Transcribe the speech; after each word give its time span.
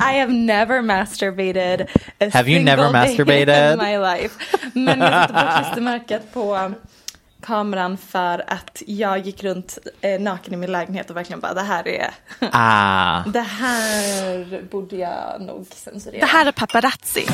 I 0.00 0.12
have 0.18 0.32
never 0.32 0.82
masturbated 0.82 1.86
a 2.20 2.30
Have 2.30 2.48
you 2.48 2.60
never 2.60 2.82
masturbated? 2.92 3.72
in 3.72 3.78
my 3.78 3.98
life. 3.98 4.56
Men 4.72 5.00
jag 5.00 5.28
klistermärket 5.64 6.32
på 6.32 6.70
kameran 7.42 7.96
för 7.96 8.44
att 8.46 8.82
jag 8.86 9.18
gick 9.26 9.44
runt 9.44 9.78
eh, 10.00 10.20
naken 10.20 10.54
i 10.54 10.56
min 10.56 10.72
lägenhet 10.72 11.10
och 11.10 11.16
verkligen 11.16 11.40
bara 11.40 11.54
det 11.54 11.62
här 11.62 11.88
är 11.88 12.10
Ah. 12.52 13.22
det 13.26 13.40
här 13.40 14.62
borde 14.70 14.96
jag 14.96 15.40
nog 15.40 15.66
censurera. 15.74 16.20
Det 16.20 16.26
här 16.26 16.46
är 16.46 16.52
Paparazzi, 16.52 17.26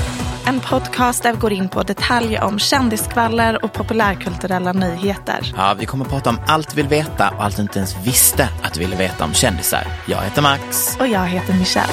en 0.47 0.61
podcast 0.61 1.23
där 1.23 1.33
vi 1.33 1.39
går 1.39 1.53
in 1.53 1.69
på 1.69 1.83
detaljer 1.83 2.45
om 2.45 2.59
kändiskvaller 2.59 3.65
och 3.65 3.73
populärkulturella 3.73 4.73
nyheter. 4.73 5.53
Ja, 5.57 5.75
vi 5.79 5.87
kommer 5.87 6.05
att 6.05 6.11
prata 6.11 6.31
om 6.31 6.41
allt 6.47 6.71
du 6.71 6.77
vill 6.77 6.89
veta 6.89 7.31
och 7.31 7.45
allt 7.45 7.57
du 7.57 7.63
inte 7.63 7.79
ens 7.79 7.97
visste 8.07 8.49
att 8.63 8.75
du 8.75 8.81
ville 8.81 8.97
veta 8.97 9.25
om 9.25 9.35
kändisar. 9.35 9.87
Jag 10.07 10.19
heter 10.23 10.43
Max. 10.43 10.97
Och 11.01 11.07
jag 11.07 11.27
heter 11.27 11.55
Michelle. 11.55 11.93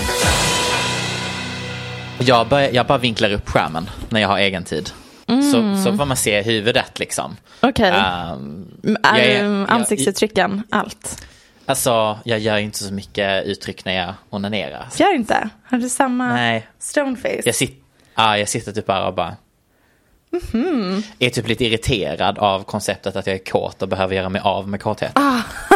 Jag, 2.20 2.48
börjar, 2.48 2.70
jag 2.70 2.88
bara 2.88 2.98
vinklar 2.98 3.33
upp 3.33 3.50
skärmen 3.50 3.89
när 4.09 4.22
jag 4.22 4.27
har 4.27 4.38
egen 4.38 4.64
tid. 4.64 4.89
Så, 5.28 5.84
så 5.84 5.98
får 5.98 6.06
man 6.06 6.18
se 6.18 6.42
huvudet 6.42 7.00
liksom. 7.00 7.38
Okej. 7.60 7.89
Ehm, 7.92 8.67
Är 9.04 9.17
jag 9.17 9.26
är- 9.28 9.44
du 9.44 9.50
jag- 9.60 9.72
ansiktsuttrycken, 9.72 10.64
allt? 10.70 11.26
Alltså, 11.66 12.20
jag 12.26 12.39
gör 12.39 12.58
inte 12.58 12.84
så 12.84 12.94
mycket 12.94 13.45
uttryck 13.45 13.86
när 13.86 13.94
jag 13.94 14.14
onanerar. 14.30 14.88
Gör 14.98 15.16
inte? 15.16 15.50
Har 15.66 15.78
du 15.78 15.89
samma 15.89 16.28
Nej, 16.33 16.67
stoneface? 16.80 17.42
jag, 17.45 17.56
sit, 17.56 17.83
ah, 18.16 18.36
jag 18.38 18.50
sitter 18.50 18.72
typ 18.72 18.86
bara 18.86 19.08
och 19.08 19.14
bara... 19.14 19.36
Mhm. 20.54 21.04
Är 21.20 21.30
typ 21.30 21.48
lite 21.48 21.66
irriterad 21.66 22.38
av 22.38 22.64
konceptet 22.64 23.16
att 23.16 23.28
jag 23.28 23.33
är 23.36 23.45
kåt 23.45 23.82
och 23.82 23.88
behöver 23.88 24.16
göra 24.16 24.30
mig 24.30 24.42
av 24.45 24.67
med 24.70 24.82
kåthet. 24.82 25.12
Ah. 25.16 25.42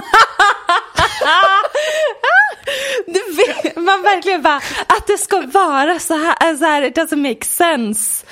Du 3.06 3.22
vet, 3.36 3.77
man 3.88 4.02
verkligen 4.02 4.42
bara, 4.42 4.62
att 4.88 5.08
det 5.08 5.18
ska 5.18 5.42
vara 5.42 6.00
så 6.00 6.14
här, 6.14 6.58
så 6.58 6.66
här, 6.66 6.82
it 6.82 6.98
doesn't 6.98 7.30
make 7.30 7.46
sense. 7.46 8.26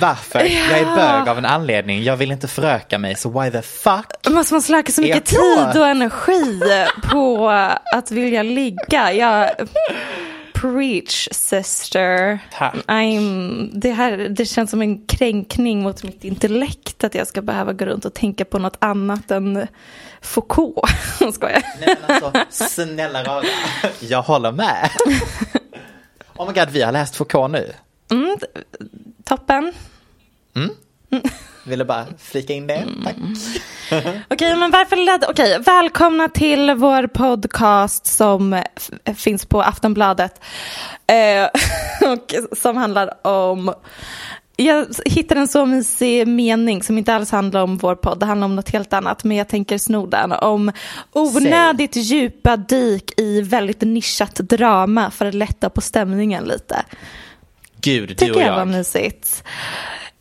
Varför? 0.00 0.38
Jag 0.38 0.78
är 0.78 0.96
bög 0.96 1.28
av 1.28 1.38
en 1.38 1.44
anledning. 1.44 2.02
Jag 2.02 2.16
vill 2.16 2.32
inte 2.32 2.48
föröka 2.48 2.98
mig, 2.98 3.14
så 3.16 3.40
why 3.40 3.50
the 3.50 3.62
fuck? 3.62 4.06
Måste 4.30 4.54
man 4.54 4.62
slöka 4.62 4.92
så 4.92 5.00
mycket 5.00 5.24
tid 5.24 5.80
och 5.80 5.86
energi 5.86 6.60
på 7.10 7.48
att 7.92 8.10
vilja 8.10 8.42
ligga? 8.42 9.12
Jag... 9.12 9.50
Preach 10.54 11.28
sister. 11.32 12.38
Tack. 12.52 12.74
I'm, 12.74 13.70
det, 13.72 13.90
här, 13.90 14.16
det 14.16 14.44
känns 14.44 14.70
som 14.70 14.82
en 14.82 15.06
kränkning 15.06 15.82
mot 15.82 16.02
mitt 16.02 16.24
intellekt 16.24 17.04
att 17.04 17.14
jag 17.14 17.26
ska 17.26 17.42
behöva 17.42 17.72
gå 17.72 17.84
runt 17.84 18.04
och 18.04 18.14
tänka 18.14 18.44
på 18.44 18.58
något 18.58 18.76
annat 18.78 19.30
än 19.30 19.66
Foucault. 20.24 20.88
Skojar. 21.34 21.62
Nej 21.80 21.96
men 22.08 22.24
alltså, 22.24 22.64
snälla 22.64 23.24
rara. 23.24 23.44
Jag 24.00 24.22
håller 24.22 24.52
med. 24.52 24.90
Oh 26.36 26.46
my 26.46 26.52
god, 26.52 26.70
vi 26.70 26.82
har 26.82 26.92
läst 26.92 27.16
Foucault 27.16 27.52
nu. 27.52 27.72
Mm, 28.10 28.36
toppen. 29.24 29.72
Ville 31.64 31.84
bara 31.84 32.06
flika 32.18 32.52
in 32.52 32.66
det. 32.66 32.86
Tack. 33.04 33.16
Okej, 34.28 34.56
men 34.56 34.70
varför 34.70 34.96
ledde... 34.96 35.26
Okej, 35.26 35.58
välkomna 35.58 36.28
till 36.28 36.74
vår 36.74 37.06
podcast 37.06 38.06
som 38.06 38.62
finns 39.16 39.46
på 39.46 39.62
Aftonbladet. 39.62 40.40
Eh, 41.06 41.44
och 42.12 42.34
som 42.58 42.76
handlar 42.76 43.26
om... 43.26 43.74
Jag 44.56 44.86
hittade 45.04 45.40
en 45.40 45.48
så 45.48 45.66
mysig 45.66 46.28
mening 46.28 46.82
som 46.82 46.98
inte 46.98 47.14
alls 47.14 47.30
handlar 47.30 47.62
om 47.62 47.76
vår 47.76 47.94
podd. 47.94 48.20
Det 48.20 48.26
handlar 48.26 48.44
om 48.44 48.56
något 48.56 48.70
helt 48.70 48.92
annat, 48.92 49.24
men 49.24 49.36
jag 49.36 49.48
tänker 49.48 49.78
sno 49.78 50.06
den. 50.06 50.32
Om 50.32 50.72
onödigt 51.12 51.96
djupa 51.96 52.56
dyk 52.56 53.20
i 53.20 53.40
väldigt 53.40 53.80
nischat 53.80 54.34
drama 54.34 55.10
för 55.10 55.26
att 55.26 55.34
lätta 55.34 55.70
på 55.70 55.80
stämningen 55.80 56.44
lite. 56.44 56.84
Gud, 57.80 58.08
du 58.08 58.14
Tycker 58.14 58.34
och 58.34 58.40
jag 58.40 58.52
var 58.52 58.58
jag. 58.58 58.68
mysigt. 58.68 59.44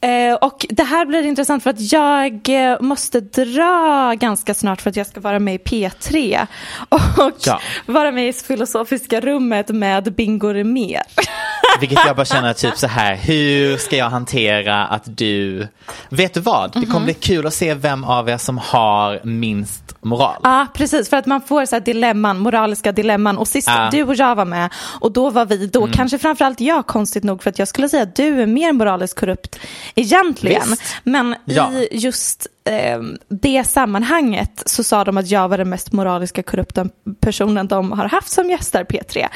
Eh, 0.04 0.34
och 0.42 0.66
det 0.70 0.84
här 0.84 1.06
blir 1.06 1.24
intressant 1.26 1.64
för 1.64 1.70
att 1.70 1.92
jag 1.92 2.50
eh, 2.50 2.82
måste 2.82 3.20
dra 3.20 4.14
ganska 4.14 4.54
snart 4.54 4.82
för 4.82 4.90
att 4.90 4.96
jag 4.96 5.08
ska 5.08 5.20
vara 5.20 5.40
med 5.40 5.56
i 5.56 5.58
P3 5.58 6.48
och 6.90 7.32
Ja. 7.46 7.60
vara 7.86 8.12
med 8.12 8.28
i 8.30 8.34
Filosofiska 8.34 9.20
rummet 9.22 9.70
med 9.70 10.14
Bingo 10.14 10.48
Rimér. 10.54 11.02
Vilket 11.80 12.00
jag 12.08 12.16
bara 12.16 12.26
känner 12.26 12.54
typ 12.54 12.78
så 12.78 12.88
här, 12.88 13.16
hur 13.16 13.78
ska 13.78 13.98
jag 13.98 14.10
hantera 14.10 14.86
att 14.86 15.18
du... 15.18 15.68
Vet 16.10 16.34
du 16.34 16.40
vad? 16.40 16.72
Det 16.74 16.80
Mhm. 16.80 16.92
kommer 16.92 17.06
bli 17.06 17.14
kul 17.14 17.48
att 17.48 17.54
se 17.54 17.74
vem 17.74 18.04
av 18.04 18.30
er 18.30 18.38
som 18.38 18.58
har 18.58 19.20
minst 19.24 19.83
moral. 20.04 20.40
Ja, 20.44 20.68
precis. 20.74 21.10
För 21.10 21.18
att 21.18 21.26
man 21.26 21.42
får 21.42 21.66
så 21.66 21.76
här 21.76 21.82
dilemman, 21.82 22.40
moraliska 22.40 22.92
dilemman. 22.92 23.38
Och 23.38 23.48
sist 23.48 23.68
Ja. 23.68 23.90
du 23.92 24.04
och 24.04 24.16
jag 24.16 24.36
var 24.36 24.46
med 24.46 24.70
och 25.02 25.12
då 25.12 25.30
var 25.30 25.46
vi, 25.46 25.68
då 25.68 25.88
kanske 25.88 26.18
framförallt 26.20 26.62
jag 26.62 26.88
konstigt 26.88 27.24
nog 27.24 27.44
för 27.44 27.50
att 27.50 27.60
jag 27.60 27.68
skulle 27.68 27.90
säga 27.90 28.04
att 28.04 28.16
du 28.16 28.42
är 28.42 28.46
mer 28.46 28.72
moraliskt 28.74 29.20
korrupt 29.20 29.60
egentligen. 29.96 30.70
Visst. 30.70 30.82
Men 31.04 31.36
Ja. 31.46 31.72
i 31.72 31.88
just 31.92 32.48
eh, 32.70 33.02
det 33.30 33.64
sammanhanget 33.64 34.64
så 34.66 34.84
sa 34.84 35.04
de 35.04 35.18
att 35.18 35.28
jag 35.32 35.48
var 35.50 35.58
den 35.58 35.70
mest 35.70 35.92
moraliska 35.92 36.44
korrupta 36.44 36.86
personen 37.20 37.68
de 37.68 37.92
har 37.92 38.06
haft 38.10 38.30
som 38.32 38.50
gäster 38.50 38.84
P3. 38.84 39.18
Eh, 39.18 39.28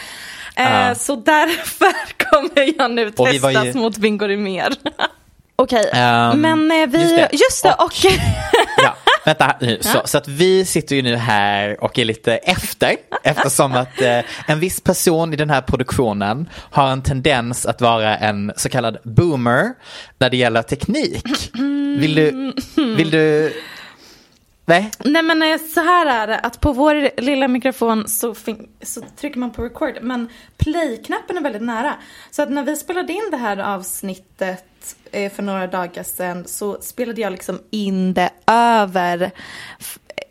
Ja. 0.87 0.95
Så 0.95 1.15
därför 1.15 1.87
kommer 2.31 2.73
jag 2.77 2.91
nu 2.91 3.11
testas 3.11 3.65
ju- 3.65 3.73
mot 3.73 3.97
Bingo 3.97 4.25
Rimér. 4.27 4.73
Okej, 5.59 5.89
Ehm, 5.93 6.41
men 6.41 6.71
eh, 6.71 6.87
vi, 6.87 7.01
just 7.01 7.33
just 7.33 7.63
det. 7.63 7.69
det, 7.69 7.83
och, 7.83 7.91
Ja, 8.83 8.95
vänta 9.25 9.55
nu. 9.61 9.77
Så, 9.81 10.01
så 10.05 10.17
att 10.17 10.27
vi 10.27 10.65
sitter 10.65 10.95
ju 10.95 11.01
nu 11.01 11.15
här 11.15 11.83
och 11.83 11.99
är 11.99 12.05
lite 12.05 12.37
efter 12.37 12.95
eftersom 13.23 13.73
att 13.73 14.01
eh, 14.01 14.19
en 14.47 14.59
viss 14.59 14.81
person 14.81 15.33
i 15.33 15.35
den 15.35 15.49
här 15.49 15.61
produktionen 15.61 16.49
har 16.53 16.91
en 16.91 17.01
tendens 17.01 17.65
att 17.65 17.81
vara 17.81 18.17
en 18.17 18.53
så 18.55 18.69
kallad 18.69 18.97
boomer 19.03 19.73
när 20.19 20.29
det 20.29 20.37
gäller 20.37 20.61
teknik. 20.61 21.51
Vill 21.99 22.15
du, 22.15 22.53
vill 22.95 23.11
du, 23.11 23.53
nej? 24.65 24.91
Nej 24.99 25.21
men 25.23 25.43
eh, 25.43 25.57
så 25.73 25.81
här 25.81 26.05
är 26.05 26.27
det 26.27 26.39
att 26.39 26.59
på 26.61 26.73
vår 26.73 27.21
lilla 27.21 27.47
mikrofon 27.47 28.07
så, 28.07 28.35
så 28.83 29.01
trycker 29.19 29.39
man 29.39 29.51
på 29.51 29.63
record 29.63 29.97
men 30.01 30.29
play-knappen 30.57 31.37
är 31.37 31.41
väldigt 31.41 31.61
nära. 31.61 31.95
Så 32.31 32.41
att 32.41 32.49
när 32.49 32.63
vi 32.63 32.75
spelade 32.75 33.13
in 33.13 33.27
det 33.31 33.37
här 33.37 33.57
avsnittet 33.57 34.41
eh, 34.41 34.55
Eh, 35.11 35.31
för 35.31 35.43
några 35.43 35.67
dagar 35.67 36.03
sedan 36.03 36.47
så 36.47 36.81
spelade 36.81 37.21
jag 37.21 37.31
liksom 37.31 37.59
in 37.71 38.13
det 38.13 38.29
över 38.47 39.31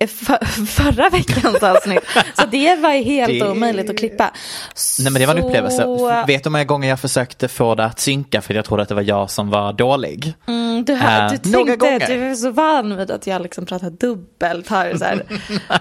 för, 0.00 0.66
förra 0.66 1.08
veckans 1.08 1.62
avsnitt. 1.62 2.04
Så 2.34 2.46
det 2.50 2.74
var 2.76 2.90
helt 2.90 3.28
Det- 3.40 3.48
omöjligt 3.50 3.90
att 3.90 3.98
klippa. 3.98 4.30
Nej 5.00 5.12
men 5.12 5.20
det 5.20 5.26
var 5.26 5.34
en 5.34 5.40
Så- 5.42 5.48
upplevelse. 5.48 6.24
Vet 6.26 6.44
du 6.44 6.48
hur 6.48 6.52
många 6.52 6.64
gånger 6.64 6.88
jag 6.88 7.00
försökte 7.00 7.48
få 7.48 7.74
det 7.74 7.84
att 7.84 8.00
synka 8.00 8.42
för 8.42 8.54
jag 8.54 8.64
trodde 8.64 8.82
att 8.82 8.88
det 8.88 8.94
var 8.94 9.02
jag 9.02 9.30
som 9.30 9.50
var 9.50 9.72
dålig? 9.72 10.34
Mm, 10.48 10.84
du, 10.84 10.94
har, 10.94 11.20
Eh, 11.24 11.30
du 11.30 11.36
tänkte, 11.38 11.76
gånger. 11.76 12.06
du 12.06 12.30
är 12.30 12.34
så 12.34 12.50
van 12.50 12.96
vid 12.96 13.10
att 13.10 13.26
jag 13.26 13.42
liksom 13.42 13.66
pratar 13.66 13.90
dubbelt, 13.90 14.68
har 14.68 14.94
så 14.98 15.04
här, 15.04 15.22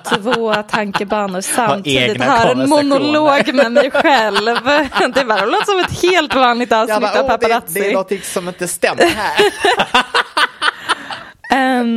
två 0.21 0.53
tankebanor 0.69 1.41
samtidigt, 1.41 2.23
har 2.23 2.45
en 2.51 2.69
monolog 2.69 3.53
med 3.53 3.71
mig 3.71 3.91
själv. 3.91 4.55
Det 5.15 5.25
bara 5.25 5.45
låter 5.45 5.65
som 5.65 5.79
ett 5.79 6.01
helt 6.11 6.35
vanligt 6.35 6.71
avsnitt 6.71 7.15
av 7.15 7.27
paparazzi. 7.27 7.91
någonting 7.91 8.21
som 8.21 8.47
inte 8.47 8.67
stämmer 8.67 9.03
här. 9.03 9.35
Ehm, 11.51 11.95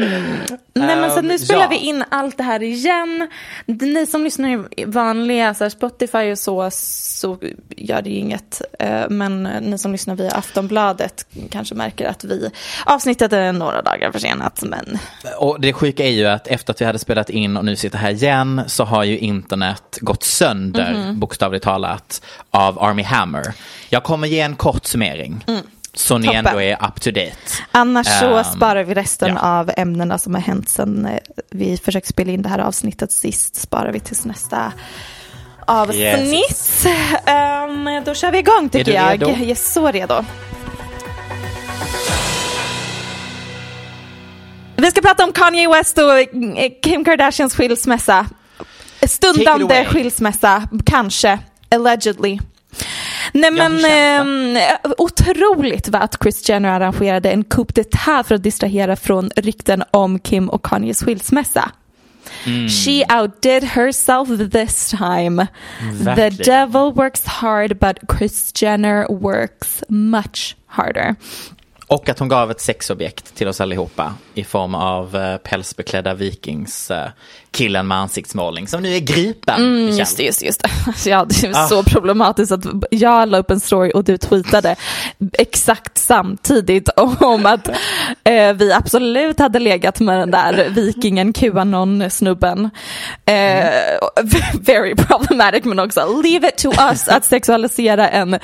nej 0.75 0.97
men 0.97 1.11
så 1.11 1.19
Ehm, 1.19 1.28
nu 1.39 1.45
spelar 1.45 1.63
ja. 1.63 1.69
vi 1.69 1.77
in 1.77 2.05
allt 2.09 2.37
det 2.37 2.43
här 2.43 2.63
igen. 2.63 3.29
Ni 3.67 4.07
som 4.07 4.25
lyssnar 4.25 4.69
i 4.77 4.85
vanliga 4.85 5.55
så 5.55 5.65
här, 5.65 5.69
Spotify 5.71 6.33
och 6.33 6.39
så, 6.39 6.69
så 6.73 7.39
gör 7.77 8.03
det 8.03 8.11
ju 8.11 8.17
inget. 8.17 8.63
Eh, 8.79 9.09
men 9.11 9.43
ni 9.43 9.79
som 9.79 9.93
lyssnar 9.93 10.15
via 10.17 10.31
Aftonbladet 10.31 11.27
kanske 11.51 11.75
märker 11.75 12.07
att 12.09 12.25
vi 12.25 12.51
avsnittet 12.87 13.33
är 13.33 13.53
några 13.53 13.83
dagar 13.83 14.13
försenat. 14.13 14.63
Men 14.63 14.99
Och 15.39 15.61
det 15.61 15.73
sjuka 15.73 16.05
är 16.05 16.11
ju 16.11 16.27
att 16.27 16.47
efter 16.49 16.73
att 16.73 16.81
vi 16.81 16.85
hade 16.85 16.99
spelat 16.99 17.31
in 17.31 17.57
och 17.57 17.65
nu 17.65 17.77
sitter 17.77 17.99
här 17.99 18.11
igen 18.11 18.63
så 18.67 18.85
har 18.85 19.05
ju 19.05 19.19
internet 19.19 19.99
gått 20.01 20.23
sönder, 20.23 20.93
Mhm. 20.93 21.19
bokstavligt 21.21 21.65
talat, 21.65 22.23
av 22.51 22.83
Army 22.83 23.03
Hammer. 23.03 23.55
Jag 23.89 24.05
kommer 24.05 24.29
ge 24.29 24.41
en 24.41 24.57
kort 24.57 24.87
summering. 24.87 25.45
Så 25.99 26.19
ni. 26.19 26.27
Toppen. 26.27 26.47
ändå 26.47 26.63
är 26.63 26.75
up 26.87 27.01
to 27.01 27.11
date. 27.11 27.37
annars 27.73 28.07
så 28.07 28.37
Ehm, 28.37 28.45
sparar 28.45 28.85
vi 28.85 28.95
resten 28.95 29.29
ja. 29.29 29.41
av 29.41 29.71
ämnena 29.77 30.19
som 30.19 30.35
har 30.35 30.41
hänt 30.41 30.69
sen 30.69 31.07
eh, 31.07 31.19
vi 31.51 31.77
försökte 31.77 32.09
spela 32.09 32.33
in 32.33 32.43
det 32.43 32.49
här 32.49 32.59
avsnittet 32.59 33.13
sist. 33.13 33.57
Sparar 33.57 33.93
vi 33.93 34.01
tills 34.01 34.25
nästa 34.25 34.73
avsnitt. 35.67 36.87
Ehm, 37.27 37.89
då 38.05 38.15
kör 38.15 38.31
vi 38.31 38.39
igång 38.39 38.69
tycker 38.69 38.93
jag. 38.93 39.13
redo? 39.13 39.31
Jag 39.31 39.41
är 39.51 39.55
så 39.55 39.91
redo. 39.91 40.25
Vi 44.77 44.91
ska 44.91 45.01
prata 45.01 45.25
om 45.25 45.33
Kanye 45.33 45.69
West 45.69 45.99
och 45.99 46.19
eh, 46.19 46.27
Kim 46.83 47.05
Kardashians 47.05 47.55
skilsmässa. 47.57 48.27
Stundande 49.07 49.85
skilsmässa, 49.85 50.63
kanske. 50.87 51.39
Allegedly. 51.71 52.39
Nej 53.33 53.51
men 53.51 53.73
hur 53.73 54.57
eh, 54.57 54.93
otroligt 54.99 55.89
var 55.89 56.01
att 56.01 56.19
Kris 56.19 56.49
Jenner 56.49 56.69
arrangerade 56.69 57.31
en 57.31 57.45
coup 57.45 57.73
d'etat 57.73 58.23
för 58.23 58.35
att 58.35 58.43
distrahera 58.43 58.97
från 58.97 59.31
rykten 59.37 59.85
om 59.91 60.19
Kim 60.19 60.49
och 60.49 60.65
Kanyes 60.65 61.03
skilsmässa. 61.03 61.71
Mm. 62.47 62.69
She 62.69 63.21
outdid 63.21 63.65
herself 63.65 64.53
this 64.53 64.91
time. 64.91 65.47
The 65.99 66.05
Verkligen. 66.05 66.37
devil 66.37 66.93
works 66.93 67.25
hard 67.25 67.79
but 67.79 67.99
Kris 68.09 68.53
Jenner 68.63 69.07
works 69.21 69.85
much 69.89 70.57
harder. 70.67 71.15
Och 71.87 72.09
att 72.09 72.19
hon 72.19 72.29
gav 72.29 72.51
ett 72.51 72.61
sexobjekt 72.61 73.35
till 73.35 73.49
oss 73.49 73.61
allihopa 73.61 74.15
i 74.39 74.45
form 74.45 74.75
av 74.75 75.17
eh, 75.17 75.37
pälsbeklädda 75.37 76.15
vikings 76.15 76.91
eh, 76.91 77.09
killen 77.51 77.89
med 77.89 77.99
ansiktsmålning 77.99 78.69
som 78.69 78.83
nu 78.83 78.95
är 78.95 79.01
gripen. 79.01 79.55
Mm, 79.61 79.97
just 79.99 80.17
det, 80.17 80.23
just 80.23 80.41
det. 80.41 80.47
Just. 80.47 80.63
Alltså, 80.87 81.11
ja, 81.11 81.25
det 81.29 81.45
är 81.47 81.53
Ah. 81.57 81.67
så 81.67 81.83
problematiskt 81.83 82.53
att 82.53 82.65
jag 82.91 83.29
la 83.29 83.39
upp 83.39 83.51
en 83.51 83.61
story 83.61 83.93
och 83.95 84.05
du 84.05 84.17
tweetade 84.19 84.77
exakt 85.33 85.99
samtidigt 85.99 86.89
om 87.21 87.47
att 87.47 87.69
eh, 88.25 88.53
vi 88.55 88.73
absolut 88.73 89.39
hade 89.39 89.59
legat 89.59 90.01
med 90.01 90.19
den 90.19 90.31
där 90.31 90.69
vikingen 90.71 91.33
Qanon-snubben. 91.33 92.71
Eh, 93.27 93.71
very 94.61 94.95
problematic 94.95 95.65
men 95.65 95.79
också 95.79 96.21
leave 96.23 96.49
it 96.49 96.59
to 96.59 96.71
us 96.91 97.09
att 97.09 97.25
sexualisera 97.25 98.09
en 98.09 98.35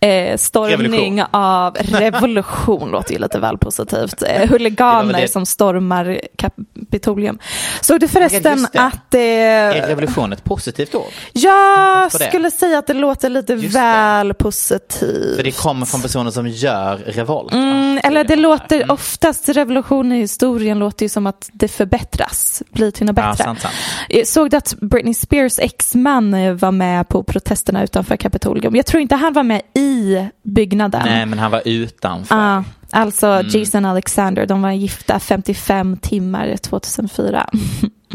eh, 0.00 0.36
stormning 0.36 0.78
Revolution. 0.92 1.26
av 1.30 1.76
revolution 1.76 2.90
låter 2.90 3.12
ju 3.12 3.18
lite 3.18 3.38
väl 3.38 3.58
positivt. 3.58 4.22
Eh, 4.22 4.48
huliganer 4.50 5.26
som 5.36 5.46
stormar 5.46 6.20
Kapitolium. 6.36 7.38
Såg 7.80 8.00
du 8.00 8.08
förresten 8.08 8.66
det. 8.72 8.80
att 8.80 9.14
eh, 9.14 9.20
Är 9.20 9.86
revolution 9.88 10.32
ett 10.32 10.44
positivt 10.44 10.94
ord? 10.94 11.02
jag 11.32 12.10
det. 12.12 12.28
skulle 12.28 12.50
säga 12.50 12.78
att 12.78 12.86
det 12.86 12.94
låter 12.94 13.28
lite 13.30 13.52
Just 13.52 13.74
det. 13.74 13.80
väl 13.80 14.34
positivt. 14.34 15.36
För 15.36 15.42
det 15.42 15.50
kommer 15.62 15.86
från 15.86 16.02
personer 16.02 16.30
som 16.30 16.48
gör 16.48 16.96
revolt. 16.96 17.52
Mm, 17.52 17.98
eller 18.04 18.24
det 18.24 18.32
Mm. 18.36 18.42
låter 18.42 18.92
oftast 18.92 19.48
revolution 19.48 20.12
i 20.12 20.16
historien 20.18 20.78
låter 20.78 21.04
ju 21.04 21.08
som 21.08 21.26
att 21.26 21.50
det 21.52 21.68
förbättras, 21.68 22.62
blir 22.70 22.90
till 22.90 23.06
något 23.06 23.16
Ja, 23.16 23.30
bättre. 23.30 23.44
sant, 23.44 23.60
sant. 23.60 23.74
Jag 24.08 24.26
såg 24.26 24.50
du 24.50 24.56
att 24.56 24.74
Britney 24.80 25.14
Spears 25.14 25.58
exman 25.58 26.34
eh, 26.34 26.52
var 26.52 26.72
med 26.72 27.08
på 27.08 27.22
protesterna 27.22 27.84
utanför 27.84 28.16
Kapitolium. 28.16 28.76
Jag 28.76 28.86
tror 28.86 29.00
inte 29.02 29.14
han 29.14 29.32
var 29.32 29.42
med 29.42 29.62
i 29.74 30.24
byggnaden. 30.42 31.02
Nej, 31.04 31.26
men 31.26 31.38
han 31.38 31.50
var 31.50 31.62
utanför. 31.64 32.34
Ja, 32.36 32.64
alltså 32.90 33.26
Mm. 33.26 33.46
Jason 33.48 33.84
Alexander, 33.84 34.46
de 34.46 34.62
var 34.62 34.70
gifta 34.70 35.20
55 35.20 35.96
timmar 35.96 36.56
2004. 36.56 37.46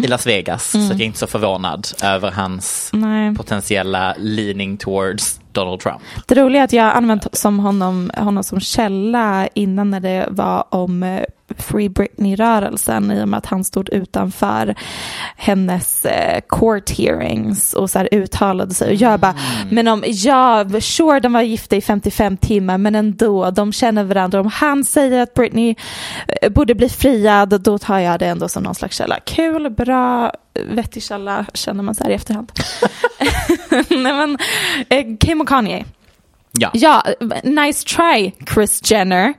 i 0.03 0.07
Las 0.07 0.27
Vegas. 0.27 0.75
Mm. 0.75 0.87
Så 0.87 0.93
jag 0.93 1.01
är 1.01 1.05
inte 1.05 1.19
så 1.19 1.27
förvånad 1.27 1.87
över 2.03 2.31
hans 2.31 2.89
Nej. 2.93 3.35
potentiella 3.35 4.15
leaning 4.17 4.77
towards 4.77 5.39
Donald 5.51 5.79
Trump. 5.79 6.01
Det 6.27 6.35
roliga 6.35 6.61
är 6.61 6.65
att 6.65 6.73
jag 6.73 6.95
använt 6.95 7.27
som 7.37 7.59
honom, 7.59 8.11
honom 8.17 8.43
som 8.43 8.59
källa 8.59 9.47
innan 9.53 9.91
när 9.91 9.99
det 9.99 10.27
var 10.29 10.65
om 10.69 11.03
eh, 11.03 11.21
Free 11.57 11.89
Britney-rörelsen 11.89 13.11
i 13.11 13.23
och 13.23 13.27
med 13.27 13.37
att 13.37 13.45
han 13.45 13.63
stod 13.63 13.89
utanför 13.89 14.75
hennes 15.35 16.05
eh, 16.05 16.41
court 16.49 16.89
hearings 16.97 17.73
och 17.73 17.89
så 17.89 17.99
här 17.99 18.09
uttalade 18.11 18.73
sig. 18.73 18.89
Och 18.89 18.95
jag 18.95 19.19
bara, 19.19 19.35
men 19.69 19.87
om, 19.87 20.03
ja, 20.07 20.65
sure 20.81 21.19
de 21.19 21.33
var 21.33 21.41
gifta 21.41 21.75
i 21.75 21.81
55 21.81 22.37
timmar 22.37 22.77
men 22.77 22.95
ändå, 22.95 23.51
de 23.51 23.73
känner 23.73 24.03
varandra. 24.03 24.39
Om 24.39 24.51
han 24.53 24.83
säger 24.83 25.21
att 25.21 25.33
Britney 25.33 25.75
eh, 26.41 26.49
borde 26.49 26.75
bli 26.75 26.89
friad, 26.89 27.61
då 27.61 27.77
tar 27.77 27.99
jag 27.99 28.19
det 28.19 28.25
ändå 28.25 28.49
som 28.49 28.63
någon 28.63 28.75
slags 28.75 28.97
källa. 28.97 29.19
Kul, 29.25 29.69
bra, 29.69 30.33
vettig 30.69 31.03
källa 31.03 31.45
känner 31.53 31.83
man 31.83 31.95
så 31.95 32.03
här 32.03 32.11
i 32.11 32.13
efterhand. 32.13 32.51
Nej 33.89 34.13
men, 34.13 34.37
eh, 34.89 35.17
Kim 35.19 35.41
och 35.41 35.47
Kanye. 35.47 35.85
Ja. 36.51 36.69
Ja, 36.73 37.03
nice 37.43 37.87
try 37.87 38.31
Chris 38.53 38.91
Jenner. 38.91 39.33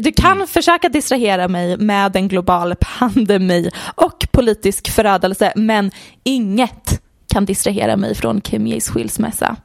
Du 0.00 0.12
kan 0.12 0.46
försöka 0.46 0.88
distrahera 0.88 1.48
mig 1.48 1.76
med 1.76 2.16
en 2.16 2.28
global 2.28 2.74
pandemi 2.98 3.70
och 3.94 4.26
politisk 4.32 4.90
förödelse, 4.90 5.52
men 5.56 5.90
inget 6.24 7.02
kan 7.32 7.44
distrahera 7.44 7.96
mig 7.96 8.14
från 8.14 8.40
Kim 8.40 8.66
Jaes 8.66 8.88
skilsmässa. 8.88 9.56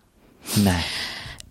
Nej. 0.58 0.86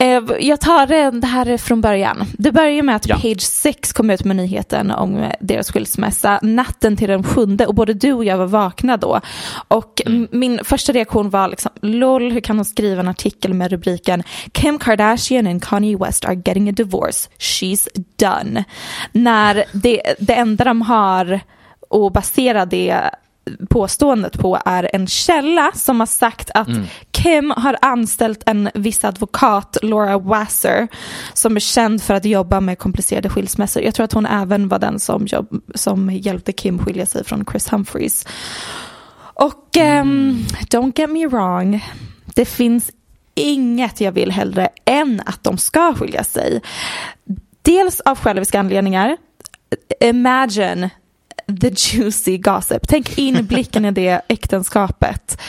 Eh, 0.00 0.22
Jag 0.40 0.60
tar 0.60 0.86
det 1.20 1.26
här 1.26 1.56
från 1.56 1.80
början. 1.80 2.24
Det 2.38 2.52
börjar 2.52 2.82
med 2.82 2.96
att 2.96 3.08
Ja. 3.08 3.16
Page 3.16 3.40
6 3.40 3.92
kom 3.92 4.10
ut 4.10 4.24
med 4.24 4.36
nyheten 4.36 4.90
om 4.90 5.16
eh, 5.16 5.32
deras 5.40 5.70
skilsmässa 5.72 6.38
natten 6.42 6.96
till 6.96 7.08
den 7.08 7.24
sjunde 7.24 7.66
och 7.66 7.74
både 7.74 7.94
du 7.94 8.12
och 8.12 8.24
jag 8.24 8.36
var 8.38 8.46
vakna 8.46 8.96
då. 8.96 9.20
Och 9.68 10.02
m- 10.06 10.28
min 10.32 10.60
första 10.64 10.92
reaktion 10.92 11.30
var 11.30 11.48
liksom, 11.48 11.70
lol, 11.82 12.32
hur 12.32 12.40
kan 12.40 12.56
hon 12.56 12.64
skriva 12.64 13.00
en 13.00 13.08
artikel 13.08 13.54
med 13.54 13.70
rubriken 13.70 14.22
Kim 14.52 14.78
Kardashian 14.78 15.46
and 15.46 15.64
Kanye 15.64 15.96
West 15.96 16.24
are 16.24 16.34
getting 16.34 16.68
a 16.68 16.72
divorce, 16.72 17.28
she's 17.38 17.88
done. 18.18 18.64
När 19.12 19.64
det, 19.72 20.02
det 20.20 20.34
enda 20.34 20.64
de 20.64 20.82
har 20.82 21.40
att 21.90 22.12
basera 22.12 22.66
det 22.66 23.10
påståendet 23.70 24.38
på 24.38 24.58
är 24.64 24.90
en 24.92 25.06
källa 25.06 25.70
som 25.74 26.00
har 26.00 26.06
sagt 26.06 26.50
att 26.54 26.68
Kim 27.22 27.52
har 27.56 27.76
anställt 27.82 28.42
en 28.46 28.70
viss 28.74 29.04
advokat, 29.04 29.76
Laura 29.82 30.18
Wasser, 30.18 30.88
som 31.32 31.56
är 31.56 31.60
känd 31.60 32.02
för 32.02 32.14
att 32.14 32.24
jobba 32.24 32.60
med 32.60 32.78
komplicerade 32.78 33.28
skilsmässor. 33.28 33.82
Jag 33.82 33.94
tror 33.94 34.04
att 34.04 34.12
hon 34.12 34.26
även 34.26 34.68
var 34.68 34.78
den 34.78 34.98
som, 34.98 35.26
jobb, 35.26 35.62
som 35.74 36.10
hjälpte 36.10 36.52
Kim 36.52 36.78
skilja 36.78 37.06
sig 37.06 37.24
från 37.24 37.44
Chris 37.50 37.72
Humphreys. 37.72 38.26
Och 39.18 39.76
um, 39.76 40.44
don't 40.70 40.92
get 41.00 41.10
me 41.10 41.26
wrong, 41.26 41.84
det 42.34 42.44
finns 42.44 42.90
inget 43.34 44.00
jag 44.00 44.12
vill 44.12 44.30
hellre 44.30 44.68
än 44.84 45.22
att 45.26 45.44
de 45.44 45.58
ska 45.58 45.94
skilja 45.94 46.24
sig. 46.24 46.62
Dels 47.62 48.00
av 48.00 48.18
själviska 48.18 48.60
anledningar. 48.60 49.16
Imagine 50.00 50.90
the 51.60 51.70
juicy 51.70 52.38
gossip. 52.38 52.88
Tänk 52.88 53.18
inblicken 53.18 53.84
i 53.84 53.90
det 53.90 54.20
äktenskapet. 54.28 55.40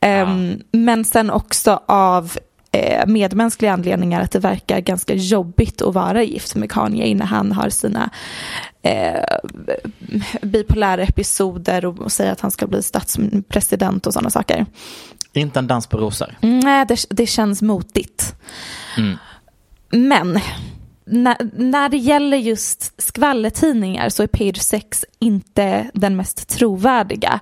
Ehm, 0.00 0.60
Men 0.72 1.04
sen 1.04 1.30
också 1.30 1.80
av 1.86 2.38
eh, 2.72 3.06
medmänskliga 3.06 3.72
anledningar 3.72 4.20
att 4.20 4.30
det 4.30 4.38
verkar 4.38 4.80
ganska 4.80 5.14
jobbigt 5.14 5.82
att 5.82 5.94
vara 5.94 6.22
gift 6.22 6.54
med 6.54 6.70
Kanye 6.70 7.14
när 7.14 7.26
han 7.26 7.52
har 7.52 7.68
sina 7.68 8.10
eh, 8.82 9.38
bipolära 10.42 11.02
episoder 11.02 11.84
och, 11.84 11.98
och 11.98 12.12
säger 12.12 12.32
att 12.32 12.40
han 12.40 12.50
ska 12.50 12.66
bli 12.66 12.82
statspresident 12.82 14.06
och 14.06 14.12
sådana 14.12 14.30
saker. 14.30 14.66
Inte 15.32 15.58
en 15.58 15.66
dans 15.66 15.86
på 15.86 15.96
rosor. 15.96 16.38
Nej, 16.40 16.86
det, 16.88 17.04
det 17.10 17.26
känns 17.26 17.62
motigt. 17.62 18.34
Mm. 18.98 19.18
Men 19.90 20.40
när, 21.04 21.36
när 21.52 21.88
det 21.88 21.96
gäller 21.96 22.36
just 22.36 23.02
skvallertidningar 23.02 24.08
så 24.08 24.22
är 24.22 24.26
Page 24.26 24.60
6 24.60 25.04
inte 25.18 25.90
den 25.94 26.16
mest 26.16 26.48
trovärdiga. 26.48 27.40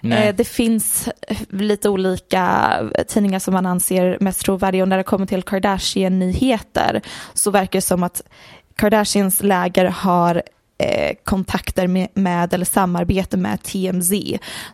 Nej. 0.00 0.28
Eh, 0.28 0.34
det 0.34 0.44
finns 0.44 1.08
lite 1.50 1.88
olika 1.88 2.74
tidningar 3.08 3.38
som 3.38 3.54
man 3.54 3.66
anser 3.66 4.16
mest 4.20 4.40
trovärdiga 4.40 4.82
och 4.82 4.88
när 4.88 4.96
det 4.96 5.02
kommer 5.02 5.26
till 5.26 5.42
Kardashian-nyheter 5.42 7.02
så 7.34 7.50
verkar 7.50 7.76
det 7.78 7.82
som 7.82 8.02
att 8.02 8.22
Kardashians 8.76 9.42
läger 9.42 9.84
har 9.84 10.42
eh, 10.78 11.16
kontakter 11.24 11.86
med, 11.86 12.08
med 12.14 12.54
eller 12.54 12.64
samarbete 12.64 13.36
med 13.36 13.62
TMZ. 13.62 14.12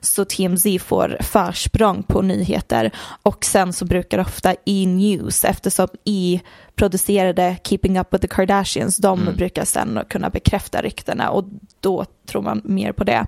Så 0.00 0.24
TMZ 0.24 0.66
får 0.80 1.16
försprång 1.20 2.02
på 2.02 2.22
nyheter 2.22 2.90
och 3.22 3.44
sen 3.44 3.72
så 3.72 3.84
brukar 3.84 4.18
ofta 4.18 4.54
E-news 4.64 5.44
eftersom 5.44 5.88
E 6.04 6.40
producerade 6.74 7.56
Keeping 7.64 7.98
Up 7.98 8.14
with 8.14 8.22
the 8.22 8.28
Kardashians, 8.28 8.96
de 8.96 9.28
brukar 9.36 9.64
sen 9.64 10.00
kunna 10.08 10.30
bekräfta 10.30 10.82
ryktena 10.82 11.30
och 11.30 11.44
då 11.80 12.04
tror 12.26 12.42
man 12.42 12.60
mer 12.64 12.92
på 12.92 13.04
det 13.04 13.26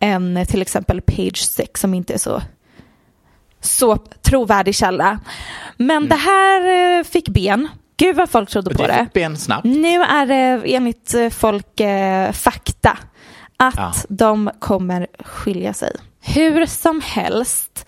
än 0.00 0.46
till 0.46 0.62
exempel 0.62 1.00
Page 1.00 1.44
6 1.44 1.80
som 1.80 1.94
inte 1.94 2.14
är 2.14 2.18
så 2.18 2.42
så 3.60 3.96
trovärdig 3.96 4.74
källa. 4.74 5.20
Men 5.76 6.08
det 6.08 6.14
här 6.14 6.98
eh, 6.98 7.04
fick 7.04 7.28
ben. 7.28 7.68
Gud 8.02 8.16
vad 8.16 8.30
folk 8.30 8.50
trodde 8.50 8.74
på 8.74 8.86
det 8.86 9.08
det. 9.14 9.36
snabbt. 9.36 9.64
Nu 9.64 10.02
är 10.02 10.26
det 10.26 10.74
enligt 10.74 11.14
eh, 11.14 11.28
folk 11.28 11.80
eh, 11.80 12.32
fakta 12.32 12.98
att 13.56 13.74
Ja. 13.76 13.92
de 14.08 14.50
kommer 14.58 15.06
skilja 15.24 15.74
sig. 15.74 15.96
Hur 16.20 16.66
som 16.66 17.00
helst, 17.04 17.86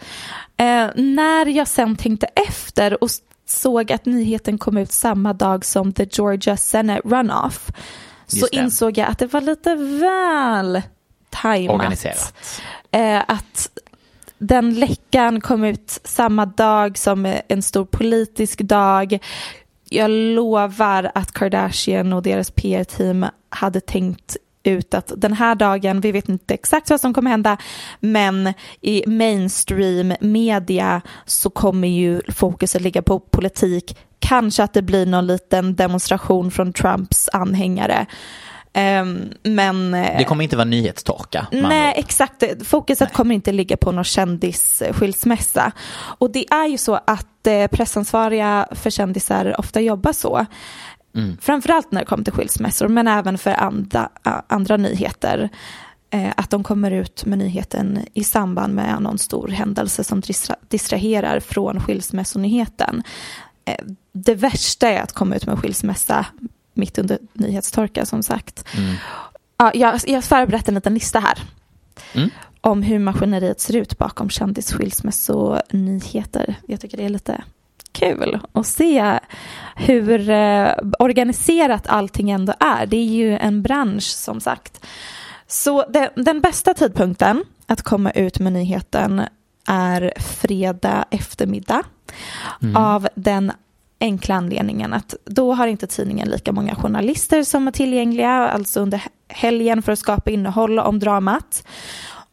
eh, 0.56 0.86
när 0.94 1.46
jag 1.46 1.68
sen 1.68 1.96
tänkte 1.96 2.26
efter 2.26 3.02
och 3.04 3.10
såg 3.46 3.92
att 3.92 4.04
nyheten 4.06 4.58
kom 4.58 4.76
ut 4.78 4.92
samma 4.92 5.32
dag 5.32 5.64
som 5.64 5.92
the 5.92 6.06
Georgia 6.10 6.56
Senate 6.56 7.00
runoff 7.04 7.70
så 8.26 8.36
Just 8.36 8.52
det. 8.52 8.58
insåg 8.58 8.98
jag 8.98 9.08
att 9.08 9.18
det 9.18 9.26
var 9.26 9.40
lite 9.40 9.74
väl 9.74 10.82
tajmat. 11.30 11.74
Organiserat. 11.74 12.34
Eh, 12.90 13.22
att 13.28 13.68
den 14.38 14.74
läckan 14.74 15.40
kom 15.40 15.64
ut 15.64 16.00
samma 16.04 16.46
dag 16.46 16.98
som 16.98 17.26
eh, 17.26 17.40
en 17.48 17.62
stor 17.62 17.84
politisk 17.84 18.58
dag. 18.60 19.18
Jag 19.94 20.10
lovar 20.10 21.10
att 21.14 21.32
Kardashian 21.32 22.12
och 22.12 22.22
deras 22.22 22.50
PR-team 22.50 23.26
hade 23.48 23.80
tänkt 23.80 24.36
ut 24.62 24.94
att 24.94 25.12
den 25.16 25.32
här 25.32 25.54
dagen, 25.54 26.00
vi 26.00 26.12
vet 26.12 26.28
inte 26.28 26.54
exakt 26.54 26.90
vad 26.90 27.00
som 27.00 27.14
kommer 27.14 27.30
hända, 27.30 27.56
men 28.00 28.52
i 28.80 29.06
mainstream 29.06 30.14
media 30.20 31.00
så 31.26 31.50
kommer 31.50 31.88
ju 31.88 32.20
fokuset 32.28 32.82
ligga 32.82 33.02
på 33.02 33.20
politik. 33.20 33.96
Kanske 34.18 34.62
att 34.62 34.72
det 34.72 34.82
blir 34.82 35.06
någon 35.06 35.26
liten 35.26 35.74
demonstration 35.74 36.50
från 36.50 36.72
Trumps 36.72 37.28
anhängare. 37.32 38.06
Ehm, 38.76 39.28
men 39.42 39.94
eh, 39.94 40.18
Det 40.18 40.24
kommer 40.24 40.44
inte 40.44 40.56
vara 40.56 40.64
nyhetstorka. 40.64 41.46
Nej, 41.52 41.94
exakt. 41.96 42.42
Fokuset 42.66 43.12
kommer 43.12 43.34
inte 43.34 43.52
ligga 43.52 43.76
på 43.76 43.92
någon 43.92 44.04
kändisskilsmässa. 44.04 45.72
Och 46.18 46.30
det 46.32 46.52
är 46.52 46.66
ju 46.68 46.78
så 46.78 46.94
att 46.94 47.46
eh, 47.46 47.66
pressansvariga 47.66 48.68
för 48.70 48.90
kändisar 48.90 49.54
ofta 49.60 49.80
jobbar 49.80 50.12
så. 50.12 50.46
Framförallt 51.40 51.92
när 51.92 52.00
det 52.00 52.06
kommer 52.06 52.24
till 52.24 52.32
skilsmässor, 52.32 52.88
men 52.88 53.08
även 53.08 53.38
för 53.38 53.50
andra, 53.50 54.08
andra 54.46 54.76
nyheter. 54.76 55.48
Eh, 56.10 56.28
att 56.36 56.50
de 56.50 56.64
kommer 56.64 56.90
ut 56.90 57.24
med 57.24 57.38
nyheten 57.38 57.98
i 58.14 58.24
samband 58.24 58.74
med 58.74 59.02
någon 59.02 59.18
stor 59.18 59.48
händelse 59.48 60.04
som 60.04 60.20
distra- 60.20 60.56
distraherar 60.68 61.40
från 61.40 61.80
skilsmässonyheten. 61.80 63.02
Det 64.12 64.34
värsta 64.34 64.88
är 64.88 65.02
att 65.02 65.12
komma 65.12 65.36
ut 65.36 65.46
med 65.46 65.58
skilsmässa 65.58 66.26
mitt 66.74 66.98
under 66.98 67.18
nyhetstorka 67.32 68.06
som 68.06 68.22
sagt. 68.22 68.64
Ja, 69.56 69.70
jag, 69.74 70.00
jag 70.06 70.14
har 70.14 70.22
förberett 70.22 70.68
en 70.68 70.74
liten 70.74 70.94
lista 70.94 71.18
här 71.20 71.38
Mm. 72.14 72.30
om 72.60 72.82
hur 72.82 72.98
maskineriet 72.98 73.60
ser 73.60 73.76
ut 73.76 73.98
bakom 73.98 74.30
kändisskilsmässonyheter. 74.30 76.54
Jag 76.66 76.80
tycker 76.80 76.96
det 76.96 77.04
är 77.04 77.08
lite 77.08 77.42
kul 77.92 78.40
att 78.52 78.66
se 78.66 79.18
hur 79.76 80.30
eh, 80.30 80.72
organiserat 80.98 81.86
allting 81.86 82.30
ändå 82.30 82.54
är. 82.60 82.86
Det 82.86 82.96
är 82.96 83.04
ju 83.04 83.38
en 83.38 83.62
bransch 83.62 84.04
som 84.04 84.40
sagt. 84.40 84.86
Så 85.46 85.84
det, 85.88 86.10
den 86.16 86.40
bästa 86.40 86.74
tidpunkten 86.74 87.44
att 87.66 87.82
komma 87.82 88.10
ut 88.10 88.38
med 88.38 88.52
nyheten 88.52 89.22
är 89.66 90.12
fredag 90.20 91.04
eftermiddag 91.10 91.82
av 92.76 93.08
den 93.14 93.52
enkla 94.00 94.34
anledningen 94.34 94.92
att 94.92 95.14
då 95.24 95.54
har 95.54 95.66
inte 95.66 95.86
tidningen 95.86 96.28
lika 96.28 96.52
många 96.52 96.74
journalister 96.74 97.42
som 97.42 97.68
är 97.68 97.72
tillgängliga, 97.72 98.30
alltså 98.30 98.80
under 98.80 99.02
helgen 99.28 99.82
för 99.82 99.92
att 99.92 99.98
skapa 99.98 100.30
innehåll 100.30 100.78
om 100.78 100.98
dramat. 100.98 101.66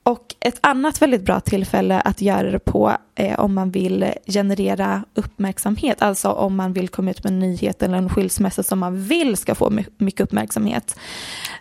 Och 0.03 0.36
ett 0.39 0.58
annat 0.62 1.01
väldigt 1.01 1.22
bra 1.22 1.39
tillfälle 1.39 2.01
att 2.01 2.22
göra 2.22 2.51
det 2.51 2.60
på 2.60 2.98
eh, 3.15 3.39
om 3.39 3.53
man 3.53 3.72
vill 3.72 4.13
generera 4.25 5.03
uppmärksamhet, 5.13 6.01
alltså 6.01 6.30
om 6.30 6.56
man 6.56 6.74
vill 6.74 6.89
komma 6.89 7.12
ut 7.12 7.24
med 7.24 7.34
en 7.34 7.39
nyhet 7.39 7.84
eller 7.84 7.98
en 7.98 8.10
skilsmässa 8.10 8.63
som 8.63 8.80
man 8.80 9.03
vill 9.03 9.38
ska 9.38 9.56
få 9.56 9.70
my- 9.70 9.86
mycket 9.98 10.22
uppmärksamhet. 10.22 11.00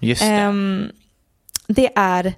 Just 0.01 0.21
det. 0.23 0.27
Ehm, 0.27 0.89
det 1.67 1.93
är 1.97 2.35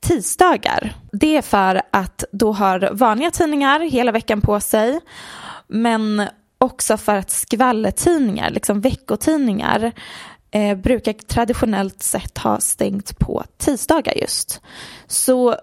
tisdagar. 0.00 0.94
Det 1.12 1.36
är 1.36 1.42
för 1.42 1.82
att 1.90 2.24
då 2.32 2.52
har 2.52 2.90
vanliga 2.92 3.30
tidningar 3.30 3.80
hela 3.80 4.12
veckan 4.12 4.40
på 4.40 4.60
sig, 4.60 5.00
men 5.68 6.26
också 6.58 6.96
för 6.96 7.14
att 7.14 7.30
skvallertidningar, 7.30 8.50
liksom 8.50 8.80
veckotidningar, 8.80 9.92
eh, 10.50 10.76
brukar 10.76 11.12
traditionellt 11.12 12.02
sett 12.02 12.38
ha 12.38 12.60
stängt 12.60 13.18
på 13.18 13.44
tisdagar 13.56 14.14
just. 14.16 14.60
Så 15.06 15.56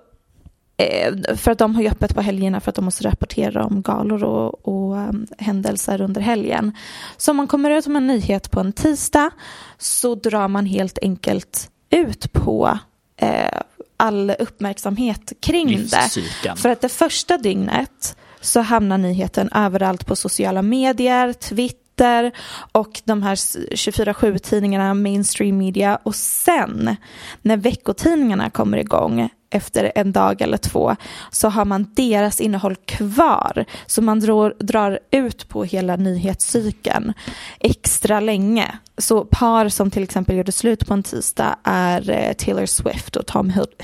eh, 0.77 1.35
för 1.35 1.51
att 1.51 1.57
de 1.57 1.75
har 1.75 1.81
ju 1.81 1.89
öppet 1.89 2.15
på 2.15 2.21
helgerna 2.21 2.59
för 2.59 2.69
att 2.69 2.75
de 2.75 2.85
måste 2.85 3.03
rapportera 3.03 3.65
om 3.65 3.81
galor 3.81 4.23
och, 4.23 4.67
och 4.67 4.95
um, 4.95 5.27
händelser 5.37 6.01
under 6.01 6.21
helgen. 6.21 6.77
Så 7.17 7.31
om 7.31 7.37
man 7.37 7.47
kommer 7.47 7.69
ut 7.69 7.87
med 7.87 7.97
en 7.97 8.07
nyhet 8.07 8.51
på 8.51 8.59
en 8.59 8.73
tisdag 8.73 9.29
så 9.77 10.15
drar 10.15 10.47
man 10.47 10.65
helt 10.65 10.99
enkelt 11.01 11.69
ut 11.89 12.33
på 12.33 12.79
eh, 13.17 13.59
all 13.97 14.35
uppmärksamhet 14.39 15.33
kring 15.39 15.67
det. 15.67 16.09
För 16.55 16.69
att 16.69 16.81
det 16.81 16.89
första 16.89 17.37
dygnet 17.37 18.17
så 18.43 18.61
hamnar 18.61 18.97
nyheten 18.97 19.49
överallt 19.55 20.05
på 20.05 20.15
sociala 20.15 20.61
medier, 20.61 21.33
Twitter 21.33 22.31
och 22.71 23.01
de 23.05 23.23
här 23.23 23.35
24-7 23.35 24.37
tidningarna, 24.37 24.93
mainstream 24.93 25.57
media 25.57 25.99
och 26.03 26.15
sen 26.15 26.95
när 27.41 27.57
veckotidningarna 27.57 28.49
kommer 28.49 28.77
igång 28.77 29.29
efter 29.53 29.91
en 29.95 30.11
dag 30.11 30.41
eller 30.41 30.57
två 30.57 30.95
så 31.31 31.49
har 31.49 31.65
man 31.65 31.87
deras 31.95 32.41
innehåll 32.41 32.75
kvar. 32.75 33.65
Så 33.85 34.01
man 34.01 34.19
drar, 34.19 34.55
drar 34.59 34.99
ut 35.11 35.49
på 35.49 35.63
hela 35.63 35.95
nyhetscykeln 35.95 37.13
extra 37.59 38.19
länge. 38.19 38.77
Så 38.97 39.25
par 39.25 39.69
som 39.69 39.91
till 39.91 40.03
exempel 40.03 40.37
gjorde 40.37 40.51
slut 40.51 40.87
på 40.87 40.93
en 40.93 41.03
tisdag 41.03 41.55
är 41.63 42.09
eh, 42.09 42.33
Taylor 42.33 42.65
Swift 42.65 43.15
och 43.15 43.25
Tom 43.25 43.49
Hid- 43.49 43.81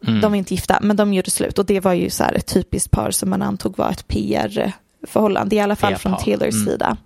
Hiddleston. 0.00 0.20
De 0.20 0.30
var 0.32 0.36
inte 0.36 0.54
gifta, 0.54 0.78
men 0.82 0.96
de 0.96 1.14
gjorde 1.14 1.30
slut 1.30 1.58
och 1.58 1.66
det 1.66 1.80
var 1.80 1.92
ju 1.92 2.10
så 2.10 2.24
här 2.24 2.34
ett 2.34 2.46
typiskt 2.46 2.90
par 2.90 3.10
som 3.10 3.30
man 3.30 3.42
antog 3.42 3.78
var 3.78 3.90
ett 3.90 4.08
PR-förhållande, 4.08 5.56
i 5.56 5.60
alla 5.60 5.76
fall 5.76 5.96
från. 5.96 6.16
Taylors 6.16 6.54
Mm. 6.54 6.66
sida. 6.66 6.96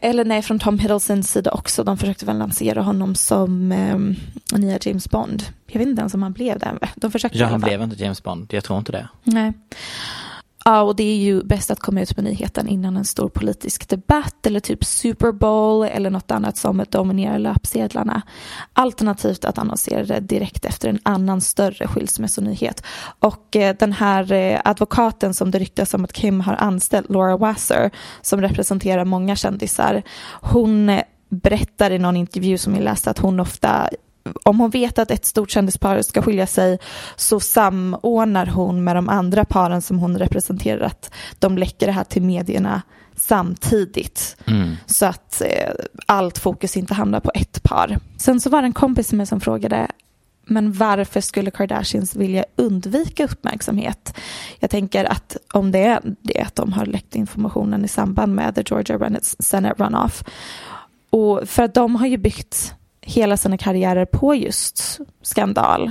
Eller 0.00 0.24
nej, 0.24 0.42
från 0.42 0.58
Tom 0.58 0.78
Hiddlestons 0.78 1.30
sida 1.30 1.50
också. 1.50 1.84
De 1.84 1.98
försökte 1.98 2.26
väl 2.26 2.38
lansera 2.38 2.82
honom 2.82 3.14
som 3.14 3.72
um, 3.72 4.16
nya 4.60 4.78
James 4.82 5.10
Bond. 5.10 5.42
Jag 5.66 5.78
vet 5.78 5.88
inte 5.88 6.00
ens 6.00 6.14
om 6.14 6.22
han 6.22 6.32
blev 6.32 6.58
det. 6.58 6.78
De 6.94 7.10
försökte 7.10 7.38
Ja, 7.38 7.46
han 7.46 7.60
blev 7.60 7.82
inte 7.82 8.02
James 8.02 8.22
Bond. 8.22 8.46
Jag 8.52 8.64
tror 8.64 8.78
inte 8.78 8.92
det. 8.92 9.08
Nej. 9.24 9.52
Ja, 10.64 10.82
och 10.82 10.96
det 10.96 11.02
är 11.02 11.16
ju 11.16 11.42
bäst 11.44 11.70
att 11.70 11.80
komma 11.80 12.00
ut 12.00 12.16
med 12.16 12.24
nyheten 12.24 12.68
innan 12.68 12.96
en 12.96 13.04
stor 13.04 13.28
politisk 13.28 13.88
debatt 13.88 14.46
eller 14.46 14.60
typ 14.60 14.84
Super 14.84 15.32
Bowl 15.32 15.84
eller 15.84 16.10
något 16.10 16.30
annat 16.30 16.56
som 16.56 16.84
dominerar 16.90 17.38
löpsedlarna. 17.38 18.22
Alternativt 18.72 19.44
att 19.44 19.58
annonsera 19.58 20.04
det 20.04 20.20
direkt 20.20 20.64
efter 20.64 20.88
en 20.88 20.98
annan 21.02 21.40
större 21.40 21.86
skilsmässonyhet. 21.88 22.84
Och 23.18 23.56
eh, 23.56 23.76
den 23.78 23.92
här 23.92 24.32
eh, 24.32 24.60
advokaten 24.64 25.34
som 25.34 25.50
det 25.50 25.58
ryktas 25.58 25.94
om 25.94 26.04
att 26.04 26.12
Kim 26.12 26.40
har 26.40 26.54
anställt, 26.54 27.10
Laura 27.10 27.36
Wasser, 27.36 27.90
som 28.22 28.40
representerar 28.40 29.04
många 29.04 29.36
kändisar, 29.36 30.02
hon 30.42 30.88
eh, 30.88 31.02
berättar 31.28 31.90
i 31.90 31.98
någon 31.98 32.16
intervju 32.16 32.58
som 32.58 32.74
jag 32.74 32.84
läste 32.84 33.10
att 33.10 33.18
hon 33.18 33.40
ofta 33.40 33.88
om 34.42 34.60
hon 34.60 34.70
vet 34.70 34.98
att 34.98 35.10
ett 35.10 35.24
stort 35.24 35.50
kändispar 35.50 36.02
ska 36.02 36.22
skilja 36.22 36.46
sig 36.46 36.78
så 37.16 37.40
samordnar 37.40 38.46
hon 38.46 38.84
med 38.84 38.96
de 38.96 39.08
andra 39.08 39.44
paren 39.44 39.82
som 39.82 39.98
hon 39.98 40.18
representerar 40.18 40.80
att 40.80 41.10
de 41.38 41.58
läcker 41.58 41.86
det 41.86 41.92
här 41.92 42.04
till 42.04 42.22
medierna 42.22 42.82
samtidigt. 43.16 44.36
Så 44.86 45.06
att 45.06 45.40
eh, 45.40 45.70
allt 46.06 46.38
fokus 46.38 46.76
inte 46.76 46.94
hamnar 46.94 47.20
på 47.20 47.30
ett 47.34 47.62
par. 47.62 47.98
Sen 48.16 48.40
så 48.40 48.50
var 48.50 48.62
det 48.62 48.66
en 48.66 48.72
kompis 48.72 49.12
med 49.12 49.16
mig 49.16 49.26
som 49.26 49.40
frågade 49.40 49.86
men 50.46 50.72
varför 50.72 51.20
skulle 51.20 51.50
Kardashians 51.50 52.16
vilja 52.16 52.44
undvika 52.56 53.24
uppmärksamhet? 53.24 54.14
Jag 54.58 54.70
tänker 54.70 55.04
att 55.04 55.36
om 55.52 55.72
det 55.72 55.84
är 55.84 56.00
det 56.20 56.40
att 56.40 56.56
de 56.56 56.72
har 56.72 56.86
läckt 56.86 57.16
informationen 57.16 57.84
i 57.84 57.88
samband 57.88 58.34
med 58.34 58.54
the 58.54 58.62
Georgia 58.66 59.20
Senate 59.38 59.84
runoff 59.84 60.24
och 61.10 61.48
för 61.48 61.62
att 61.62 61.74
de 61.74 61.96
har 61.96 62.06
ju 62.06 62.16
byggt 62.16 62.74
hela 63.02 63.36
sina 63.36 63.58
karriärer 63.58 64.04
på 64.04 64.34
just 64.34 65.00
skandal. 65.22 65.90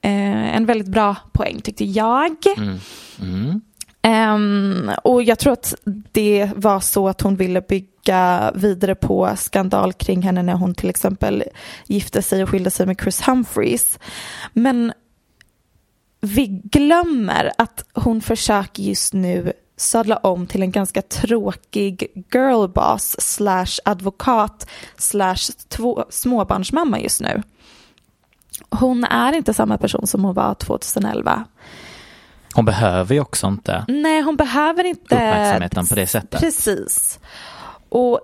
Eh, 0.00 0.56
en 0.56 0.66
väldigt 0.66 0.88
bra 0.88 1.16
poäng 1.32 1.60
tyckte 1.60 1.84
jag. 1.84 2.36
Mm. 2.56 2.78
Mm. 3.20 3.60
Ehm, 4.02 4.90
och 5.04 5.22
jag 5.22 5.38
tror 5.38 5.52
att 5.52 5.74
det 6.12 6.50
var 6.56 6.80
så 6.80 7.08
att 7.08 7.20
hon 7.20 7.36
ville 7.36 7.60
bygga 7.60 8.52
vidare 8.54 8.94
på 8.94 9.34
skandal 9.36 9.92
kring 9.92 10.22
henne 10.22 10.42
när 10.42 10.54
hon 10.54 10.74
till 10.74 10.90
exempel 10.90 11.44
gifte 11.86 12.22
sig 12.22 12.42
och 12.42 12.48
skilde 12.48 12.70
sig 12.70 12.86
med 12.86 13.00
Chris 13.00 13.28
Humphreys. 13.28 13.98
Men 14.52 14.92
vi 16.20 16.46
glömmer 16.64 17.52
att 17.58 17.84
hon 17.94 18.20
försöker 18.20 18.82
just 18.82 19.12
nu 19.14 19.52
sadla 19.82 20.16
om 20.16 20.46
till 20.46 20.62
en 20.62 20.70
ganska 20.70 21.02
tråkig 21.02 22.24
girlboss 22.32 23.16
slash 23.20 23.78
advokat 23.84 24.66
slash 24.96 25.36
småbarnsmamma 26.10 27.00
just 27.00 27.20
nu. 27.20 27.42
Hon 28.70 29.04
är 29.04 29.32
inte 29.32 29.54
samma 29.54 29.78
person 29.78 30.06
som 30.06 30.24
hon 30.24 30.34
var 30.34 30.54
2011. 30.54 31.44
Hon 32.54 32.64
behöver 32.64 33.14
ju 33.14 33.20
också 33.20 33.46
inte 33.46 33.84
Nej, 33.88 34.22
hon 34.22 34.36
behöver 34.36 34.84
inte 34.84 35.14
uppmärksamheten 35.14 35.86
på 35.86 35.94
det 35.94 36.06
sättet. 36.06 36.40
Precis. 36.40 37.20
Och 37.88 38.20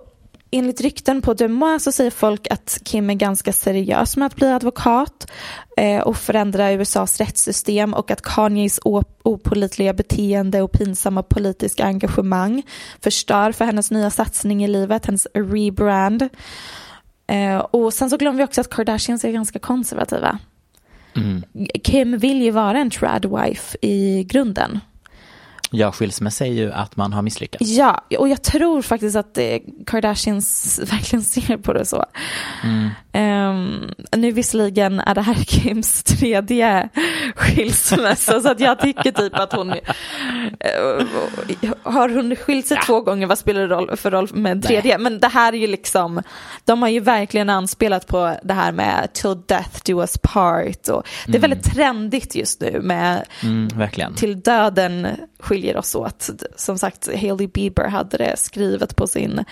enligt 0.51 0.81
rykten 0.81 1.21
på 1.21 1.33
Deuxmoi 1.33 1.79
så 1.79 1.91
säger 1.91 2.11
folk 2.11 2.47
att 2.51 2.79
Kim 2.83 3.09
är 3.09 3.13
ganska 3.13 3.53
seriös 3.53 4.17
med 4.17 4.25
att 4.25 4.35
bli 4.35 4.47
advokat 4.47 5.31
eh, 5.77 6.01
och 6.01 6.17
förändra 6.17 6.71
USAs 6.71 7.17
rättssystem 7.17 7.93
och 7.93 8.11
att 8.11 8.21
Kanyes 8.21 8.79
opolitliga 9.23 9.93
beteende 9.93 10.61
och 10.61 10.71
pinsamma 10.71 11.23
politiska 11.23 11.85
engagemang 11.85 12.63
förstör 13.01 13.51
för 13.51 13.65
hennes 13.65 13.91
nya 13.91 14.09
satsning 14.09 14.63
i 14.63 14.67
livet, 14.67 15.05
hennes 15.05 15.27
rebrand. 15.33 16.29
Eh, 17.27 17.57
och 17.57 17.93
sen 17.93 18.09
så 18.09 18.17
glömmer 18.17 18.37
vi 18.37 18.43
också 18.43 18.61
att 18.61 18.69
Kardashians 18.69 19.25
är 19.25 19.31
ganska 19.31 19.59
konservativa. 19.59 20.39
Mm. 21.15 21.43
Kim 21.83 22.17
vill 22.17 22.41
ju 22.41 22.51
vara 22.51 22.79
en 22.79 22.89
trad 22.89 23.25
wife 23.25 23.77
i 23.81 24.23
grunden. 24.23 24.79
Ja, 25.71 25.91
skilsmässa 25.91 26.45
är 26.45 26.51
ju 26.51 26.71
att 26.71 26.95
man 26.95 27.13
har 27.13 27.21
misslyckats. 27.21 27.69
Ja, 27.69 28.01
och 28.19 28.29
jag 28.29 28.43
tror 28.43 28.81
faktiskt 28.81 29.15
att 29.15 29.37
eh, 29.37 29.57
Kardashians 29.85 30.79
verkligen 30.91 31.23
ser 31.23 31.57
på 31.57 31.73
det 31.73 31.85
så. 31.85 32.05
Mm. 32.63 32.89
Um, 33.13 33.91
nu 34.11 34.31
visserligen 34.31 34.99
är 34.99 35.15
det 35.15 35.21
här 35.21 35.33
Kims 35.47 36.03
tredje 36.03 36.89
skilsmässa 37.35 38.41
så 38.41 38.49
att 38.51 38.59
jag 38.59 38.79
tycker 38.79 39.11
typ 39.11 39.39
att 39.39 39.53
hon 39.53 39.69
uh, 39.69 39.77
har 41.83 42.09
hon 42.09 42.35
skilt 42.35 42.67
sig 42.67 42.77
två 42.85 43.01
gånger, 43.01 43.27
vad 43.27 43.37
spelar 43.37 43.61
det 43.61 43.67
roll, 43.67 43.97
för 43.97 44.11
roll 44.11 44.29
med 44.33 44.51
en 44.51 44.61
tredje? 44.61 44.97
Men 44.97 45.19
det 45.19 45.27
här 45.27 45.53
är 45.53 45.57
ju 45.57 45.67
liksom, 45.67 46.21
de 46.65 46.81
har 46.81 46.89
ju 46.89 46.99
verkligen 46.99 47.49
anspelat 47.49 48.07
på 48.07 48.37
det 48.43 48.53
här 48.53 48.71
med 48.71 49.13
till 49.13 49.41
death 49.47 49.79
do 49.85 50.01
us 50.01 50.17
part 50.17 50.87
och 50.87 51.07
det 51.25 51.37
är 51.37 51.41
väldigt 51.41 51.73
trendigt 51.73 52.35
just 52.35 52.61
nu 52.61 52.81
med 52.81 53.25
Mm, 53.43 54.15
till 54.15 54.41
döden 54.41 55.07
skiljer 55.39 55.77
oss 55.77 55.95
åt. 55.95 56.29
Som 56.55 56.77
sagt, 56.77 57.07
Hailey 57.07 57.47
Bieber 57.47 57.87
hade 57.87 58.17
det 58.17 58.39
skrivet 58.39 58.95
på 58.95 59.07
sin 59.07 59.45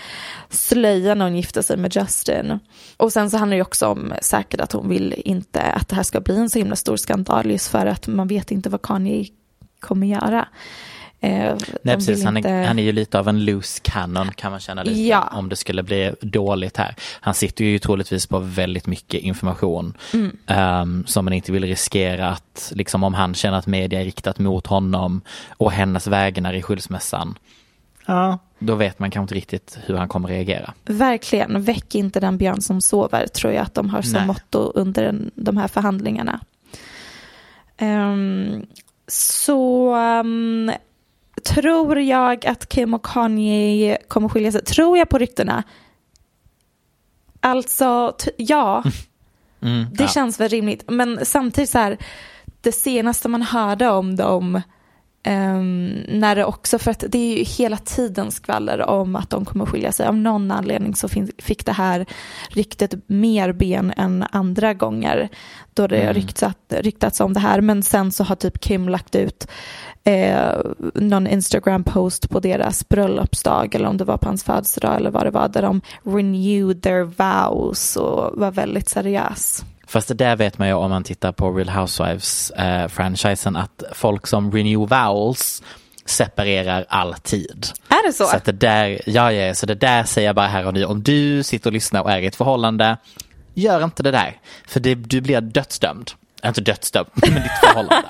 slöja 0.50 1.14
när 1.14 1.24
hon 1.24 1.36
gifte 1.36 1.62
sig 1.62 1.76
med 1.76 1.96
Justin. 1.96 2.58
Och 2.96 3.12
sen 3.12 3.30
så 3.30 3.36
handlar 3.48 3.56
ju 3.56 3.62
också 3.62 3.86
om 3.86 4.12
säkert 4.22 4.60
att 4.60 4.72
hon 4.72 4.88
vill 4.88 5.14
inte 5.24 5.62
att 5.62 5.88
det 5.88 5.96
här 5.96 6.02
ska 6.02 6.20
bli 6.20 6.36
en 6.36 6.50
så 6.50 6.58
himla 6.58 6.76
stor 6.76 6.96
skandal 6.96 7.50
just 7.50 7.68
för 7.68 7.86
att 7.86 8.06
man 8.06 8.28
vet 8.28 8.50
inte 8.50 8.68
vad 8.68 8.82
Kanye 8.82 9.26
kommer 9.80 10.06
göra. 10.06 10.48
Eh, 11.20 11.54
Nej, 11.82 11.94
precis. 11.94 12.24
Han 12.24 12.36
är, 12.36 12.38
inte- 12.38 12.50
han 12.68 12.78
är 12.78 12.82
ju 12.82 12.92
lite 12.92 13.18
av 13.18 13.28
en 13.28 13.44
loose 13.44 13.80
cannon 13.82 14.30
kan 14.36 14.50
man 14.50 14.60
känna 14.60 14.82
lite 14.82 15.00
Ja. 15.00 15.28
om 15.32 15.48
det 15.48 15.56
skulle 15.56 15.82
bli 15.82 16.14
dåligt 16.20 16.76
här. 16.76 16.94
Han 17.20 17.34
sitter 17.34 17.64
ju 17.64 17.78
troligtvis 17.78 18.26
på 18.26 18.38
väldigt 18.38 18.86
mycket 18.86 19.20
information 19.22 19.94
Mm. 20.14 20.36
ehm, 20.46 21.04
som 21.06 21.24
man 21.24 21.34
inte 21.34 21.52
vill 21.52 21.64
riskera 21.64 22.28
att, 22.28 22.72
liksom 22.74 23.04
om 23.04 23.14
han 23.14 23.34
känner 23.34 23.58
att 23.58 23.66
media 23.66 24.00
är 24.00 24.04
riktat 24.04 24.38
mot 24.38 24.66
honom 24.66 25.20
och 25.56 25.72
hennes 25.72 26.06
vägnar 26.06 26.54
i 26.54 26.62
skilsmässan. 26.62 27.38
Ja, 28.06 28.38
då 28.58 28.74
vet 28.74 28.98
man 28.98 29.10
kanske 29.10 29.24
inte 29.24 29.34
riktigt 29.34 29.78
hur 29.86 29.96
han 29.96 30.08
kommer 30.08 30.28
reagera. 30.28 30.74
Verkligen, 30.84 31.62
väck 31.62 31.94
inte 31.94 32.20
den 32.20 32.38
björn 32.38 32.60
som 32.60 32.80
sover 32.80 33.26
tror 33.26 33.52
jag 33.52 33.62
att 33.62 33.74
de 33.74 33.90
har 33.90 34.02
som 34.02 34.12
Nej. 34.12 34.26
motto 34.26 34.72
under 34.74 35.02
den, 35.04 35.30
de 35.34 35.56
här 35.56 35.68
förhandlingarna. 35.68 36.40
Ehm, 37.76 38.66
så 39.06 39.94
ehm, 39.94 40.72
tror 41.44 41.98
jag 41.98 42.46
att 42.46 42.68
Kim 42.68 42.94
och 42.94 43.04
Kanye 43.04 43.98
kommer 44.08 44.28
skilja 44.28 44.52
sig? 44.52 44.64
Tror 44.64 44.98
jag 44.98 45.08
på 45.08 45.18
ryktena? 45.18 45.62
Alltså, 47.40 48.16
ja, 48.36 48.84
Mm, 49.60 49.86
det 49.92 50.02
ja. 50.02 50.08
känns 50.08 50.40
väl 50.40 50.48
rimligt. 50.48 50.84
Men 50.88 51.26
samtidigt 51.26 51.70
så 51.70 51.78
här, 51.78 51.98
det 52.60 52.72
senaste 52.72 53.28
man 53.28 53.42
hörde 53.42 53.88
om 53.88 54.16
dem 54.16 54.62
ehm, 55.22 56.02
när 56.08 56.36
det 56.36 56.44
också, 56.44 56.78
för 56.78 56.90
att 56.90 57.04
det 57.08 57.18
är 57.18 57.38
ju 57.38 57.44
hela 57.44 57.76
tiden 57.76 58.30
skvaller 58.30 58.82
om 58.82 59.16
att 59.16 59.30
de 59.30 59.44
kommer 59.44 59.66
skilja 59.66 59.92
sig. 59.92 60.06
Av 60.06 60.16
någon 60.16 60.50
anledning 60.50 60.94
så 60.94 61.08
fick 61.38 61.66
det 61.66 61.72
här 61.72 62.06
ryktet 62.50 62.94
mer 63.06 63.52
ben 63.52 63.92
än 63.96 64.24
andra 64.30 64.74
gånger 64.74 65.28
då 65.74 65.86
det 65.86 66.00
Mm. 66.00 66.14
ryktat, 66.14 66.58
ryktats 66.68 67.20
om 67.20 67.32
det 67.32 67.40
här. 67.40 67.60
Men 67.60 67.82
sen 67.82 68.12
så 68.12 68.24
har 68.24 68.36
typ 68.36 68.60
Kim 68.60 68.88
lagt 68.88 69.14
ut 69.14 69.46
eh, 70.04 70.60
någon 70.94 71.26
Instagram-post 71.26 72.30
på 72.30 72.40
deras 72.40 72.88
bröllopsdag 72.88 73.74
eller 73.74 73.88
om 73.88 73.96
det 73.96 74.04
var 74.04 74.16
på 74.16 74.26
hans 74.26 74.44
födelsedag 74.44 74.96
eller 74.96 75.10
vad 75.10 75.26
det 75.26 75.30
var 75.30 75.48
där 75.48 75.62
de 75.62 75.80
renewed 76.02 76.82
their 76.82 77.02
vows 77.02 77.96
och 77.96 78.40
var 78.40 78.50
väldigt 78.50 78.88
seriös. 78.88 79.64
Fast 79.88 80.08
det 80.08 80.14
där 80.14 80.36
vet 80.36 80.58
man 80.58 80.68
ju 80.68 80.74
om 80.74 80.90
man 80.90 81.04
tittar 81.04 81.32
på 81.32 81.50
Real 81.50 81.68
Housewives-franchisen 81.68 83.56
att 83.56 83.82
folk 83.92 84.26
som 84.26 84.52
renew 84.52 84.96
vowels 84.96 85.62
separerar 86.04 86.86
alltid. 86.88 87.66
Är 87.88 88.06
det 88.06 88.12
så? 88.12 88.24
Så 88.24 88.38
det 88.44 88.52
där, 88.52 89.00
ja, 89.06 89.32
ja, 89.32 89.54
så 89.54 89.66
det 89.66 89.74
där 89.74 90.04
säger 90.04 90.28
jag 90.28 90.36
bara 90.36 90.46
här 90.46 90.66
och 90.66 90.74
nu. 90.74 90.84
Om 90.84 91.02
du 91.02 91.42
sitter 91.42 91.70
och 91.70 91.72
lyssnar 91.72 92.02
och 92.02 92.10
är 92.10 92.18
i 92.18 92.26
ett 92.26 92.36
förhållande, 92.36 92.96
gör 93.54 93.84
inte 93.84 94.02
det 94.02 94.10
där. 94.10 94.36
För 94.68 94.80
det, 94.80 94.94
du 94.94 95.20
blir 95.20 95.40
dödsdömd. 95.40 96.10
Inte 96.44 96.60
dödsdömd, 96.60 97.08
men 97.14 97.42
ditt 97.42 97.58
förhållande. 97.60 98.08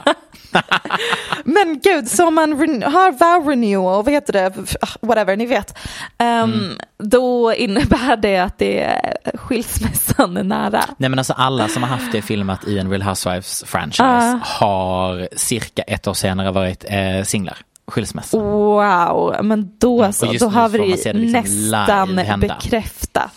Men 1.44 1.80
gud, 1.84 2.08
så 2.10 2.26
om 2.28 2.34
man 2.34 2.52
har 2.82 3.12
vow 3.38 3.48
renewal, 3.48 4.04
vad 4.04 4.12
heter 4.14 4.32
det, 4.32 4.52
F- 4.82 4.96
whatever, 5.00 5.36
ni 5.36 5.46
vet. 5.46 5.78
Ehm, 6.18 6.72
Då 6.98 7.52
innebär 7.54 8.16
det 8.16 8.38
att 8.38 8.58
det 8.58 8.80
är 8.82 9.16
skilsmässan 9.34 10.36
är 10.36 10.44
nära. 10.44 10.84
Nej 10.96 11.08
men 11.10 11.18
alltså 11.18 11.32
alla 11.32 11.68
som 11.68 11.82
har 11.82 11.90
haft 11.90 12.12
det 12.12 12.22
filmat 12.22 12.64
i 12.68 12.78
en 12.78 12.90
Real 12.90 13.02
Housewives 13.02 13.64
franchise 13.66 14.40
har 14.42 15.28
cirka 15.36 15.82
ett 15.82 16.06
år 16.08 16.14
senare 16.14 16.50
varit 16.50 16.84
eh, 16.88 17.22
singlar. 17.24 17.56
Skilsmässa. 17.86 18.38
Wow, 18.38 19.36
men 19.42 19.70
då 19.78 19.98
Mm, 20.02 20.12
så, 20.12 20.26
då 20.32 20.48
har 20.48 20.68
vi 20.68 20.78
liksom 20.78 21.12
nästan 21.20 22.20
bekräftat. 22.40 23.30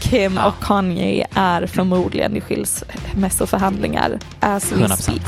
Kim 0.00 0.34
Ja. 0.36 0.46
och 0.46 0.64
Kanye 0.64 1.26
är 1.34 1.66
förmodligen 1.66 2.36
i 2.36 2.40
skilsmässoförhandlingar 2.40 4.18
as 4.40 4.72
we 4.72 4.76
100%. 4.86 4.96
speak. 4.96 5.22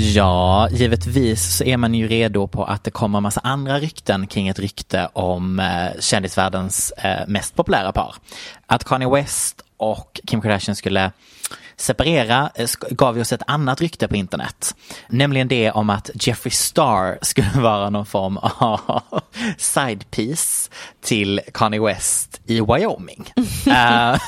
Ja, 0.00 0.68
givetvis 0.70 1.56
så 1.56 1.64
är 1.64 1.76
man 1.76 1.94
ju 1.94 2.08
redo 2.08 2.46
på 2.46 2.64
att 2.64 2.84
det 2.84 2.90
kommer 2.90 3.20
massa 3.20 3.40
andra 3.40 3.78
rykten 3.78 4.26
kring 4.26 4.48
ett 4.48 4.58
rykte 4.58 5.08
om 5.12 5.60
eh, 5.60 6.00
kändisvärldens 6.00 6.90
eh, 6.90 7.26
mest 7.26 7.56
populära 7.56 7.92
par. 7.92 8.14
Att 8.66 8.84
Kanye 8.84 9.08
West 9.08 9.62
och 9.76 10.20
Kim 10.26 10.40
Kardashian 10.40 10.76
skulle 10.76 11.12
separera 11.80 12.50
eh, 12.54 12.68
gav 12.90 13.16
ju 13.16 13.20
oss 13.20 13.32
ett 13.32 13.42
annat 13.46 13.80
rykte 13.80 14.08
på 14.08 14.16
internet. 14.16 14.74
Nämligen 15.08 15.48
det 15.48 15.70
om 15.70 15.90
att 15.90 16.10
Jeffree 16.14 16.50
Star 16.50 17.18
skulle 17.22 17.50
vara 17.50 17.90
någon 17.90 18.06
form 18.06 18.36
av 18.36 19.02
side 19.58 20.10
piece 20.10 20.70
till 21.00 21.40
Kanye 21.54 21.80
West 21.80 22.40
i 22.46 22.60
Wyoming. 22.60 23.32
Eh, 23.70 24.18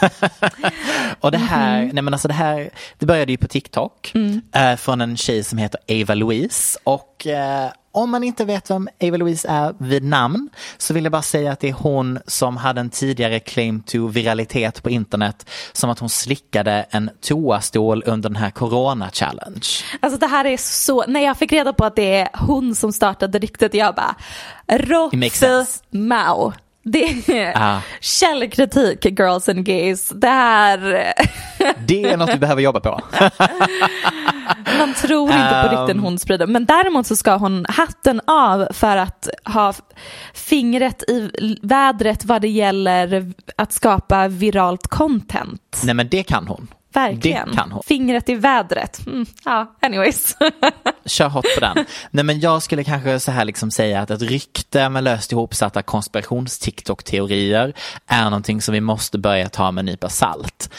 och 1.20 1.30
det 1.30 1.38
här, 1.38 1.90
nej 1.92 2.02
men 2.02 2.14
alltså 2.14 2.28
det 2.28 2.34
här, 2.34 2.70
det 2.98 3.06
började 3.06 3.32
ju 3.32 3.38
på 3.38 3.48
TikTok 3.48 4.12
eh, 4.54 4.76
från 4.76 5.00
en 5.00 5.16
tjej 5.16 5.44
som 5.44 5.58
heter 5.58 5.80
Ava 5.88 6.14
Louise 6.14 6.78
och 6.84 7.26
eh, 7.26 7.70
om 7.92 8.10
man 8.10 8.24
inte 8.24 8.44
vet 8.44 8.70
vem 8.70 8.88
Ava 9.02 9.16
Louise 9.16 9.48
är 9.48 9.74
vid 9.78 10.04
namn 10.04 10.50
så 10.78 10.94
vill 10.94 11.04
jag 11.04 11.12
bara 11.12 11.22
säga 11.22 11.52
att 11.52 11.60
det 11.60 11.68
är 11.68 11.72
hon 11.72 12.18
som 12.26 12.56
hade 12.56 12.80
en 12.80 12.90
tidigare 12.90 13.40
claim 13.40 13.82
to 13.82 14.06
viralitet 14.06 14.82
på 14.82 14.90
internet 14.90 15.46
som 15.72 15.90
att 15.90 15.98
hon 15.98 16.08
slickade 16.08 16.86
en 16.90 17.10
toastol 17.20 18.02
under 18.06 18.28
den 18.28 18.36
här 18.36 18.50
corona 18.50 19.10
challenge. 19.12 19.66
Alltså 20.00 20.18
det 20.18 20.26
här 20.26 20.44
är 20.44 20.56
så, 20.56 21.04
när 21.06 21.20
jag 21.20 21.38
fick 21.38 21.52
reda 21.52 21.72
på 21.72 21.84
att 21.84 21.96
det 21.96 22.16
är 22.16 22.28
hon 22.34 22.74
som 22.74 22.92
startade 22.92 23.38
ryktet, 23.38 23.74
jag 23.74 23.94
bara, 23.94 24.14
sense. 25.32 25.82
Mao. 25.90 26.52
Det 26.84 27.28
är 27.38 27.52
Ah. 27.56 27.80
källkritik, 28.00 29.04
girls 29.04 29.48
and 29.48 29.64
gays. 29.64 30.08
Det 30.08 30.28
här, 30.28 30.78
Det 31.86 32.02
är 32.04 32.16
något 32.16 32.34
vi 32.34 32.38
behöver 32.38 32.62
jobba 32.62 32.80
på. 32.80 33.00
man 34.78 34.94
tror 34.94 35.30
inte 35.32 35.68
på 35.70 35.76
rykten 35.76 35.98
hon 35.98 36.18
sprider. 36.18 36.46
Men 36.46 36.64
däremot 36.64 37.06
så 37.06 37.16
ska 37.16 37.36
hon 37.36 37.66
hatten 37.68 38.20
av 38.26 38.68
för 38.70 38.96
att 38.96 39.28
ha 39.44 39.72
fingret 40.34 41.02
i 41.02 41.30
vädret 41.62 42.24
vad 42.24 42.42
det 42.42 42.48
gäller 42.48 43.32
att 43.56 43.72
skapa 43.72 44.28
viralt 44.28 44.86
content. 44.86 45.80
Nej 45.84 45.94
men 45.94 46.08
det 46.08 46.22
kan 46.22 46.46
hon. 46.46 46.68
Verkligen. 46.92 47.48
Det 47.50 47.56
kan 47.56 47.72
hon. 47.72 47.82
Fingret 47.86 48.28
i 48.28 48.34
vädret. 48.34 49.06
Mm, 49.06 49.26
ja, 49.44 49.76
anyways. 49.80 50.36
Kör 51.06 51.28
hårt 51.28 51.46
på 51.54 51.60
den. 51.60 51.84
Nej 52.10 52.24
men 52.24 52.40
jag 52.40 52.62
skulle 52.62 52.84
kanske 52.84 53.20
så 53.20 53.30
här 53.30 53.44
liksom 53.44 53.70
säga 53.70 54.00
att 54.00 54.10
ett 54.10 54.22
rykte 54.22 54.88
med 54.88 55.04
löst 55.04 55.32
ihopsatta 55.32 55.82
konspirations-TikTok-teorier 55.82 57.72
är 58.06 58.24
någonting 58.24 58.62
som 58.62 58.74
vi 58.74 58.80
måste 58.80 59.18
börja 59.18 59.48
ta 59.48 59.70
med 59.70 59.82
en 59.82 59.86
nypa 59.86 60.08
salt. 60.08 60.70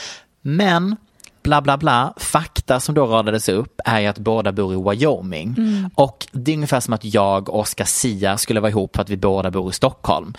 Men 0.42 0.96
bla 1.44 1.62
bla 1.62 1.78
bla, 1.78 2.14
fakta 2.18 2.80
som 2.80 2.96
då 2.96 3.06
radades 3.06 3.50
upp 3.50 3.82
är 3.86 4.00
ju 4.00 4.08
att 4.08 4.18
båda 4.18 4.52
bor 4.52 4.74
i 4.74 4.98
Wyoming. 4.98 5.56
Och 5.96 6.28
det 6.32 6.52
är 6.52 6.56
ungefär 6.56 6.80
som 6.80 6.94
att 6.94 7.06
jag 7.06 7.50
och 7.50 7.60
Oscar 7.60 7.86
Sia 7.86 8.38
skulle 8.38 8.60
vara 8.60 8.70
ihop 8.70 8.96
för 8.96 9.02
att 9.02 9.10
vi 9.10 9.18
båda 9.18 9.52
bor 9.52 9.70
i 9.70 9.74
Stockholm. 9.74 10.34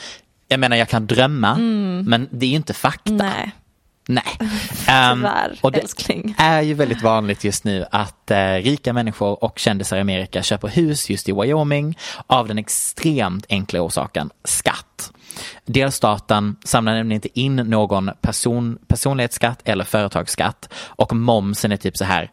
Jag 0.49 0.61
menar 0.61 0.77
jag 0.77 0.89
kan 0.89 1.07
drömma, 1.07 1.55
men 2.05 2.29
det 2.31 2.47
är 2.47 2.51
ju 2.51 2.57
inte 2.57 2.75
fakta. 2.75 3.13
Nej. 3.13 3.53
Nej. 4.09 4.25
Ehm, 4.89 5.19
Tyvärr, 5.19 5.59
och 5.61 5.73
det 5.73 5.79
älskling. 5.79 6.35
är 6.39 6.63
ju 6.63 6.75
väldigt 6.75 7.03
vanligt 7.03 7.45
just 7.45 7.65
nu 7.65 7.85
att 7.91 8.31
eh, 8.31 8.53
rika 8.53 8.93
människor 8.93 9.45
och 9.45 9.59
kändisar 9.59 9.97
i 9.97 10.01
Amerika 10.01 10.43
köper 10.43 10.69
hus 10.69 11.11
just 11.11 11.29
i 11.29 11.33
Wyoming 11.33 11.99
av 12.27 12.49
den 12.49 12.59
extremt 12.59 13.47
enkla 13.49 13.81
orsaken 13.81 14.31
skatt. 14.45 15.13
Delstaten 15.65 16.57
samlar 16.65 16.95
nämligen 16.95 17.17
inte 17.17 17.41
in 17.41 17.57
någon 17.57 18.11
person, 18.21 18.79
personlighetsskatt 18.87 19.61
eller 19.65 19.85
företagsskatt 19.85 20.69
och 20.75 21.17
momsen 21.17 21.73
är 21.73 21.77
typ 21.77 21.97
så 21.97 22.05
här 22.05 22.31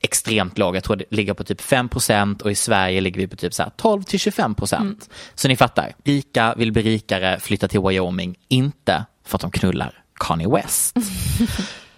extremt 0.00 0.58
låg. 0.58 0.76
Jag 0.76 0.84
tror 0.84 0.96
det 0.96 1.04
ligger 1.10 1.34
på 1.34 1.44
typ 1.44 1.60
5% 1.60 2.42
och 2.42 2.50
i 2.50 2.54
Sverige 2.54 3.00
ligger 3.00 3.20
vi 3.20 3.26
på 3.26 3.36
typ 3.36 3.54
så 3.54 3.62
här 3.62 3.70
12 3.76 4.02
till 4.02 4.18
25 4.18 4.54
procent. 4.54 5.10
Så 5.34 5.48
ni 5.48 5.56
fattar, 5.56 5.92
rika 6.04 6.54
vill 6.54 6.72
bli 6.72 6.82
rikare, 6.82 7.40
flytta 7.40 7.68
till 7.68 7.80
Wyoming, 7.80 8.36
inte 8.48 9.04
för 9.24 9.36
att 9.36 9.42
de 9.42 9.50
knullar 9.50 10.02
Kanye 10.18 10.48
West. 10.48 10.96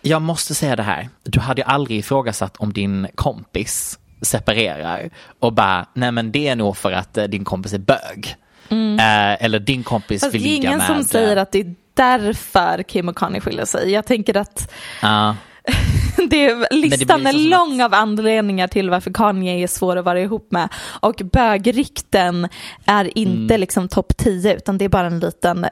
Jag 0.03 0.23
måste 0.23 0.55
säga 0.55 0.77
det 0.77 0.83
här, 0.83 1.09
du 1.23 1.41
hade 1.41 1.61
ju 1.61 1.67
aldrig 1.67 1.99
ifrågasatt 1.99 2.57
om 2.57 2.73
din 2.73 3.07
kompis 3.15 3.99
separerar 4.23 5.11
och 5.39 5.53
bara, 5.53 5.87
nej 5.95 6.13
men 6.13 6.33
det 6.33 6.49
är 6.49 6.57
nog 6.57 6.77
för 6.77 6.93
att 6.93 7.19
eh, 7.19 7.25
din 7.25 7.45
kompis 7.45 7.73
är 7.73 7.79
bög. 7.79 8.37
Eh, 8.71 9.45
eller 9.45 9.59
din 9.59 9.83
kompis 9.83 10.21
Fast 10.21 10.33
det 10.33 10.39
vill 10.39 10.47
är 10.47 10.51
ligga 10.51 10.69
ingen 10.69 10.79
med... 10.79 10.87
som 10.87 11.05
säger 11.05 11.37
att 11.37 11.53
det 11.53 11.61
är 11.61 11.75
därför 11.95 12.83
Kim 12.83 13.09
och 13.09 13.17
Kanye 13.17 13.41
skiljer 13.41 13.65
sig. 13.65 13.91
Jag 13.91 14.07
tänker 14.07 14.37
att 14.37 14.73
det 16.31 16.45
är, 16.47 16.75
listan 16.75 17.27
är 17.27 17.33
lång 17.33 17.83
av 17.83 17.95
anledningar 17.95 18.69
till 18.69 18.91
varför 18.91 19.13
Kanye 19.13 19.53
är 19.63 19.67
svår 19.67 19.97
att 19.97 20.05
vara 20.05 20.21
ihop 20.21 20.53
med. 20.53 20.69
Och 21.01 21.21
bögrykten 21.33 22.49
är 22.87 23.19
inte 23.19 23.55
Mm. 23.55 23.61
liksom 23.61 23.89
topp 23.89 24.17
10 24.17 24.57
utan 24.57 24.79
det 24.79 24.85
är 24.85 24.89
bara 24.89 25.07
en 25.07 25.21
liten 25.21 25.67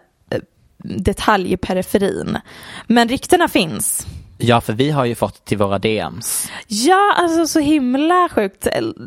detalj 0.85 1.53
i 1.53 1.57
periferin. 1.57 2.38
Men 2.87 3.09
ryktena 3.09 3.49
finns. 3.49 4.07
ja, 4.38 4.61
för 4.61 4.73
vi 4.73 4.91
har 4.91 5.05
ju 5.05 5.14
fått 5.14 5.45
till 5.45 5.59
våra 5.59 5.79
DMs. 5.79 6.51
Ja, 6.67 7.14
alltså 7.17 7.47
så 7.47 7.59
himla 7.61 8.29
sjukt. 8.29 8.67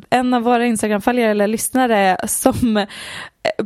En 0.09 0.33
av 0.33 0.41
våra 0.41 0.65
Instagram-följare 0.65 1.31
eller 1.31 1.47
lyssnare 1.47 2.17
som 2.27 2.77
eh, 2.77 2.85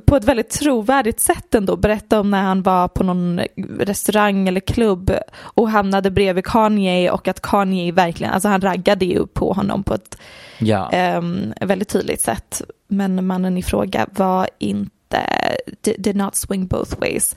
på 0.06 0.16
ett 0.16 0.24
väldigt 0.24 0.50
trovärdigt 0.50 1.20
sätt 1.20 1.56
ändå 1.56 1.76
berättade 1.78 2.20
om 2.20 2.32
när 2.32 2.42
han 2.44 2.64
var 2.64 2.88
på 2.88 3.04
någon 3.04 3.42
restaurang 3.80 4.48
eller 4.48 4.60
klubb 4.60 5.12
och 5.38 5.70
hamnade 5.70 6.12
bredvid 6.12 6.46
Kanye 6.46 7.12
och 7.12 7.28
att 7.28 7.42
Kanye 7.42 7.92
verkligen, 7.92 8.34
alltså 8.34 8.50
han 8.50 8.62
raggade 8.62 9.06
ju 9.06 9.28
på 9.28 9.54
honom 9.54 9.84
på 9.84 9.94
ett 9.94 10.18
Ja. 10.58 11.18
um, 11.18 11.54
väldigt 11.62 11.90
tydligt 11.90 12.22
sätt. 12.22 12.62
Men 12.88 13.28
mannen 13.28 13.58
i 13.58 13.64
fråga 13.64 14.08
var 14.12 14.50
inte, 14.60 15.20
did, 15.82 15.96
did 16.00 16.16
not 16.16 16.36
swing 16.36 16.68
both 16.68 17.00
ways. 17.00 17.36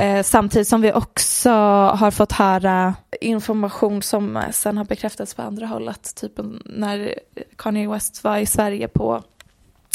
Eh, 0.00 0.22
samtidigt 0.22 0.68
som 0.68 0.80
vi 0.80 0.92
också 0.92 1.50
har 1.50 2.10
fått 2.10 2.32
höra 2.32 2.94
information 3.20 4.02
som 4.02 4.42
sen 4.50 4.76
har 4.76 4.84
bekräftats 4.84 5.34
på 5.34 5.42
andra 5.42 5.66
håll. 5.66 5.88
Att 5.88 6.14
typ 6.14 6.32
när 6.64 7.14
Kanye 7.56 7.88
West 7.88 8.24
var 8.24 8.36
i 8.38 8.46
Sverige 8.46 8.88
på 8.88 9.22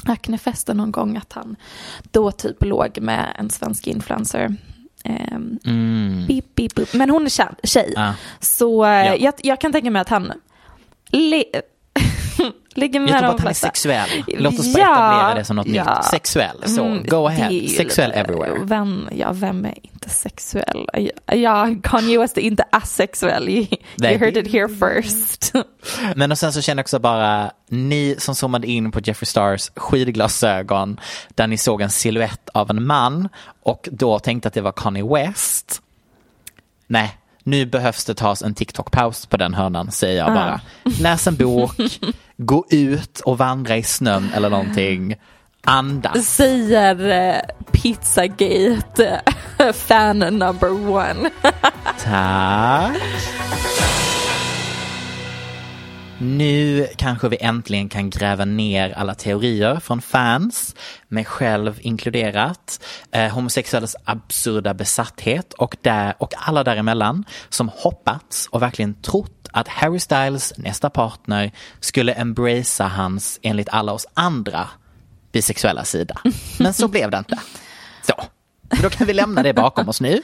Acnefesten 0.06 0.78
någon 0.78 0.92
gång 0.92 1.18
att 1.18 1.34
han 1.34 1.56
då 2.12 2.32
typ 2.32 2.63
låg 2.63 3.00
med 3.02 3.26
en 3.40 3.50
svensk 3.50 3.88
influencer. 3.88 4.56
Ehm, 5.04 5.60
Mm. 5.66 6.26
beep, 6.28 6.56
beep, 6.56 6.76
beep. 6.76 6.94
Men 6.94 7.10
hon 7.10 7.26
är 7.26 7.30
tjej. 7.68 7.94
Ja. 7.96 8.13
Så 8.40 8.86
eh, 8.86 8.92
Ja. 8.92 9.16
jag, 9.16 9.34
jag 9.44 9.62
kan 9.62 9.72
tänka 9.72 9.92
mig 9.92 10.02
att 10.02 10.10
han 10.10 10.32
li- 11.12 11.52
ligger 12.76 13.00
med 13.00 13.10
Jag 13.10 13.17
tror 13.17 13.28
bara 13.28 13.34
att 13.36 13.39
han 13.39 13.50
är 13.50 13.54
sexuell. 13.54 14.10
Låt 14.28 14.60
oss 14.60 14.73
bara 14.73 14.84
Ja, 14.84 14.93
etablera 14.93 15.36
det 15.36 15.45
som 15.45 15.56
något 15.56 15.67
ja. 15.67 15.95
nytt. 15.95 16.06
Sexuell. 16.06 16.63
Så, 16.65 16.84
Mm, 16.86 17.04
go 17.06 17.28
ahead. 17.28 17.69
Sexuell 17.78 18.12
everywhere. 18.12 18.60
Vem, 18.63 19.10
ja, 19.15 19.32
vem 19.34 19.65
är 19.65 19.73
inte 19.82 20.10
sexuell? 20.10 20.89
Ja, 21.26 21.76
Kanye 21.84 22.19
West 22.19 22.38
är 22.38 22.41
inte 22.41 22.63
asexuell. 22.71 23.50
You, 23.50 23.65
you 24.04 24.17
heard 24.17 24.38
it 24.38 24.52
here 24.54 24.67
first. 24.69 25.54
Men 26.15 26.32
och 26.32 26.38
sen 26.38 26.54
så 26.54 26.62
känner 26.62 26.80
jag 26.80 26.84
också 26.84 27.00
bara, 27.00 27.52
ni 27.69 28.15
som 28.19 28.36
zoomade 28.36 28.67
in 28.67 28.91
på 28.91 29.00
Jeffree 29.04 29.28
Stars 29.28 29.71
skidglasögon 29.76 31.00
där 31.36 31.47
ni 31.47 31.58
såg 31.58 31.82
en 31.82 31.89
siluett 31.89 32.50
av 32.50 32.69
en 32.69 32.86
man 32.86 33.30
och 33.63 33.89
då 33.91 34.19
tänkte 34.19 34.47
att 34.47 34.54
det 34.54 34.62
var 34.62 34.71
Kanye 34.71 35.04
West. 35.04 35.82
Nej, 36.88 37.17
nu 37.43 37.65
behövs 37.65 38.06
det 38.06 38.13
tas 38.13 38.41
en 38.41 38.54
TikTok-paus 38.56 39.26
på 39.30 39.38
den 39.38 39.54
hörnan 39.54 39.91
säger 39.91 40.17
jag 40.17 40.34
bara. 40.34 40.62
Läs 41.00 41.28
en 41.28 41.36
bok, 41.36 41.71
gå 42.38 42.65
ut 42.69 43.19
och 43.19 43.38
vandra 43.38 43.78
i 43.78 43.84
snön 43.84 44.30
eller 44.36 44.50
någonting. 44.50 45.15
Andas. 45.63 46.28
Säger 46.28 47.10
eh, 47.10 47.71
Pizzagate 47.71 49.21
eh, 49.60 49.71
fan 49.73 50.19
number 50.19 50.71
one. 50.89 51.30
Tack. 52.04 52.97
Nu 56.19 56.88
kanske 56.95 57.30
vi 57.30 57.38
äntligen 57.41 57.89
kan 57.89 58.10
gräva 58.10 58.45
ner 58.45 58.91
alla 58.91 59.15
teorier 59.15 59.80
från 59.80 60.01
fans, 60.01 60.75
mig 61.08 61.25
själv 61.25 61.77
inkluderat, 61.82 62.84
eh, 63.12 63.34
homosexuellas 63.34 63.95
absurda 64.03 64.73
besatthet 64.73 65.53
och, 65.53 65.77
där, 65.82 66.15
och 66.17 66.34
alla 66.38 66.63
däremellan 66.63 67.25
som 67.49 67.69
hoppats 67.73 68.47
och 68.51 68.62
verkligen 68.62 68.93
trott 68.93 69.47
att 69.51 69.67
Harry 69.67 69.99
Styles 69.99 70.53
nästa 70.58 70.89
partner 70.89 71.51
skulle 71.80 72.13
embracea 72.13 72.88
hans, 72.88 73.39
enligt 73.41 73.69
alla 73.69 73.91
oss 73.91 74.08
andra, 74.13 74.67
bisexuella 75.32 75.84
sida. 75.84 76.17
Men 76.60 76.73
så 76.73 76.88
blev 76.88 77.12
det 77.12 77.17
inte. 77.17 77.39
Så, 78.08 78.13
då 78.82 78.89
kan 78.89 79.08
vi 79.08 79.13
lämna 79.13 79.43
det 79.43 79.53
bakom 79.53 79.89
oss 79.89 80.01
nu. 80.01 80.21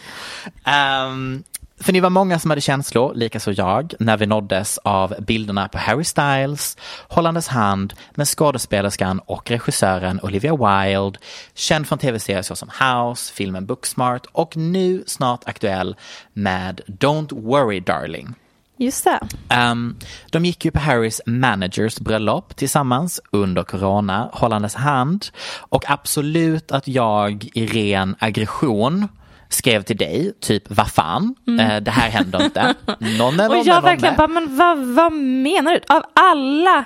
Ehm, 0.66 1.44
för 1.84 1.94
ni 1.94 2.00
var 2.00 2.10
många 2.10 2.40
som 2.40 2.52
hade 2.52 2.62
känslor, 2.62 3.14
likaså 3.16 3.52
jag, 3.52 3.94
när 4.00 4.18
vi 4.18 4.26
nåddes 4.26 4.78
av 4.78 5.16
bilderna 5.20 5.68
på 5.68 5.78
Harry 5.78 6.04
Styles 6.04 6.78
hållandes 7.08 7.48
hand 7.48 7.94
med 8.16 8.28
skådespelerskan 8.28 9.20
och 9.20 9.52
regissören 9.52 10.20
Olivia 10.24 10.56
Wilde, 10.56 11.20
känd 11.54 11.88
från 11.88 12.00
tv-serier 12.00 12.42
såsom 12.42 12.70
House, 12.70 13.34
filmen 13.34 13.66
Booksmart 13.66 14.26
och 14.32 14.58
nu 14.58 15.04
snart 15.08 15.42
aktuell 15.46 15.96
med 16.34 16.82
Don't 16.88 17.42
Worry 17.42 17.80
Darling. 17.80 18.36
Just 18.78 19.04
det. 19.04 19.20
Ehm, 19.50 19.96
de 20.30 20.46
gick 20.46 20.66
ju 20.66 20.72
på 20.72 20.80
Harrys 20.80 21.22
managers 21.26 22.00
bröllop 22.00 22.56
tillsammans 22.56 23.22
under 23.32 23.64
corona, 23.64 24.30
hållandes 24.34 24.76
hand. 24.76 25.26
Och 25.58 25.84
absolut 25.92 26.72
att 26.72 26.88
jag 26.88 27.50
i 27.54 27.68
ren 27.68 28.16
aggression 28.20 29.08
skrev 29.54 29.82
till 29.82 29.98
dig, 29.98 30.34
typ 30.42 30.64
vad 30.70 30.92
fan, 30.92 31.36
Eh, 31.60 31.82
det 31.82 31.92
här 31.92 32.10
händer 32.10 32.44
inte. 32.46 32.74
Nonne, 33.00 33.44
Mm. 33.44 33.52
Och 33.52 33.58
nonne, 33.58 33.70
jag 33.70 33.82
verkligen 33.82 34.16
bara, 34.16 34.28
men 34.28 34.58
vad, 34.58 34.78
vad 34.78 35.14
menar 35.14 35.72
du? 35.72 35.80
Av 35.96 36.04
alla 36.14 36.86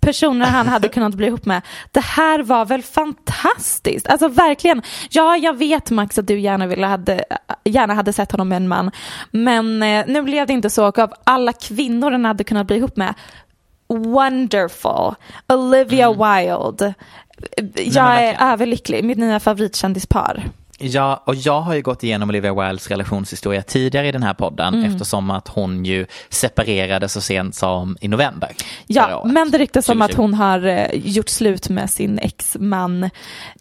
personer 0.00 0.46
han 0.46 0.68
hade 0.68 0.88
kunnat 0.88 1.14
bli 1.14 1.26
ihop 1.26 1.44
med, 1.46 1.62
det 1.92 2.00
här 2.04 2.42
var 2.42 2.64
väl 2.64 2.82
fantastiskt? 2.82 4.06
Alltså 4.06 4.28
verkligen, 4.28 4.82
ja 5.10 5.36
jag 5.36 5.56
vet 5.58 5.90
Max 5.90 6.18
att 6.18 6.26
du 6.26 6.40
gärna, 6.40 6.66
ville 6.66 6.86
hade, 6.86 7.24
gärna 7.64 7.94
hade 7.94 8.12
sett 8.12 8.32
honom 8.32 8.48
med 8.48 8.56
en 8.56 8.68
man, 8.68 8.90
men 9.30 9.82
eh, 9.82 10.04
nu 10.06 10.22
blev 10.22 10.46
det 10.46 10.52
inte 10.52 10.70
så 10.70 10.88
och 10.88 10.98
av 10.98 11.12
alla 11.24 11.52
kvinnor 11.52 12.10
han 12.10 12.24
hade 12.24 12.44
kunnat 12.44 12.66
bli 12.66 12.76
ihop 12.76 12.96
med, 12.96 13.14
wonderful, 13.88 15.14
Olivia 15.48 16.10
Wilde, 16.10 16.94
jag 17.76 17.96
är 17.96 18.20
verkligen. 18.22 18.48
överlycklig, 18.52 19.04
mitt 19.04 19.18
nya 19.18 19.40
favoritkändisspar. 19.40 20.42
Ja, 20.80 21.22
och 21.26 21.34
jag 21.34 21.60
har 21.60 21.74
ju 21.74 21.82
gått 21.82 22.04
igenom 22.04 22.28
Olivia 22.28 22.54
Wildes 22.54 22.88
relationshistoria 22.88 23.62
tidigare 23.62 24.08
i 24.08 24.12
den 24.12 24.22
här 24.22 24.34
podden 24.34 24.74
Mm. 24.74 24.92
eftersom 24.92 25.30
att 25.30 25.48
hon 25.48 25.84
ju 25.84 26.06
separerade 26.28 27.08
så 27.08 27.20
sent 27.20 27.54
som 27.54 27.96
i 28.00 28.08
november. 28.08 28.50
Ja, 28.86 29.22
men 29.24 29.50
det 29.50 29.58
ryktas 29.58 29.88
om 29.88 30.02
att 30.02 30.10
2020. 30.10 30.22
hon 30.22 30.34
har 30.34 30.66
eh, 30.66 30.86
gjort 30.94 31.28
slut 31.28 31.68
med 31.68 31.90
sin 31.90 32.18
exman 32.18 33.04
eh, 33.04 33.10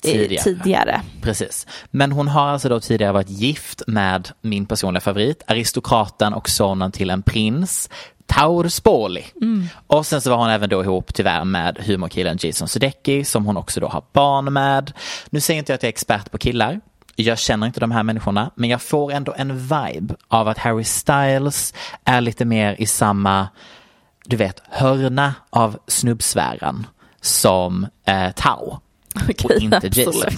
Tidigare. 0.02 0.44
tidigare. 0.44 1.02
Precis. 1.22 1.68
Men 1.92 2.12
hon 2.12 2.28
har 2.28 2.48
alltså 2.48 2.70
då 2.70 2.80
tidigare 2.80 3.12
varit 3.12 3.30
gift 3.30 3.82
med 3.88 4.30
min 4.42 4.66
personliga 4.66 5.02
favorit, 5.02 5.44
aristokraten 5.48 6.34
och 6.34 6.50
sonen 6.50 6.92
till 6.92 7.10
en 7.10 7.22
prins, 7.22 7.90
Taur 8.26 8.68
Spoli. 8.68 9.26
Och 9.88 10.06
sen 10.06 10.22
så 10.22 10.30
var 10.30 10.38
hon 10.38 10.50
även 10.50 10.70
då 10.70 10.84
ihop 10.84 11.14
tyvärr 11.14 11.44
med 11.44 11.78
humorkillen 11.86 12.38
Jason 12.42 12.68
Sudeikis 12.68 13.30
som 13.30 13.46
hon 13.46 13.58
också 13.58 13.80
då 13.80 13.88
har 13.88 14.04
barn 14.14 14.54
med. 14.54 14.92
Nu 15.30 15.40
säger 15.40 15.58
inte 15.58 15.72
jag 15.72 15.76
att 15.76 15.84
jag 15.84 15.88
är 15.88 15.94
expert 15.94 16.32
på 16.32 16.38
killar. 16.38 16.80
Jag 17.20 17.40
känner 17.40 17.68
inte 17.68 17.80
de 17.80 17.92
här 17.92 18.04
människorna, 18.04 18.52
men 18.56 18.70
jag 18.70 18.82
får 18.82 19.12
ändå 19.12 19.34
en 19.38 19.58
vibe 19.58 20.16
av 20.28 20.48
att 20.48 20.58
Harry 20.58 20.84
Styles 20.84 21.74
är 22.04 22.22
lite 22.22 22.46
mer 22.46 22.76
i 22.80 22.86
samma, 22.86 23.48
du 24.26 24.36
vet, 24.36 24.62
hörna 24.70 25.34
av 25.50 25.78
snubbsfären 25.88 26.88
som 27.22 27.88
eh, 28.06 28.32
Tao. 28.32 28.80
och 29.44 29.52
inte 29.52 29.90
Jason. 29.94 30.32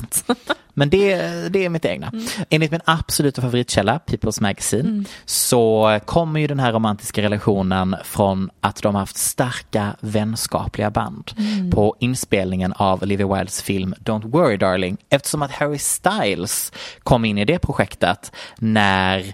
Men 0.73 0.89
det, 0.89 1.15
det 1.49 1.65
är 1.65 1.69
mitt 1.69 1.85
egna. 1.85 2.07
Mm. 2.07 2.25
Enligt 2.49 2.71
min 2.71 2.81
absoluta 2.85 3.41
favoritkälla, 3.41 3.99
People's 4.05 4.41
Magazine, 4.41 4.89
mm. 4.89 5.05
så 5.25 5.99
kommer 6.05 6.39
ju 6.39 6.47
den 6.47 6.59
här 6.59 6.73
romantiska 6.73 7.21
relationen 7.21 7.95
från 8.03 8.49
att 8.61 8.81
de 8.81 8.95
har 8.95 8.99
haft 8.99 9.17
starka 9.17 9.95
vänskapliga 9.99 10.91
band 10.91 11.31
mm. 11.37 11.71
på 11.71 11.95
inspelningen 11.99 12.73
av 12.73 13.03
Olivia 13.03 13.35
Wildes 13.35 13.61
film 13.61 13.95
Don't 13.99 14.31
Worry 14.31 14.57
Darling. 14.57 14.97
Eftersom 15.09 15.41
att 15.41 15.51
Harry 15.51 15.79
Styles 15.79 16.71
kom 17.03 17.25
in 17.25 17.37
i 17.37 17.45
det 17.45 17.59
projektet 17.59 18.31
när 18.57 19.33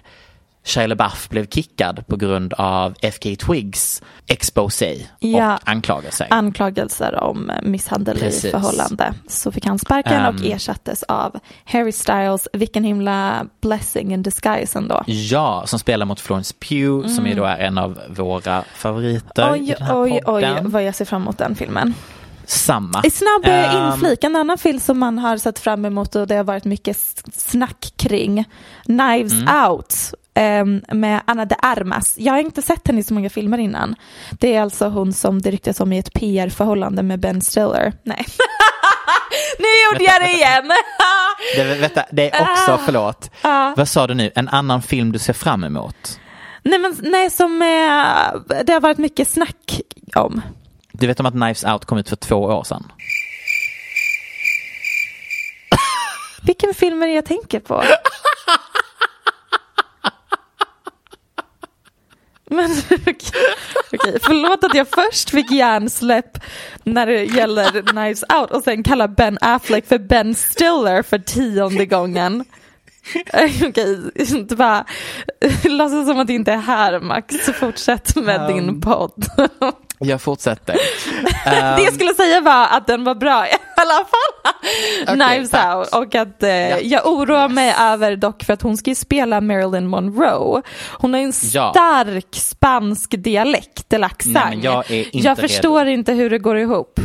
Shia 0.66 0.86
LaBeouf 0.86 1.28
blev 1.28 1.46
kickad 1.46 2.06
på 2.06 2.16
grund 2.16 2.52
av 2.52 2.94
FK 3.02 3.36
Twigs 3.36 4.02
exposé 4.26 5.06
ja, 5.18 5.54
och 5.54 5.60
anklagelser. 5.64 6.26
Anklagelser 6.30 7.20
om 7.20 7.52
misshandel 7.62 8.18
Precis. 8.18 8.44
i 8.44 8.50
förhållande. 8.50 9.14
Så 9.28 9.52
fick 9.52 9.66
han 9.66 9.78
sparken 9.78 10.26
um, 10.26 10.34
och 10.34 10.40
ehm. 10.40 10.52
ersattes 10.52 11.02
av 11.02 11.38
Harry 11.64 11.92
Styles. 11.92 12.48
Vilken 12.52 12.84
himla 12.84 13.46
blessing 13.60 14.12
in 14.12 14.22
disguise 14.22 14.78
ändå. 14.78 15.02
Ja, 15.06 15.62
som 15.66 15.78
spelar 15.78 16.06
mot 16.06 16.20
Florence 16.20 16.54
Pugh 16.58 17.04
mm. 17.04 17.08
som 17.08 17.26
ju 17.26 17.34
då 17.34 17.44
är 17.44 17.58
en 17.58 17.78
av 17.78 18.00
våra 18.08 18.64
favoriter 18.74 19.52
oj, 19.52 19.70
i 19.70 19.74
den 19.78 19.82
här 19.82 20.02
oj, 20.02 20.20
podden. 20.24 20.66
Oj, 20.66 20.70
vad 20.72 20.84
jag 20.84 20.94
ser 20.94 21.04
fram 21.04 21.22
emot 21.22 21.38
den 21.38 21.54
filmen. 21.54 21.94
Samma. 22.44 23.02
I 23.04 23.10
snabb 23.10 23.46
um, 23.46 23.92
inflik, 23.92 24.24
en 24.24 24.36
annan 24.36 24.58
film 24.58 24.80
som 24.80 24.98
man 24.98 25.18
har 25.18 25.36
sett 25.36 25.58
fram 25.58 25.84
emot 25.84 26.14
och 26.14 26.26
det 26.26 26.36
har 26.36 26.44
varit 26.44 26.64
mycket 26.64 26.96
snack 27.32 27.92
kring. 27.96 28.44
Knives 28.84 29.32
mm. 29.32 29.64
Out 29.64 30.14
med 30.92 31.20
Anna 31.24 31.44
de 31.44 31.56
Armas. 31.62 32.14
Jag 32.18 32.32
har 32.32 32.40
inte 32.40 32.62
sett 32.62 32.86
henne 32.86 33.00
i 33.00 33.02
så 33.02 33.14
många 33.14 33.30
filmer 33.30 33.58
innan. 33.58 33.94
Det 34.30 34.54
är 34.54 34.62
alltså 34.62 34.88
hon 34.88 35.12
som 35.12 35.42
det 35.42 35.50
ryktas 35.50 35.80
om 35.80 35.92
i 35.92 35.98
ett 35.98 36.12
PR-förhållande 36.12 37.02
med 37.02 37.20
Ben 37.20 37.40
Stiller. 37.40 37.92
Nej. 38.02 38.26
nu 39.58 39.66
gjorde 39.84 40.04
jag 40.04 40.22
det 40.22 40.30
igen! 40.30 40.70
det, 41.56 41.64
vänta, 41.64 42.04
det 42.10 42.30
är 42.30 42.42
också, 42.42 42.72
ah. 42.72 42.80
förlåt, 42.84 43.30
uh. 43.44 43.76
vad 43.76 43.88
sa 43.88 44.06
du 44.06 44.14
nu, 44.14 44.30
en 44.34 44.48
annan 44.48 44.82
film 44.82 45.12
du 45.12 45.18
ser 45.18 45.32
fram 45.32 45.64
emot? 45.64 46.20
Nej, 46.62 46.78
men, 46.78 46.96
nej 47.02 47.30
som 47.30 47.62
eh, 47.62 48.62
det 48.64 48.72
har 48.72 48.80
varit 48.80 48.98
mycket 48.98 49.28
snack 49.28 49.80
om. 50.14 50.42
Du 50.92 51.06
vet 51.06 51.20
om 51.20 51.26
att 51.26 51.34
Knives 51.34 51.64
Out 51.64 51.84
kom 51.84 51.98
ut 51.98 52.08
för 52.08 52.16
två 52.16 52.36
år 52.36 52.64
sedan? 52.64 52.92
Vilken 56.42 56.74
film 56.74 57.02
är 57.02 57.06
det 57.06 57.12
jag 57.12 57.24
tänker 57.24 57.60
på? 57.60 57.82
Men 62.50 62.70
okej, 62.90 63.14
okay, 63.92 64.18
förlåt 64.22 64.64
att 64.64 64.74
jag 64.74 64.88
först 64.88 65.30
fick 65.30 65.50
hjärnsläpp 65.50 66.38
när 66.84 67.06
det 67.06 67.24
gäller 67.24 67.82
Knives 67.82 68.24
Out 68.40 68.50
och 68.50 68.62
sen 68.62 68.82
kallar 68.82 69.08
Ben 69.08 69.38
Affleck 69.40 69.86
för 69.86 69.98
Ben 69.98 70.34
Stiller 70.34 71.02
för 71.02 71.18
tionde 71.18 71.86
gången. 71.86 72.44
Okej, 73.32 73.68
okay, 73.68 74.56
bara 74.56 74.84
låtsas 75.64 76.06
som 76.06 76.18
att 76.18 76.26
det 76.26 76.32
inte 76.32 76.52
är 76.52 76.56
här 76.56 77.00
Max, 77.00 77.34
fortsätt 77.34 78.16
med 78.16 78.40
um, 78.40 78.56
din 78.56 78.80
podd. 78.80 79.26
Jag 79.98 80.22
fortsätter. 80.22 80.72
det 81.44 81.56
jag 81.56 81.86
ehm. 81.86 81.94
skulle 81.94 82.14
säga 82.14 82.40
var 82.40 82.66
att 82.70 82.86
den 82.86 83.04
var 83.04 83.14
bra 83.14 83.46
i 83.46 83.50
alla 83.76 83.94
fall. 83.94 84.52
Okay, 85.02 85.16
Knives 85.16 85.50
tack. 85.50 85.76
Out. 85.76 85.94
Och 85.94 86.14
att 86.14 86.42
eh, 86.42 86.50
ja. 86.50 86.78
jag 86.80 87.06
oroar 87.06 87.48
mig 87.48 87.74
över 87.80 88.16
dock 88.16 88.44
för 88.44 88.52
att 88.52 88.62
hon 88.62 88.76
ska 88.76 88.90
ju 88.90 88.94
spela 88.94 89.40
Marilyn 89.40 89.86
Monroe. 89.86 90.62
Hon 90.90 91.14
har 91.14 91.20
en 91.20 91.32
ja. 91.52 91.70
stark 91.70 92.26
spansk 92.32 93.14
dialekt 93.18 93.92
eller 93.92 94.06
accent. 94.06 94.64
jag, 94.64 94.84
jag 95.12 95.38
förstår 95.38 95.84
redo. 95.84 95.90
inte 95.90 96.12
hur 96.12 96.30
det 96.30 96.38
går 96.38 96.58
ihop. 96.58 97.00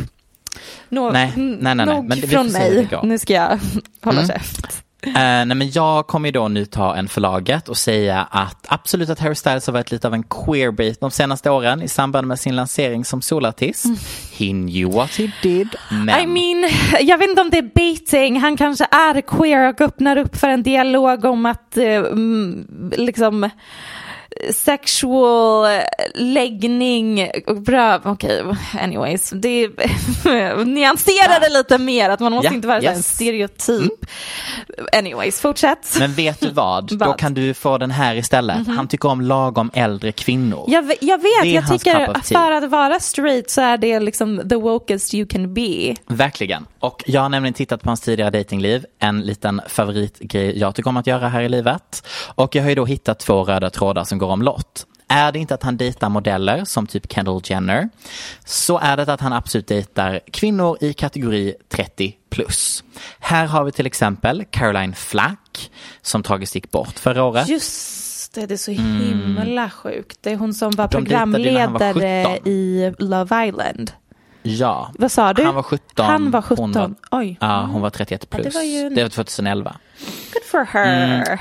Nå 0.89 1.12
nej, 1.12 1.34
nej, 1.36 1.75
nej, 1.75 1.86
nej. 1.86 2.01
Men 2.01 2.21
från 2.21 2.51
mig. 2.51 2.88
Nu 3.04 3.19
ska 3.19 3.34
jag 3.34 3.60
hålla 4.04 4.21
mm. 4.21 4.27
käft. 4.27 4.84
Uh, 5.07 5.13
nej 5.13 5.45
men 5.45 5.71
jag 5.71 6.07
kommer 6.07 6.27
ju 6.27 6.31
då 6.31 6.47
nu 6.47 6.65
ta 6.65 6.95
en 6.95 7.07
förlaget 7.07 7.69
och 7.69 7.77
säga 7.77 8.27
att 8.31 8.65
absolut 8.67 9.09
att 9.09 9.19
Harry 9.19 9.35
Styles 9.35 9.67
har 9.67 9.73
varit 9.73 9.91
lite 9.91 10.07
av 10.07 10.13
en 10.13 10.23
queerbait 10.23 10.99
de 10.99 11.11
senaste 11.11 11.49
åren 11.49 11.81
i 11.81 11.87
samband 11.87 12.27
med 12.27 12.39
sin 12.39 12.55
lansering 12.55 13.05
som 13.05 13.21
solartist. 13.21 13.85
Mm. 13.85 13.97
He 14.37 14.45
knew 14.45 14.95
what 14.95 15.17
he 15.17 15.31
did. 15.41 15.75
Men... 15.89 16.09
I 16.09 16.27
mean, 16.27 16.71
jag 16.99 17.17
vet 17.17 17.29
inte 17.29 17.41
om 17.41 17.49
det 17.49 17.57
är 17.57 17.71
baiting. 17.75 18.39
Han 18.39 18.57
kanske 18.57 18.87
är 18.91 19.21
queer 19.21 19.69
och 19.69 19.81
öppnar 19.81 20.17
upp 20.17 20.35
för 20.35 20.49
en 20.49 20.63
dialog 20.63 21.25
om 21.25 21.45
att 21.45 21.77
uh, 21.77 22.03
liksom 22.97 23.49
sexual 24.52 25.82
läggning, 26.15 27.32
bra, 27.65 28.02
okej, 28.04 28.41
okay, 28.44 28.82
anyways, 28.82 29.30
det 29.30 29.67
nyansera 30.65 31.39
det 31.39 31.50
lite 31.50 31.78
mer, 31.78 32.10
att 32.10 32.20
man 32.20 32.32
måste 32.32 32.46
yeah, 32.46 32.56
inte 32.56 32.67
vara 32.67 32.82
yes. 32.82 32.98
en 32.98 33.04
stereotyp. 33.04 34.06
Mm. 34.78 34.88
Anyways, 34.94 35.41
fortsätt. 35.41 35.96
Men 36.00 36.13
vet 36.13 36.39
du 36.39 36.50
vad, 36.50 36.98
då 37.00 37.13
kan 37.13 37.34
du 37.34 37.54
få 37.54 37.78
den 37.78 37.91
här 37.91 38.15
istället. 38.15 38.56
Mm 38.56 38.67
-hmm. 38.67 38.76
Han 38.76 38.88
tycker 38.88 39.10
om 39.10 39.22
lagom 39.22 39.72
äldre 39.74 40.12
kvinnor. 40.12 40.65
Jag, 40.67 40.94
jag 41.02 41.22
vet, 41.22 41.54
jag 41.54 41.67
tycker 41.67 42.22
för 42.24 42.52
att 42.52 42.70
vara 42.70 43.00
straight 43.00 43.50
så 43.50 43.62
är 43.62 43.78
det 43.78 44.00
liksom 44.00 44.50
the 44.50 44.56
wokest 44.56 45.13
you 45.13 45.28
can 45.28 45.54
be. 45.54 45.96
Verkligen, 46.08 46.65
och 46.82 47.04
jag 47.08 47.22
har 47.22 47.30
nämligen 47.30 47.54
tittat 47.54 47.84
på 47.84 47.89
hans 47.89 48.02
tidigare 48.02 48.30
datingliv, 48.30 48.86
en 49.00 49.22
liten 49.22 49.62
favoritgrej 49.67 50.60
jag 50.60 50.76
tycker 50.76 50.89
om 50.89 50.98
att 50.98 51.08
göra 51.08 51.30
här 51.30 51.41
i 51.41 51.50
livet. 51.50 52.08
Och 52.36 52.56
jag 52.56 52.63
har 52.63 52.70
ju 52.70 52.76
då 52.76 52.86
hittat 52.86 53.20
två 53.20 53.44
röda 53.44 53.70
trådar 53.70 54.04
som 54.04 54.17
går 54.17 54.28
omlott. 54.28 54.86
Är 55.08 55.32
det 55.32 55.39
inte 55.39 55.54
att 55.54 55.63
han 55.63 55.78
dejtar 55.78 56.10
modeller 56.10 56.65
som 56.65 56.88
typ 56.88 57.13
Kendall 57.13 57.41
Jenner 57.44 57.89
så 58.46 58.78
är 58.78 58.98
det 58.98 59.13
att 59.13 59.22
han 59.22 59.34
absolut 59.34 59.67
dejtar 59.67 60.20
kvinnor 60.32 60.78
i 60.82 60.94
kategori 60.94 61.56
30 61.70 62.15
plus. 62.30 62.84
Här 63.20 63.46
har 63.46 63.63
vi 63.63 63.72
till 63.72 63.86
exempel 63.86 64.46
Caroline 64.50 64.94
Flack 64.94 65.72
som 66.02 66.24
tragiskt 66.24 66.56
gick 66.56 66.72
bort 66.72 67.00
förra 67.00 67.24
året. 67.24 67.50
Just 67.50 68.34
det, 68.34 68.46
det 68.46 68.54
är 68.54 68.58
så 68.58 68.72
himla 68.72 69.41
mm. 69.41 69.70
sjukt. 69.70 70.17
Det 70.22 70.32
är 70.32 70.36
hon 70.36 70.54
som 70.54 70.72
var 70.72 70.88
programledare 70.88 72.24
var 72.24 72.48
i 72.48 72.94
Love 73.00 73.48
Island. 73.48 73.91
Ja. 74.43 74.91
Vad 74.97 75.12
sa 75.12 75.34
du? 75.34 75.43
Han 75.43 75.56
var 75.56 75.63
17. 75.63 76.06
Han 76.06 76.32
var 76.32 76.41
17. 76.41 76.71
Var, 76.71 76.93
Oj. 77.12 77.38
Ja, 77.41 77.62
hon 77.71 77.82
var 77.82 77.89
31 77.89 78.30
plus. 78.30 78.45
Ja, 78.45 78.49
det, 78.49 78.56
var 78.56 78.63
ju... 78.63 78.89
det 78.89 79.04
var 79.04 79.10
2011. 79.10 79.75
Good 80.34 80.43
for 80.43 80.65
her. 80.65 81.23
Mm. 81.23 81.38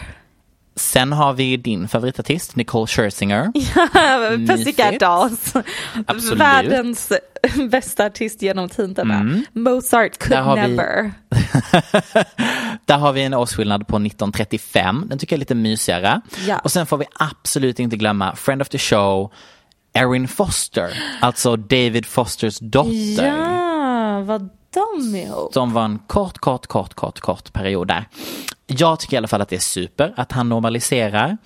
Sen 0.80 1.12
har 1.12 1.32
vi 1.32 1.56
din 1.56 1.88
favoritartist 1.88 2.56
Nicole 2.56 2.86
Scherzinger. 2.86 3.52
Ja, 3.94 4.30
Pussycat 4.48 5.00
Dolls. 5.00 5.54
Absolut. 6.06 6.40
Världens 6.40 7.12
bästa 7.70 8.06
artist 8.06 8.42
genom 8.42 8.68
tiderna. 8.68 9.14
Mm. 9.14 9.44
Mozart 9.52 10.18
could 10.18 10.56
never. 10.56 11.12
Vi... 11.30 11.40
Där 12.84 12.98
har 12.98 13.12
vi 13.12 13.22
en 13.22 13.34
årsskillnad 13.34 13.86
på 13.86 13.96
1935. 13.96 15.04
Den 15.08 15.18
tycker 15.18 15.34
jag 15.34 15.38
är 15.38 15.40
lite 15.40 15.54
mysigare. 15.54 16.20
Ja. 16.46 16.58
Och 16.58 16.72
sen 16.72 16.86
får 16.86 16.98
vi 16.98 17.04
absolut 17.14 17.78
inte 17.78 17.96
glömma 17.96 18.36
Friend 18.36 18.62
of 18.62 18.68
the 18.68 18.78
Show, 18.78 19.32
Erin 19.92 20.28
Foster. 20.28 21.02
Alltså 21.20 21.56
David 21.56 22.06
Fosters 22.06 22.58
dotter. 22.58 23.26
Ja, 23.26 24.20
vad 24.20 24.50
de 24.70 25.16
ihop? 25.16 25.54
Som 25.54 25.72
var 25.72 25.84
en 25.84 25.98
kort, 25.98 26.38
kort, 26.38 26.66
kort, 26.66 26.94
kort, 26.94 27.20
kort 27.20 27.52
period 27.52 27.88
där. 27.88 28.04
Jag 28.66 29.00
tycker 29.00 29.14
i 29.14 29.18
alla 29.18 29.28
fall 29.28 29.40
att 29.40 29.48
det 29.48 29.56
är 29.56 29.60
super 29.60 30.14
att 30.16 30.32
han 30.32 30.48
normaliserar. 30.48 31.36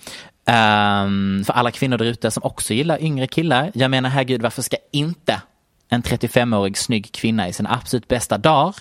Um, 0.47 1.45
för 1.45 1.53
alla 1.53 1.71
kvinnor 1.71 1.99
där 1.99 2.05
ute 2.05 2.31
som 2.31 2.43
också 2.43 2.75
gillar 2.75 3.03
yngre 3.03 3.27
killar. 3.27 3.71
Jag 3.75 3.91
menar 3.91 4.11
herregud 4.11 4.43
varför 4.43 4.63
ska 4.63 4.77
inte 4.93 5.43
en 5.89 6.03
35-årig 6.03 6.79
snygg 6.79 7.13
kvinna 7.13 7.49
i 7.49 7.53
sin 7.53 7.67
absolut 7.67 8.09
bästa 8.09 8.39
dag 8.39 8.75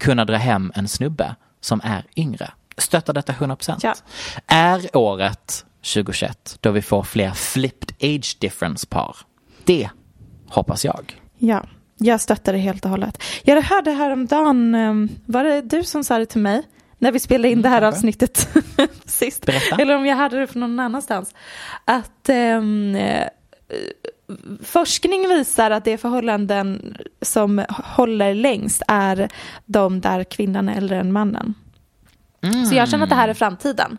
kunna 0.00 0.24
dra 0.24 0.36
hem 0.36 0.72
en 0.74 0.88
snubbe 0.88 1.34
som 1.60 1.80
är 1.84 2.04
yngre? 2.16 2.50
Stöttar 2.76 3.12
detta 3.12 3.32
100%. 3.32 3.78
Ja. 3.82 3.94
Är 4.46 4.96
året 4.96 5.64
2021 5.84 6.58
då 6.60 6.70
vi 6.70 6.82
får 6.82 7.02
fler 7.02 7.30
flipped 7.30 7.92
age 8.02 8.36
difference 8.40 8.86
par? 8.86 9.16
Det 9.64 9.88
hoppas 10.48 10.84
jag. 10.84 11.20
Ja, 11.38 11.64
jag 11.98 12.20
stöttar 12.20 12.52
det 12.52 12.58
helt 12.58 12.84
och 12.84 12.90
hållet. 12.90 13.22
Jag 13.42 13.62
hörde 13.62 13.90
häromdagen, 13.90 14.74
ehm, 14.74 15.08
var 15.26 15.44
det 15.44 15.60
du 15.60 15.84
som 15.84 16.04
sa 16.04 16.18
det 16.18 16.26
till 16.26 16.40
mig? 16.40 16.62
När 16.98 17.12
vi 17.12 17.20
spelade 17.20 17.48
in 17.48 17.62
det 17.62 17.68
här 17.68 17.82
mm, 17.82 17.88
avsnittet 17.88 18.48
sist. 19.04 19.46
Berätta. 19.46 19.76
Eller 19.76 19.96
om 19.96 20.06
jag 20.06 20.16
hörde 20.16 20.40
det 20.40 20.46
från 20.46 20.60
någon 20.60 20.80
annanstans. 20.80 21.34
Att 21.84 22.28
um, 22.28 22.96
forskning 24.62 25.28
visar 25.28 25.70
att 25.70 25.84
det 25.84 25.98
förhållanden 25.98 26.96
som 27.22 27.64
håller 27.68 28.34
längst 28.34 28.82
är 28.88 29.28
de 29.64 30.00
där 30.00 30.24
kvinnan 30.24 30.68
är 30.68 30.76
äldre 30.76 31.00
än 31.00 31.12
mannen. 31.12 31.54
Mm. 32.44 32.66
Så 32.66 32.74
jag 32.74 32.88
känner 32.88 33.04
att 33.04 33.10
det 33.10 33.16
här 33.16 33.28
är 33.28 33.34
framtiden. 33.34 33.98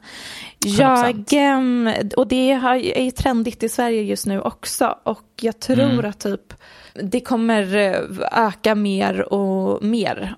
Jag, 0.60 1.26
ehm, 1.32 1.90
och 2.18 2.28
det 2.28 2.52
är 2.52 3.02
ju 3.02 3.12
trendigt 3.12 3.64
i 3.64 3.70
Sverige 3.70 4.02
just 4.02 4.26
nu 4.26 4.42
också. 4.42 4.98
Och 5.04 5.26
jag 5.42 5.60
tror 5.60 5.80
mm. 5.80 6.06
att 6.06 6.20
typ 6.20 6.54
det 6.94 7.22
kommer 7.22 7.76
eh, 7.76 8.48
öka 8.48 8.76
mer 8.76 9.34
och 9.34 9.84
mer. 9.84 10.36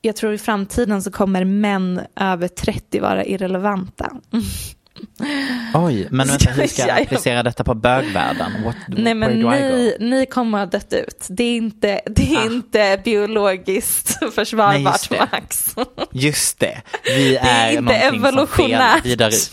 jag 0.00 0.16
tror 0.16 0.32
i 0.32 0.38
framtiden 0.38 1.02
så 1.02 1.10
kommer 1.10 1.44
män 1.44 2.00
över 2.16 2.48
30 2.48 3.00
vara 3.00 3.24
irrelevanta. 3.24 4.12
Oj, 5.74 6.08
men 6.10 6.28
vänta, 6.28 6.50
hur 6.50 6.66
ska 6.66 6.82
Ja, 6.82 6.88
jag 6.88 6.98
ja. 6.98 7.02
applicera 7.02 7.42
detta 7.42 7.64
på 7.64 7.74
bögvärlden? 7.74 8.52
What, 8.64 8.76
Nej 8.88 9.14
men 9.14 9.30
ni, 9.40 9.96
ni 10.00 10.26
kommer 10.26 10.58
ha 10.58 10.66
dött 10.66 10.92
ut. 10.92 11.26
Det 11.28 11.44
är 11.44 11.56
inte, 11.56 12.00
det 12.06 12.34
är 12.34 12.38
Ah. 12.40 12.44
inte 12.44 13.00
biologiskt 13.04 14.18
Nej, 14.20 14.30
försvarbart 14.30 14.80
just 14.84 15.10
det. 15.10 15.28
Max. 15.32 15.74
Just 16.12 16.58
det, 16.58 16.82
vi 17.04 17.28
Det 17.30 17.36
är, 17.38 17.66
är 17.66 17.70
inte 17.70 17.82
någonting 17.82 18.10
som 18.10 18.20
fel 18.20 18.24
evolutionärt. 18.28 19.04
vidare 19.06 19.32
ut. 19.34 19.50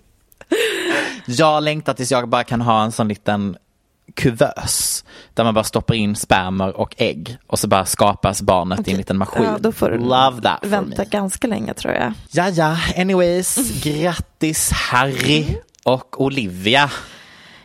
Jag 1.26 1.62
längtar 1.62 1.94
tills 1.94 2.10
jag 2.12 2.28
bara 2.28 2.44
kan 2.44 2.60
ha 2.60 2.82
en 2.84 2.92
sån 2.92 3.08
liten 3.08 3.56
kuvös 4.16 5.04
där 5.34 5.44
man 5.44 5.54
bara 5.54 5.64
stoppar 5.64 5.94
in 5.94 6.16
spermer 6.16 6.76
och 6.76 6.94
ägg 6.98 7.36
och 7.46 7.58
så 7.58 7.68
bara 7.68 7.84
skapas 7.84 8.42
barnet 8.42 8.88
i 8.88 8.90
en 8.90 8.96
liten 8.96 9.18
maskin. 9.18 9.44
Ja, 9.44 9.56
då 9.60 9.72
får 9.72 9.90
du 9.90 9.98
Love 9.98 10.42
that 10.42 10.58
for 10.60 10.68
vänta 10.68 11.02
me. 11.02 11.08
ganska 11.10 11.46
länge 11.46 11.74
tror 11.74 11.94
jag. 11.94 12.12
Ja, 12.30 12.48
ja, 12.48 12.76
anyways, 12.96 13.82
grattis 13.82 14.70
Harry 14.70 15.46
och 15.84 16.20
Olivia. 16.20 16.90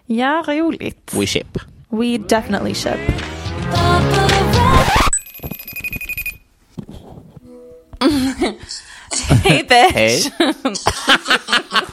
Ja, 0.06 0.44
roligt. 0.48 1.12
We 1.14 1.26
ship. 1.28 1.58
We 1.90 2.18
definitely 2.18 2.74
should. 2.74 3.00
Hej 9.44 9.64
bitch! 9.70 9.94
Hej. 9.94 10.32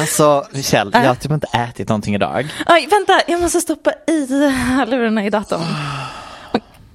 Alltså 0.00 0.46
Michelle, 0.50 0.90
jag 0.92 1.08
har 1.08 1.14
typ 1.14 1.32
inte 1.32 1.46
ätit 1.46 1.88
någonting 1.88 2.14
idag. 2.14 2.48
Oj, 2.66 2.88
vänta, 2.90 3.20
jag 3.26 3.40
måste 3.40 3.60
stoppa 3.60 3.92
i 4.06 4.26
hörlurarna 4.50 5.24
i 5.24 5.30
datorn. 5.30 5.60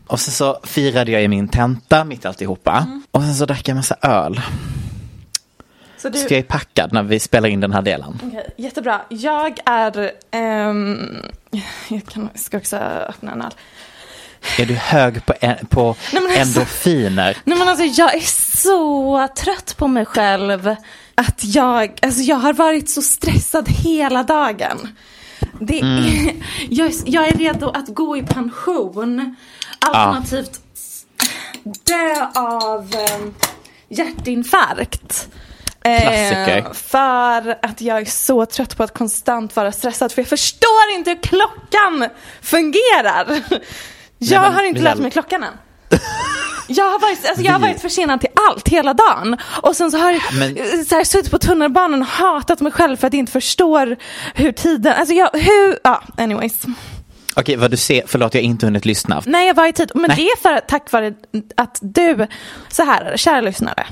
Och 0.07 0.19
sen 0.19 0.33
så 0.33 0.59
firade 0.63 1.11
jag 1.11 1.23
i 1.23 1.27
min 1.27 1.47
tenta 1.47 2.03
mitt 2.03 2.25
alltihopa. 2.25 2.87
Och 3.11 3.21
sen 3.21 3.35
så 3.35 3.45
drack 3.45 3.67
jag 3.67 3.75
massa 3.75 3.95
öl. 4.01 4.41
Så 5.97 6.09
du, 6.09 6.19
Så 6.19 6.25
jag 6.29 6.39
är 6.39 6.43
packad 6.43 6.93
när 6.93 7.03
vi 7.03 7.19
spelar 7.19 7.49
in 7.49 7.59
den 7.59 7.73
här 7.73 7.81
delen. 7.81 8.19
Okej, 8.27 8.53
jättebra. 8.57 9.01
Jag 9.09 9.59
är... 9.65 10.11
ehm, 10.31 11.17
jag 11.87 12.05
kan, 12.05 12.29
ska 12.35 12.57
också 12.57 12.77
öppna 12.77 13.31
en 13.31 13.41
öl. 13.41 13.51
Är 14.59 14.65
du 14.65 14.73
hög 14.73 15.25
på, 15.25 15.33
en, 15.41 15.65
på 15.65 15.95
Nej, 16.13 16.39
alltså- 16.39 16.59
endorfiner? 16.59 17.37
Nej 17.43 17.57
men 17.57 17.67
alltså 17.67 17.85
jag 17.85 18.15
är 18.15 18.55
så 18.57 19.27
trött 19.37 19.75
på 19.77 19.87
mig 19.87 20.05
själv. 20.05 20.75
Att 21.15 21.43
jag, 21.43 21.99
alltså 22.01 22.21
jag 22.21 22.35
har 22.35 22.53
varit 22.53 22.89
så 22.89 23.01
stressad 23.01 23.69
hela 23.69 24.23
dagen. 24.23 24.87
Det 25.59 25.79
är, 25.79 26.35
jag, 26.69 26.87
är, 26.87 26.93
jag 27.05 27.27
är 27.27 27.37
redo 27.37 27.69
att 27.69 27.87
gå 27.87 28.17
i 28.17 28.23
pension. 28.23 29.35
Alternativt 29.79 30.61
dö 31.63 32.27
av 32.35 32.93
eh, 32.93 33.27
hjärtinfarkt. 33.89 35.27
Eh, 35.83 36.73
för 36.73 37.65
att 37.65 37.81
jag 37.81 38.01
är 38.01 38.05
så 38.05 38.45
trött 38.45 38.77
på 38.77 38.83
att 38.83 38.97
konstant 38.97 39.55
vara 39.55 39.71
stressad. 39.71 40.11
För 40.11 40.21
jag 40.21 40.29
förstår 40.29 40.91
inte 40.93 41.09
hur 41.09 41.21
klockan 41.21 42.09
fungerar. 42.41 43.43
Jag 44.17 44.41
men 44.41 44.53
har 44.53 44.63
inte 44.63 44.81
lärt 44.81 44.97
mig 44.97 45.11
klockan 45.11 45.43
än. 45.43 45.53
Jag 46.67 46.85
har, 46.85 46.99
varit, 46.99 47.25
alltså 47.29 47.43
jag 47.43 47.51
har 47.51 47.59
varit 47.59 47.81
försenad 47.81 48.19
till 48.21 48.29
allt 48.49 48.67
hela 48.67 48.93
dagen. 48.93 49.37
Och 49.61 49.75
sen 49.75 49.91
så 49.91 49.97
har 49.97 50.11
jag 50.11 50.21
Men- 50.39 50.57
eh, 50.57 50.63
så 50.87 50.95
här, 50.95 51.03
suttit 51.03 51.31
på 51.31 51.37
tunnelbanan 51.39 52.01
och 52.01 52.07
hatat 52.07 52.59
mig 52.61 52.71
själv 52.71 52.97
för 52.97 53.07
att 53.07 53.13
jag 53.13 53.19
inte 53.19 53.31
förstår 53.31 53.95
hur 54.35 54.51
tiden, 54.51 54.93
alltså 54.97 55.13
jag, 55.13 55.29
hur, 55.33 55.79
ja 55.83 56.03
anyways. 56.17 56.53
Okej, 57.35 57.55
vad 57.55 57.71
du 57.71 57.77
ser, 57.77 58.03
förlåt 58.07 58.33
jag 58.33 58.41
har 58.41 58.45
inte 58.45 58.65
hunnit 58.65 58.85
lyssna. 58.85 59.21
Nej 59.25 59.47
jag 59.47 59.53
var 59.53 59.67
i 59.67 59.73
tid, 59.73 59.91
men 59.95 60.07
Nej. 60.07 60.15
det 60.17 60.23
är 60.23 60.37
för, 60.41 60.59
tack 60.67 60.91
vare 60.91 61.13
att 61.57 61.77
du, 61.81 62.27
så 62.69 62.83
här 62.83 63.17
kära 63.17 63.41
lyssnare. 63.41 63.87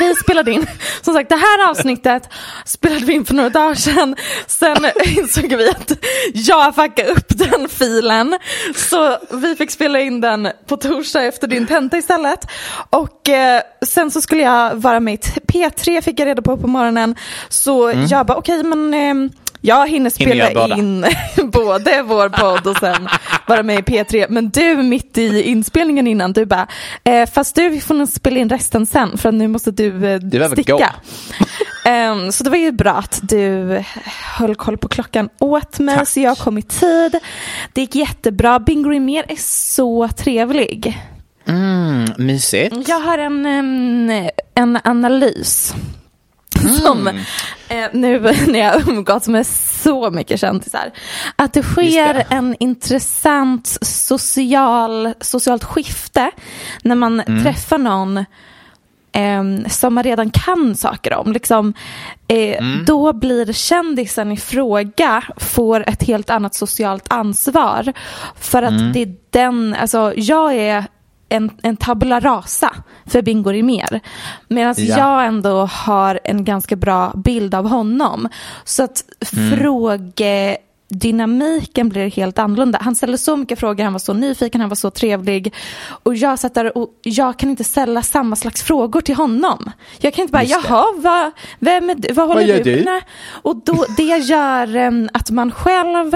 Vi 0.00 0.14
spelade 0.14 0.52
in, 0.52 0.66
som 1.02 1.14
sagt 1.14 1.28
det 1.28 1.36
här 1.36 1.70
avsnittet 1.70 2.28
spelade 2.66 3.04
vi 3.06 3.12
in 3.12 3.24
för 3.24 3.34
några 3.34 3.48
dagar 3.50 3.74
sedan. 3.74 4.16
Sen 4.46 4.86
insåg 5.16 5.54
vi 5.54 5.68
att 5.70 5.92
jag 6.34 6.74
fuckade 6.74 7.08
upp 7.08 7.28
den 7.28 7.68
filen. 7.68 8.38
Så 8.76 9.18
vi 9.30 9.56
fick 9.56 9.70
spela 9.70 10.00
in 10.00 10.20
den 10.20 10.48
på 10.66 10.76
torsdag 10.76 11.22
efter 11.22 11.46
din 11.46 11.66
tenta 11.66 11.96
istället. 11.98 12.46
Och 12.90 13.28
eh, 13.28 13.62
sen 13.86 14.10
så 14.10 14.20
skulle 14.20 14.42
jag 14.42 14.74
vara 14.74 15.00
med 15.00 15.14
i 15.14 15.16
t- 15.16 15.40
P3 15.48 16.00
fick 16.02 16.20
jag 16.20 16.26
reda 16.26 16.42
på 16.42 16.56
på 16.56 16.66
morgonen. 16.66 17.14
Så 17.48 17.92
jag 18.10 18.26
bara 18.26 18.38
okej 18.38 18.62
men 18.62 18.94
eh, 18.94 19.30
jag 19.66 19.88
hinner 19.88 20.18
Hinner 20.18 20.44
spela 20.46 20.60
båda? 20.60 20.76
in 20.76 21.06
både 21.52 22.02
vår 22.02 22.28
podd 22.28 22.66
och 22.66 22.76
sen 22.76 23.08
vara 23.46 23.62
med 23.62 23.78
i 23.78 23.82
P3. 23.82 24.26
Men 24.28 24.50
du 24.50 24.76
mitt 24.76 25.18
i 25.18 25.42
inspelningen 25.42 26.06
innan, 26.06 26.32
du 26.32 26.46
bara, 26.46 26.66
eh, 27.04 27.28
fast 27.30 27.54
du 27.54 27.68
vi 27.68 27.80
får 27.80 27.94
nog 27.94 28.08
spela 28.08 28.38
in 28.38 28.48
resten 28.48 28.86
sen 28.86 29.18
för 29.18 29.32
nu 29.32 29.48
måste 29.48 29.70
du, 29.70 30.06
eh, 30.06 30.18
Du 30.20 30.48
sticka. 30.48 30.94
Ehm, 31.86 32.32
så 32.32 32.44
det 32.44 32.50
var 32.50 32.56
ju 32.56 32.72
bra 32.72 32.92
att 32.92 33.20
du 33.22 33.82
höll 34.38 34.54
koll 34.54 34.78
på 34.78 34.88
klockan 34.88 35.28
åt 35.40 35.78
mig 35.78 35.96
Tack. 35.96 36.08
så 36.08 36.20
jag 36.20 36.38
kom 36.38 36.58
i 36.58 36.62
tid. 36.62 37.18
Det 37.72 37.80
gick 37.80 37.94
jättebra. 37.94 38.58
Bingo 38.58 38.90
Rimér 38.90 39.24
är 39.28 39.36
så 39.38 40.08
trevlig. 40.08 40.98
Mm, 41.48 42.04
mysigt. 42.18 42.88
Jag 42.88 43.00
har 43.00 43.18
en, 43.18 43.46
em, 43.46 44.28
en 44.54 44.78
analys. 44.84 45.74
Som 46.68 47.08
eh, 47.68 47.86
nu 47.92 48.20
när 48.46 48.58
jag 48.58 48.88
umgåtts 48.88 49.28
med 49.28 49.46
så 49.46 50.10
mycket 50.10 50.40
kändisar. 50.40 50.90
Att 51.36 51.52
det 51.52 51.62
sker 51.62 52.14
det. 52.14 52.26
en 52.30 52.56
intressant 52.60 53.78
social, 53.82 55.14
socialt 55.20 55.64
skifte 55.64 56.30
när 56.82 56.94
man 56.94 57.22
träffar 57.42 57.78
någon 57.78 58.24
em, 59.12 59.68
som 59.68 59.94
man 59.94 60.04
redan 60.04 60.30
kan 60.30 60.76
saker 60.76 61.14
om. 61.14 61.32
Liksom, 61.32 61.74
eh, 62.28 62.64
Då 62.86 63.12
blir 63.12 63.52
kändisen 63.52 64.32
i 64.32 64.36
fråga 64.36 65.24
får 65.36 65.88
ett 65.88 66.02
helt 66.02 66.30
annat 66.30 66.54
socialt 66.54 67.04
ansvar. 67.08 67.92
För 68.40 68.62
att 68.62 68.92
det 68.94 69.02
är 69.02 69.14
den, 69.30 69.76
alltså 69.80 70.12
jag 70.16 70.54
är 70.54 70.84
en, 71.28 71.50
en 71.62 71.76
tabula 71.76 72.20
rasa 72.20 72.74
för 73.06 73.22
Bingo 73.22 73.50
Rimér. 73.52 74.00
Medan 74.48 74.74
Ja. 74.78 74.98
jag 74.98 75.26
ändå 75.26 75.66
har 75.66 76.20
en 76.24 76.44
ganska 76.44 76.76
bra 76.76 77.12
bild 77.16 77.54
av 77.54 77.68
honom. 77.68 78.28
Så 78.64 78.82
att 78.82 79.04
frågedynamiken 80.90 81.88
blir 81.88 82.10
helt 82.10 82.38
annorlunda. 82.38 82.78
Han 82.82 82.94
ställde 82.94 83.18
så 83.18 83.36
mycket 83.36 83.58
frågor, 83.58 83.84
han 83.84 83.92
var 83.92 84.00
så 84.00 84.12
nyfiken, 84.12 84.60
han 84.60 84.70
var 84.70 84.76
så 84.76 84.90
trevlig. 84.90 85.54
Och 86.04 86.14
jag 86.14 86.38
satt 86.38 86.54
där 86.54 86.78
och 86.78 86.90
jag 87.02 87.38
kan 87.38 87.50
inte 87.50 87.64
ställa 87.64 88.02
samma 88.02 88.36
slags 88.36 88.62
frågor 88.62 89.00
till 89.00 89.14
honom. 89.14 89.70
Jag 90.00 90.14
kan 90.14 90.22
inte 90.22 90.32
bara, 90.32 90.44
jaha, 90.44 90.84
vad, 90.96 91.32
vem 91.58 91.90
är, 91.90 91.94
du? 91.94 92.12
vad 92.14 92.28
håller 92.28 92.42
gör 92.42 92.56
du 92.56 92.76
du? 92.76 92.84
Nej. 92.84 93.02
Och 93.42 93.56
då, 93.64 93.84
det 93.96 94.02
gör 94.02 94.76
em, 94.76 95.08
att 95.12 95.30
man 95.30 95.52
själv 95.52 96.12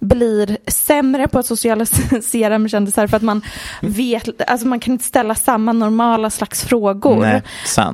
blir 0.00 0.58
sämre 0.66 1.28
på 1.28 1.38
att 1.38 1.46
socialisera 1.46 2.58
med 2.58 2.70
kändisar 2.70 3.06
för 3.06 3.16
att 3.16 3.22
man 3.22 3.42
vet, 3.80 4.50
alltså 4.50 4.66
man 4.66 4.80
kan 4.80 4.92
inte 4.92 5.04
ställa 5.04 5.34
samma 5.34 5.72
normala 5.72 6.30
slags 6.30 6.64
frågor. 6.64 7.42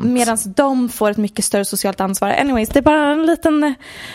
Medan 0.05 0.39
de 0.57 0.89
får 0.89 1.11
ett 1.11 1.17
mycket 1.17 1.45
större 1.45 1.65
socialt 1.65 2.01
ansvar. 2.01 2.31
Anyways, 2.31 2.69
det 2.69 2.79
är 2.79 2.83
bara 2.83 3.13
en 3.13 3.27
liten, 3.27 3.75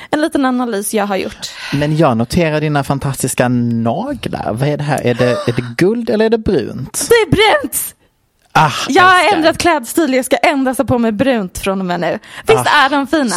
en 0.10 0.22
liten 0.22 0.46
analys 0.46 0.94
jag 0.94 1.08
har 1.08 1.16
gjort. 1.16 1.52
Men 1.74 1.98
jag 1.98 2.03
noterar 2.10 2.62
dina 2.62 2.84
fantastiska 2.84 3.48
naglar. 3.50 4.54
Vad 4.54 4.70
är 4.70 4.78
det 4.78 4.84
här? 4.84 5.02
Är 5.08 5.14
det, 5.14 5.30
är 5.30 5.54
det 5.56 5.64
guld 5.78 6.10
eller 6.10 6.26
är 6.26 6.30
det 6.30 6.38
brunt? 6.38 7.06
Det 7.10 7.16
är 7.16 7.32
brunt! 7.32 7.96
Ah, 8.52 8.72
Jag 8.90 9.04
har 9.04 9.20
älskar. 9.20 9.36
ändrat 9.38 9.58
klädstil, 9.58 10.14
jag 10.14 10.26
ska 10.26 10.36
endast 10.38 10.78
ha 10.78 10.86
på 10.86 10.98
mig 10.98 11.12
brunt 11.12 11.58
från 11.58 11.80
och 11.80 11.86
med 11.86 12.00
nu. 12.00 12.20
Visst 12.48 12.60
Ah. 12.68 12.86
är 12.86 12.90
de 12.90 13.08
fina? 13.08 13.36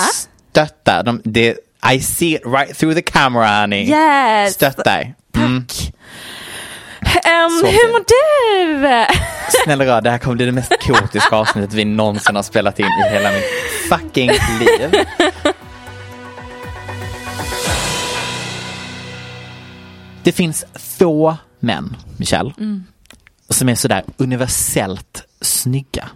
Stöttar. 0.52 1.02
De, 1.02 1.20
det, 1.24 1.56
I 1.92 2.00
see 2.00 2.34
it 2.34 2.42
right 2.46 2.78
through 2.78 2.94
the 2.96 3.02
camera 3.02 3.60
honey. 3.60 3.88
Yes! 3.90 4.54
Stöttar. 4.54 5.14
Mm. 5.36 5.66
Tack. 5.66 5.92
Så 7.60 7.66
hur 7.66 7.92
mår 7.92 8.04
du? 8.06 9.06
Snälla 9.64 9.86
rara, 9.86 10.00
det 10.00 10.10
här 10.10 10.18
kommer 10.18 10.36
bli 10.36 10.46
det 10.46 10.52
mest 10.52 10.72
kaotiska 10.80 11.36
avsnittet 11.36 11.72
vi 11.74 11.84
någonsin 11.84 12.36
har 12.36 12.42
spelat 12.42 12.78
in 12.78 12.86
i 12.86 13.10
hela 13.12 13.30
mitt 13.30 13.44
fucking 13.88 14.30
liv. 14.30 15.04
Det 20.26 20.32
finns 20.32 20.64
få 20.74 21.36
män, 21.60 21.96
Michelle, 22.16 22.52
som 23.48 23.68
är 23.68 23.74
sådär 23.74 24.04
universellt 24.16 25.22
snygga. 25.40 26.08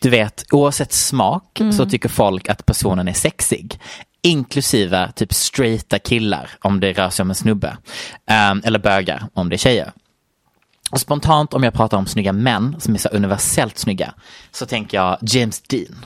Du 0.00 0.10
vet, 0.10 0.44
oavsett 0.52 0.92
smak 0.92 1.60
så 1.76 1.86
tycker 1.86 2.08
folk 2.08 2.48
att 2.48 2.66
personen 2.66 3.08
är 3.08 3.12
sexig. 3.12 3.80
Inklusive 4.22 5.12
typ 5.12 5.32
straighta 5.32 5.98
killar 5.98 6.50
om 6.60 6.80
det 6.80 6.92
rör 6.92 7.10
sig 7.10 7.22
om 7.22 7.30
en 7.30 7.34
snubbe. 7.34 7.76
Ehm, 8.26 8.62
eller 8.64 8.78
bögar 8.78 9.24
om 9.34 9.48
det 9.48 9.56
är 9.56 9.58
tjejer. 9.58 9.92
Och 10.90 11.00
spontant 11.00 11.54
om 11.54 11.62
jag 11.62 11.74
pratar 11.74 11.98
om 11.98 12.06
snygga 12.06 12.32
män 12.32 12.76
som 12.78 12.94
är 12.94 12.98
så 12.98 13.08
universellt 13.08 13.78
snygga 13.78 14.14
så 14.50 14.66
tänker 14.66 14.96
jag 14.96 15.18
James 15.22 15.60
Dean. 15.60 16.04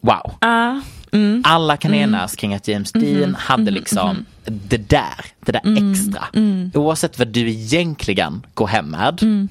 Wow. 0.00 0.34
Ja, 0.40 0.80
mm. 1.12 1.42
Alla 1.46 1.76
kan 1.76 1.94
enas 1.94 2.36
kring 2.36 2.54
att 2.54 2.68
James 2.68 2.92
Dean 2.92 3.34
hade 3.34 3.70
liksom 3.70 4.26
det 4.44 4.90
där, 4.90 5.24
det 5.40 5.52
där 5.52 5.90
extra. 5.90 6.24
Oavsett 6.74 7.18
vad 7.18 7.28
du 7.28 7.50
egentligen 7.50 8.46
går 8.54 8.66
hem 8.66 8.90
med 8.90 9.48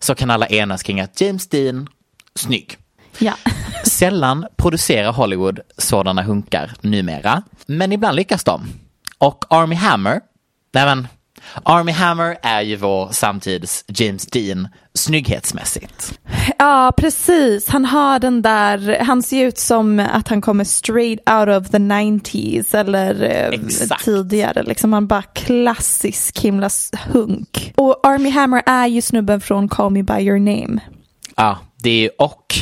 så 0.00 0.14
kan 0.14 0.30
alla 0.30 0.46
enas 0.46 0.82
kring 0.82 1.00
att 1.00 1.20
James 1.20 1.48
Dean, 1.48 1.88
snygg. 2.34 2.76
Ja. 3.18 3.34
Sällan 3.84 4.46
producerar 4.56 5.12
Hollywood 5.12 5.60
sådana 5.78 6.22
hunkar 6.22 6.72
numera, 6.80 7.42
men 7.66 7.92
ibland 7.92 8.16
lyckas 8.16 8.44
de. 8.44 8.66
Och 9.18 9.44
Army 9.48 9.74
Hammer, 9.74 10.20
nej 10.74 10.84
men, 10.84 11.08
Army 11.62 11.92
Hammer 11.92 12.36
är 12.42 12.60
ju 12.62 12.76
vår 12.76 13.08
samtids 13.12 13.84
James 13.88 14.26
Dean 14.26 14.68
snygghetsmässigt. 14.94 16.18
ja, 16.58 16.92
precis. 16.96 17.68
Han 17.68 17.84
har 17.84 18.18
den 18.18 18.42
där, 18.42 18.98
han 19.00 19.22
ser 19.22 19.44
ut 19.44 19.58
som 19.58 20.00
att 20.12 20.28
han 20.28 20.40
kommer 20.40 20.64
straight 20.64 21.30
out 21.30 21.48
of 21.48 21.70
the 21.70 21.78
90s 21.78 22.76
eller 22.76 23.22
eh, 23.22 23.60
Exakt. 23.60 24.04
tidigare. 24.04 24.62
Liksom 24.62 24.92
han 24.92 25.06
bara 25.06 25.22
klassisk 25.22 26.38
himla 26.40 26.70
hunk. 27.12 27.72
Och 27.76 28.06
Army 28.06 28.30
Hammer 28.30 28.62
är 28.66 28.86
ju 28.86 29.02
snubben 29.02 29.40
från 29.40 29.68
Call 29.68 29.90
Me 29.92 30.02
By 30.02 30.14
Your 30.20 30.38
Name. 30.38 30.80
Ja, 31.36 31.58
det 31.82 32.04
är 32.04 32.10
och 32.22 32.54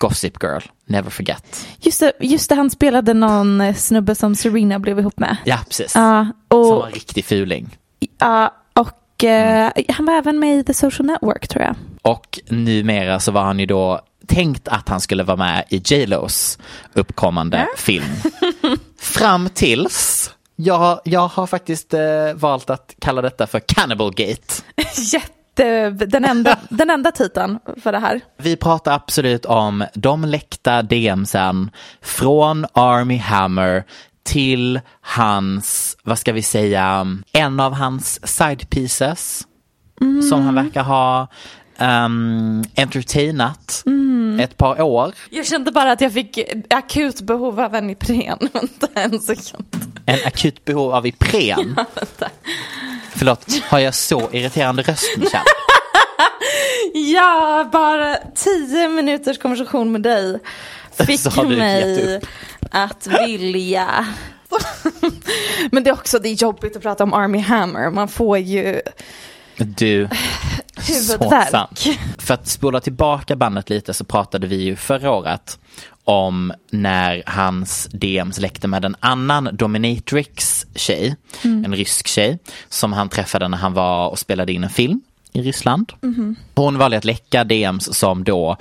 Gossip 0.00 0.42
Girl, 0.42 0.60
never 0.86 1.10
forget. 1.10 1.66
Just 1.80 2.00
det, 2.00 2.12
just 2.20 2.48
det, 2.48 2.54
han 2.54 2.70
spelade 2.70 3.14
någon 3.14 3.60
eh, 3.60 3.74
snubbe 3.74 4.14
som 4.14 4.34
Serena 4.34 4.78
blev 4.78 4.98
ihop 4.98 5.18
med. 5.18 5.36
Ja, 5.44 5.58
precis. 5.68 5.92
Ja, 5.94 6.26
Som 6.50 6.58
och, 6.60 6.66
var 6.66 6.86
en 6.86 6.92
riktig 6.92 7.24
fuling. 7.24 7.76
Ja, 8.18 8.54
och 8.72 9.24
eh, 9.24 9.70
han 9.88 10.06
var 10.06 10.14
även 10.14 10.38
med 10.38 10.58
i 10.58 10.64
The 10.64 10.74
Social 10.74 11.06
Network 11.06 11.48
tror 11.48 11.64
jag. 11.64 11.74
Och 12.02 12.40
numera 12.48 13.20
så 13.20 13.32
var 13.32 13.42
han 13.42 13.58
ju 13.58 13.66
då 13.66 14.00
tänkt 14.26 14.68
att 14.68 14.88
han 14.88 15.00
skulle 15.00 15.22
vara 15.22 15.36
med 15.36 15.64
i 15.68 15.76
J 15.76 16.06
Los 16.06 16.58
uppkommande 16.92 17.68
film. 17.76 18.04
Fram 18.98 19.48
tills 19.48 20.30
jag, 20.56 21.00
jag 21.04 21.28
har 21.28 21.46
faktiskt 21.46 21.94
eh, 21.94 22.00
valt 22.34 22.70
att 22.70 22.94
kalla 22.98 23.22
detta 23.22 23.46
för 23.46 23.60
Cannibal 23.60 24.14
Gate. 24.14 24.54
Jätte, 25.12 25.90
den 25.90 26.24
enda, 26.24 26.58
den 26.68 26.90
enda 26.90 27.12
titeln 27.12 27.58
för 27.82 27.92
det 27.92 27.98
här. 27.98 28.20
Vi 28.36 28.56
pratar 28.56 28.92
absolut 28.92 29.44
om 29.44 29.84
de 29.94 30.24
läckta 30.24 30.82
DMsen 30.82 31.70
från 32.02 32.66
Army 32.72 33.16
Hammer 33.16 33.84
till 34.28 34.80
hans, 35.00 35.96
vad 36.02 36.18
ska 36.18 36.32
vi 36.32 36.42
säga, 36.42 37.16
en 37.32 37.60
av 37.60 37.72
hans 37.72 38.36
side 38.36 38.70
pieces 38.70 39.46
som 40.30 40.42
han 40.42 40.54
verkar 40.54 40.82
ha 40.82 41.28
um, 41.78 42.64
entertainat 42.76 43.84
ett 44.40 44.56
par 44.56 44.82
år. 44.82 45.14
Jag 45.30 45.46
kände 45.46 45.72
bara 45.72 45.92
att 45.92 46.00
jag 46.00 46.12
fick 46.12 46.38
akut 46.70 47.20
behov 47.20 47.60
av 47.60 47.74
en 47.74 47.90
Ipren. 47.90 48.38
Vänta 48.52 48.88
en 48.94 49.20
sekund. 49.20 49.66
En 50.06 50.18
akut 50.26 50.64
behov 50.64 50.94
av 50.94 51.06
Ipren. 51.06 51.76
Förlåt, 53.16 53.62
har 53.64 53.78
jag 53.78 53.94
så 53.94 54.28
irriterande 54.32 54.82
röst 54.82 55.16
Michelle? 55.16 55.44
Ja, 56.94 57.68
bara 57.72 58.16
tio 58.34 58.88
minuters 58.88 59.38
konversation 59.38 59.92
med 59.92 60.02
dig 60.02 60.40
fick 61.06 61.36
mig. 61.36 62.20
Att 62.70 63.06
vilja. 63.06 64.06
Men 65.70 65.84
det 65.84 65.90
är 65.90 65.94
också 65.94 66.18
det 66.18 66.28
är 66.28 66.42
jobbigt 66.42 66.76
att 66.76 66.82
prata 66.82 67.04
om 67.04 67.14
Army 67.14 67.38
Hammer. 67.38 67.90
Man 67.90 68.08
får 68.08 68.38
ju 68.38 68.80
Du, 69.56 70.08
så 70.80 71.30
sant. 71.50 71.84
För 72.18 72.34
att 72.34 72.48
spola 72.48 72.80
tillbaka 72.80 73.36
bandet 73.36 73.70
lite 73.70 73.94
så 73.94 74.04
pratade 74.04 74.46
vi 74.46 74.56
ju 74.56 74.76
förra 74.76 75.10
året 75.10 75.58
om 76.04 76.52
när 76.70 77.22
hans 77.26 77.88
DMs 77.92 78.38
läckte 78.38 78.68
med 78.68 78.84
en 78.84 78.96
annan 79.00 79.48
dominatrix 79.52 80.66
tjej, 80.74 81.16
en 81.42 81.74
rysk 81.74 82.06
tjej, 82.06 82.38
som 82.68 82.92
han 82.92 83.08
träffade 83.08 83.48
när 83.48 83.58
han 83.58 83.72
var 83.74 84.08
och 84.08 84.18
spelade 84.18 84.52
in 84.52 84.64
en 84.64 84.70
film 84.70 85.00
i 85.32 85.42
Ryssland. 85.42 85.92
Hon 86.54 86.78
valde 86.78 86.96
att 86.96 87.04
läcka 87.04 87.44
DMs 87.44 87.98
som 87.98 88.24
då 88.24 88.56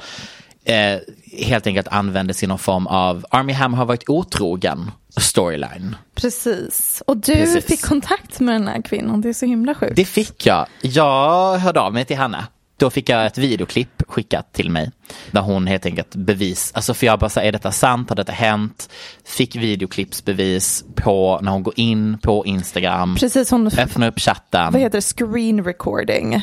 eh, 0.69 0.99
helt 1.47 1.67
enkelt 1.67 1.87
användes 1.87 2.43
i 2.43 2.47
någon 2.47 2.59
form 2.59 2.87
av 2.87 3.25
Army 3.29 3.53
Hammer 3.53 3.77
har 3.77 3.85
varit 3.85 4.09
otrogen 4.09 4.91
storyline. 5.17 5.95
Precis. 6.15 7.03
Och 7.07 7.17
du 7.17 7.33
Precis. 7.33 7.65
fick 7.65 7.85
kontakt 7.85 8.39
med 8.39 8.55
den 8.55 8.67
här 8.67 8.81
kvinnan. 8.81 9.21
Det 9.21 9.29
är 9.29 9.33
så 9.33 9.45
himla 9.45 9.75
sjukt. 9.75 9.95
Det 9.95 10.05
fick 10.05 10.45
jag. 10.45 10.65
Jag 10.81 11.57
hörde 11.57 11.79
av 11.79 11.93
mig 11.93 12.05
till 12.05 12.17
henne. 12.17 12.47
Då 12.79 12.89
fick 12.89 13.09
jag 13.09 13.25
ett 13.25 13.37
videoklipp 13.37 14.03
skickat 14.07 14.53
till 14.53 14.69
mig. 14.69 14.91
Där 15.31 15.41
hon 15.41 15.67
helt 15.67 15.85
enkelt 15.85 16.15
bevis, 16.15 16.71
alltså 16.75 16.93
för 16.93 17.05
jag 17.05 17.19
bara 17.19 17.29
säger 17.29 17.47
är 17.47 17.51
detta 17.51 17.71
sant, 17.71 18.09
har 18.09 18.15
detta 18.15 18.31
hänt? 18.31 18.89
Fick 19.25 19.55
videoklippsbevis 19.55 20.83
på 20.95 21.39
när 21.41 21.51
hon 21.51 21.63
går 21.63 21.73
in 21.77 22.17
på 22.17 22.45
Instagram. 22.45 23.15
Precis, 23.15 23.51
hon, 23.51 23.67
Öppnar 23.67 24.07
upp 24.07 24.19
chatten. 24.19 24.73
vad 24.73 24.81
heter 24.81 24.97
det, 24.97 25.01
screen 25.27 25.63
recording. 25.63 26.41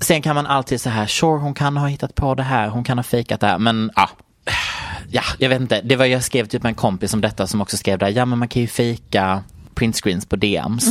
Sen 0.00 0.22
kan 0.22 0.34
man 0.34 0.46
alltid 0.46 0.80
så 0.80 0.90
här, 0.90 1.06
sure 1.06 1.38
hon 1.38 1.54
kan 1.54 1.76
ha 1.76 1.86
hittat 1.86 2.14
på 2.14 2.34
det 2.34 2.42
här, 2.42 2.68
hon 2.68 2.84
kan 2.84 2.98
ha 2.98 3.02
fejkat 3.02 3.40
det 3.40 3.46
här, 3.46 3.58
men 3.58 3.90
ja. 3.96 4.10
Ja, 5.10 5.22
jag 5.38 5.48
vet 5.48 5.60
inte. 5.60 5.80
Det 5.80 5.96
var 5.96 6.04
jag 6.04 6.24
skrev 6.24 6.46
typ 6.46 6.62
med 6.62 6.70
en 6.70 6.74
kompis 6.74 7.14
om 7.14 7.20
detta 7.20 7.46
som 7.46 7.60
också 7.60 7.76
skrev 7.76 7.98
där, 7.98 8.08
ja 8.08 8.24
men 8.24 8.38
man 8.38 8.48
kan 8.48 8.62
ju 8.62 8.68
fejka 8.68 9.42
printscreens 9.74 10.26
på 10.26 10.36
DMs. 10.36 10.86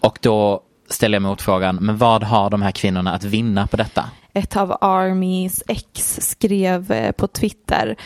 Och 0.00 0.18
då 0.22 0.62
ställer 0.88 1.16
jag 1.16 1.22
motfrågan, 1.22 1.76
men 1.76 1.96
vad 1.96 2.22
har 2.22 2.50
de 2.50 2.62
här 2.62 2.72
kvinnorna 2.72 3.12
att 3.12 3.24
vinna 3.24 3.66
på 3.66 3.76
detta? 3.76 4.10
ett 4.32 4.56
av 4.56 4.76
Armys 4.80 5.62
ex 5.68 6.20
skrev 6.22 6.92
eh, 6.92 7.12
på 7.12 7.26
Twitter 7.26 7.96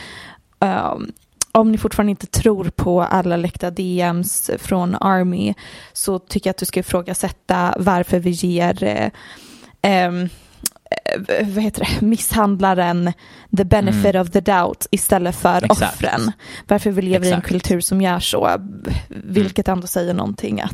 ehm, 0.61 1.13
om 1.53 1.73
ni 1.73 1.79
fortfarande 1.79 2.11
inte 2.11 2.27
tror 2.27 2.65
på 2.65 3.03
alla 3.03 3.37
läckta 3.37 3.71
DMs 3.71 4.51
från 4.59 4.95
Army 4.95 5.55
så 5.93 6.19
tycker 6.19 6.49
jag 6.49 6.53
att 6.53 6.59
du 6.59 6.67
ska 6.67 6.81
ifrågasätta 6.81 7.75
varför 7.79 8.19
vi 8.19 8.31
ger 8.31 8.85
eh, 8.85 9.11
eh, 9.85 10.29
vad 11.55 11.65
heter 11.65 11.81
det, 12.01 12.07
misshandlaren 12.07 13.13
the 13.57 13.65
benefit 13.65 14.15
of 14.15 14.31
the 14.31 14.41
doubt 14.41 14.87
istället 14.91 15.37
för 15.37 15.59
Mm. 15.59 15.65
Exakt. 15.71 15.95
offren. 15.95 16.33
Varför 16.69 16.91
vi 16.91 17.03
lever 17.03 17.27
i 17.27 17.29
en 17.31 17.35
Exakt. 17.39 17.49
kultur 17.49 17.81
som 17.81 18.01
gör 18.01 18.19
så, 18.21 18.51
vilket 19.09 19.69
ändå 19.69 19.87
säger 19.87 20.15
någonting 20.15 20.61
att 20.61 20.73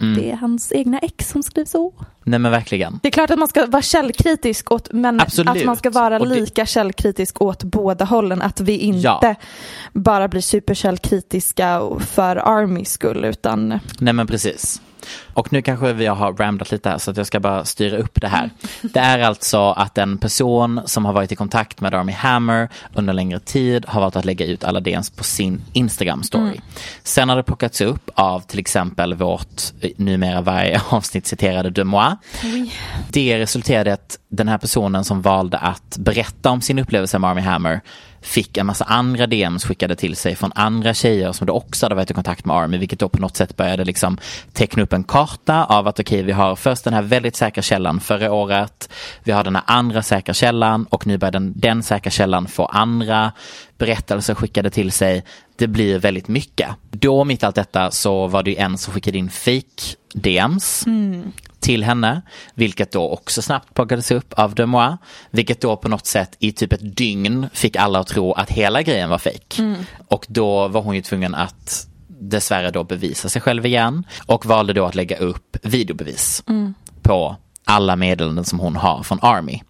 Mm. 0.00 0.14
det 0.14 0.30
är 0.30 0.36
hans 0.36 0.72
egna 0.72 0.98
ex 0.98 1.28
som 1.30 1.42
skriver 1.42 1.66
så. 1.68 1.92
Nej 2.24 2.38
men 2.38 2.50
verkligen. 2.52 2.98
Det 3.02 3.08
är 3.08 3.12
klart 3.12 3.30
att 3.30 3.38
man 3.38 3.48
ska 3.48 3.66
vara 3.66 3.82
källkritisk, 3.82 4.72
åt, 4.72 4.92
men 4.92 5.20
Absolut. 5.20 5.48
att 5.56 5.64
man 5.64 5.76
ska 5.76 5.90
vara 5.90 6.18
det- 6.18 6.24
lika 6.24 6.66
källkritisk 6.66 7.42
åt 7.42 7.64
båda 7.64 8.04
hållen. 8.04 8.42
Att 8.42 8.60
vi 8.60 8.78
inte 8.78 8.98
Ja. 9.00 9.34
bara 9.92 10.28
blir 10.28 10.40
superkällkritiska 10.40 11.82
för 12.00 12.36
Armys 12.36 12.90
skull, 12.92 13.24
utan 13.24 13.80
Nej 13.98 14.12
men 14.12 14.26
precis. 14.26 14.80
Och 15.34 15.52
nu 15.52 15.62
kanske 15.62 15.92
vi 15.92 16.06
har 16.06 16.32
ramblat 16.32 16.70
lite 16.70 16.88
här 16.88 16.98
så 16.98 17.10
att 17.10 17.16
jag 17.16 17.26
ska 17.26 17.40
bara 17.40 17.64
styra 17.64 17.96
upp 17.96 18.20
det 18.20 18.28
här. 18.28 18.50
Det 18.82 19.00
är 19.00 19.18
alltså 19.18 19.70
att 19.70 19.98
en 19.98 20.18
person 20.18 20.80
som 20.84 21.04
har 21.04 21.12
varit 21.12 21.32
i 21.32 21.36
kontakt 21.36 21.80
med 21.80 21.94
Army 21.94 22.12
Hammer 22.12 22.68
under 22.94 23.12
längre 23.12 23.40
tid 23.40 23.84
har 23.88 24.00
valt 24.00 24.16
att 24.16 24.24
lägga 24.24 24.46
ut 24.46 24.64
alla 24.64 24.80
DMs 24.80 25.10
på 25.10 25.24
sin 25.24 25.62
Instagram 25.72 26.22
story. 26.22 26.60
Sen 27.02 27.28
har 27.28 27.36
det 27.36 27.42
plockats 27.42 27.80
upp 27.80 28.10
av 28.14 28.40
till 28.40 28.58
exempel 28.58 29.14
vårt 29.14 29.62
eh, 29.80 29.90
numera 29.96 30.40
varje 30.40 30.80
avsnitt 30.88 31.26
citerade 31.26 31.70
De 31.70 31.84
Moi. 31.84 32.16
Det 33.08 33.38
resulterade 33.38 33.90
i 33.90 33.92
att 33.92 34.18
den 34.28 34.48
här 34.48 34.58
personen 34.58 35.04
som 35.04 35.22
valde 35.22 35.58
att 35.58 35.96
berätta 35.98 36.50
om 36.50 36.60
sin 36.60 36.78
upplevelse 36.78 37.18
med 37.18 37.30
Army 37.30 37.40
Hammer 37.40 37.80
fick 38.26 38.56
en 38.56 38.66
massa 38.66 38.84
andra 38.84 39.26
DMs 39.26 39.64
skickade 39.64 39.96
till 39.96 40.16
sig 40.16 40.36
från 40.36 40.52
andra 40.54 40.94
tjejer 40.94 41.32
som 41.32 41.46
då 41.46 41.52
också 41.52 41.86
hade 41.86 41.94
varit 41.94 42.10
i 42.10 42.14
kontakt 42.14 42.44
med 42.44 42.56
Army, 42.56 42.78
vilket 42.78 42.98
då 42.98 43.08
på 43.08 43.20
något 43.20 43.36
sätt 43.36 43.56
började 43.56 43.84
liksom 43.84 44.18
teckna 44.52 44.82
upp 44.82 44.92
en 44.92 45.04
karta 45.04 45.64
av 45.64 45.88
att 45.88 46.00
okej, 46.00 46.22
vi 46.22 46.32
har 46.32 46.56
först 46.56 46.84
den 46.84 46.94
här 46.94 47.02
väldigt 47.02 47.36
säkra 47.36 47.62
källan 47.62 48.00
förra 48.00 48.32
året, 48.32 48.88
vi 49.22 49.32
har 49.32 49.44
den 49.44 49.54
här 49.54 49.64
andra 49.66 50.02
säkra 50.02 50.34
källan 50.34 50.84
och 50.84 51.06
nu 51.06 51.18
börjar 51.18 51.32
den, 51.32 51.52
den 51.56 51.82
säkra 51.82 52.10
källan 52.10 52.46
få 52.46 52.64
andra 52.64 53.32
berättelser 53.78 54.34
skickade 54.34 54.70
till 54.70 54.92
sig. 54.92 55.24
Det 55.56 55.66
blir 55.66 55.98
väldigt 55.98 56.28
mycket. 56.28 56.68
Då 56.90 57.24
mitt 57.24 57.42
i 57.42 57.46
allt 57.46 57.54
detta 57.54 57.90
så 57.90 58.26
var 58.26 58.42
det 58.42 58.50
ju 58.50 58.56
en 58.56 58.78
som 58.78 58.94
skickade 58.94 59.18
in 59.18 59.30
fake 59.30 59.96
DMs 60.14 60.86
mm 60.86 61.32
till 61.66 61.84
henne, 61.84 62.22
vilket 62.54 62.92
då 62.92 63.10
också 63.10 63.42
snabbt 63.42 63.74
plockades 63.74 64.10
upp 64.10 64.32
av 64.32 64.54
De 64.54 64.66
Moi, 64.66 64.96
vilket 65.30 65.60
då 65.60 65.76
på 65.76 65.88
något 65.88 66.06
sätt 66.06 66.36
i 66.38 66.52
typ 66.52 66.72
ett 66.72 66.96
dygn 66.96 67.48
fick 67.52 67.76
alla 67.76 67.98
att 67.98 68.06
tro 68.06 68.32
att 68.32 68.50
hela 68.50 68.82
grejen 68.82 69.10
var 69.10 69.18
fake. 69.18 69.62
Och 70.08 70.26
då 70.28 70.68
var 70.68 70.82
hon 70.82 70.94
ju 70.94 71.02
tvungen 71.02 71.34
att 71.34 71.86
dessvärre 72.08 72.70
då 72.70 72.84
bevisa 72.84 73.28
sig 73.28 73.42
själv 73.42 73.66
igen 73.66 74.04
och 74.26 74.46
valde 74.46 74.72
då 74.72 74.84
att 74.84 74.94
lägga 74.94 75.16
upp 75.16 75.56
videobevis 75.62 76.42
på 77.02 77.36
alla 77.64 77.96
meddelanden 77.96 78.44
som 78.44 78.60
hon 78.60 78.76
har 78.76 79.02
från 79.02 79.18
Army. 79.22 79.60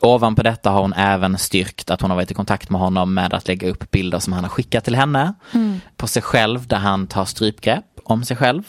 Ovanpå 0.00 0.42
detta 0.42 0.70
har 0.70 0.80
hon 0.80 0.92
även 0.92 1.38
styrkt 1.38 1.90
att 1.90 2.00
hon 2.00 2.10
har 2.10 2.16
varit 2.16 2.30
i 2.30 2.34
kontakt 2.34 2.70
med 2.70 2.80
honom 2.80 3.14
med 3.14 3.34
att 3.34 3.48
lägga 3.48 3.70
upp 3.70 3.90
bilder 3.90 4.18
som 4.18 4.32
han 4.32 4.44
har 4.44 4.50
skickat 4.50 4.84
till 4.84 4.94
henne 4.96 5.34
på 5.96 6.06
sig 6.06 6.22
själv 6.22 6.66
där 6.66 6.76
han 6.76 7.06
tar 7.06 7.24
strypgrepp 7.24 7.84
om 8.04 8.24
sig 8.24 8.36
själv. 8.36 8.62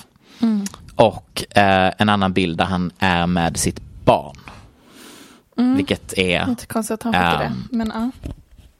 Och 0.98 1.58
eh, 1.58 1.94
en 1.98 2.10
annan 2.10 2.34
bild 2.34 2.58
där 2.58 2.66
han 2.66 2.92
är 3.00 3.28
med 3.28 3.58
sitt 3.58 3.82
barn. 4.06 4.38
Vilket 5.76 6.14
är, 6.18 6.50
inte 6.50 6.66
konstigt 6.66 6.94
att 6.94 7.04
han 7.04 7.14
fick 7.14 7.42
Ehm, 7.42 7.68
det. 7.72 7.78
Men 7.78 7.92
ja, 7.96 8.30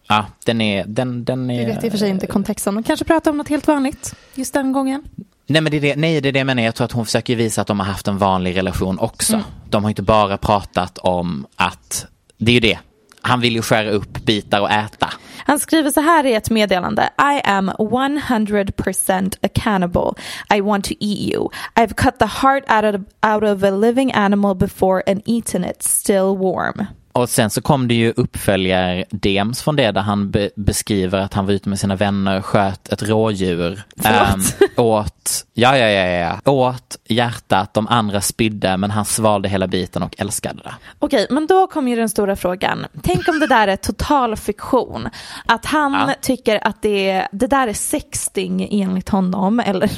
ja 0.08 0.26
den 0.46 0.62
är, 0.62 0.86
den, 0.86 1.26
den 1.26 1.50
är. 1.50 1.60
vi 1.60 1.66
vet 1.66 1.84
i 1.84 1.88
och 1.88 1.92
för 1.92 2.00
sig 2.00 2.10
inte 2.10 2.28
kontexten. 2.28 2.74
Men 2.74 2.84
kanske 2.84 3.06
prata 3.06 3.30
om 3.30 3.38
något 3.38 3.50
helt 3.50 3.68
vanligt 3.68 4.16
just 4.36 4.54
den 4.54 4.72
gången. 4.72 5.04
Nej 5.48 5.62
men 5.62 5.72
det 5.72 5.78
är 5.78 5.82
det, 5.82 5.96
nej, 5.96 6.22
det 6.22 6.30
är 6.30 6.34
det 6.34 6.40
jag 6.40 6.46
menar, 6.46 6.64
jag 6.64 6.76
tror 6.76 6.86
att 6.86 6.92
hon 6.92 7.06
försöker 7.06 7.36
visa 7.36 7.62
att 7.62 7.68
de 7.68 7.80
har 7.80 7.88
haft 7.88 8.08
en 8.08 8.18
vanlig 8.18 8.58
relation 8.58 9.00
också. 9.00 9.42
De 9.70 9.84
har 9.84 9.90
inte 9.90 10.02
bara 10.02 10.38
pratat 10.38 10.98
om 10.98 11.48
att 11.56 12.06
det 12.38 12.52
är 12.52 12.54
ju 12.54 12.60
det. 12.60 12.80
Han 13.22 13.40
vill 13.40 13.54
ju 13.56 13.62
skära 13.62 13.90
upp 13.90 14.26
bitar 14.26 14.62
och 14.62 14.72
äta. 14.72 15.14
Han 15.48 15.60
skriver 15.60 15.92
så 15.92 16.02
här 16.02 16.26
i 16.26 16.34
ett 16.34 16.50
meddelande. 16.50 17.10
I 17.20 17.42
am 17.44 17.70
100% 17.70 19.36
a 19.42 19.50
cannibal. 19.54 20.16
I 20.56 20.62
want 20.62 20.86
to 20.86 20.94
eat 21.00 21.34
you. 21.34 21.50
I've 21.76 21.96
cut 21.96 22.20
the 22.20 22.26
heart 22.26 22.64
out 22.68 22.96
of, 22.96 23.02
out 23.22 23.44
of 23.44 23.64
a 23.64 23.72
living 23.72 24.12
animal 24.12 24.56
before 24.56 25.04
and 25.08 25.22
eaten 25.26 25.64
it 25.64 25.84
still 25.84 26.38
warm. 26.38 26.88
Och 27.18 27.30
sen 27.30 27.50
så 27.50 27.62
kom 27.62 27.88
det 27.88 27.94
ju 27.94 28.14
uppföljar 28.16 29.06
DMs 29.10 29.62
från 29.64 29.76
det 29.76 29.92
där 29.92 30.02
han 30.02 30.32
be 30.32 30.50
beskriver 30.56 31.20
att 31.20 31.34
han 31.34 31.46
var 31.46 31.54
ute 31.54 31.70
med 31.70 31.80
sina 31.80 31.96
vänner, 31.96 32.42
sköt 32.42 32.88
ett 32.94 33.04
rådjur. 33.04 33.84
Ehm, 34.04 34.40
åt, 34.78 35.46
ja, 35.54 35.78
ja, 35.78 35.88
ja, 35.88 36.06
ja, 36.46 36.52
åt 36.52 36.98
hjärtat, 37.08 37.74
de 37.74 37.88
andra 37.88 38.22
spydde 38.22 38.78
men 38.78 38.92
han 38.92 39.06
svalde 39.06 39.50
hela 39.50 39.68
biten 39.68 40.04
och 40.04 40.16
älskade 40.18 40.60
det. 40.64 40.74
Okej, 41.00 41.28
men 41.30 41.48
då 41.48 41.68
kommer 41.68 41.92
ju 41.92 41.98
den 41.98 42.10
stora 42.10 42.36
frågan. 42.36 42.86
Tänk 43.04 43.28
om 43.28 43.40
det 43.40 43.48
där 43.48 43.68
är 43.68 43.76
total 43.76 44.36
fiktion. 44.36 45.10
Att 45.46 45.66
han 45.66 45.94
Ja. 45.94 46.14
tycker 46.22 46.68
att 46.68 46.82
det, 46.82 47.28
det 47.32 47.48
där 47.48 47.68
är 47.68 47.74
sexting 47.74 48.68
enligt 48.82 49.10
honom. 49.10 49.60
Eller 49.60 49.90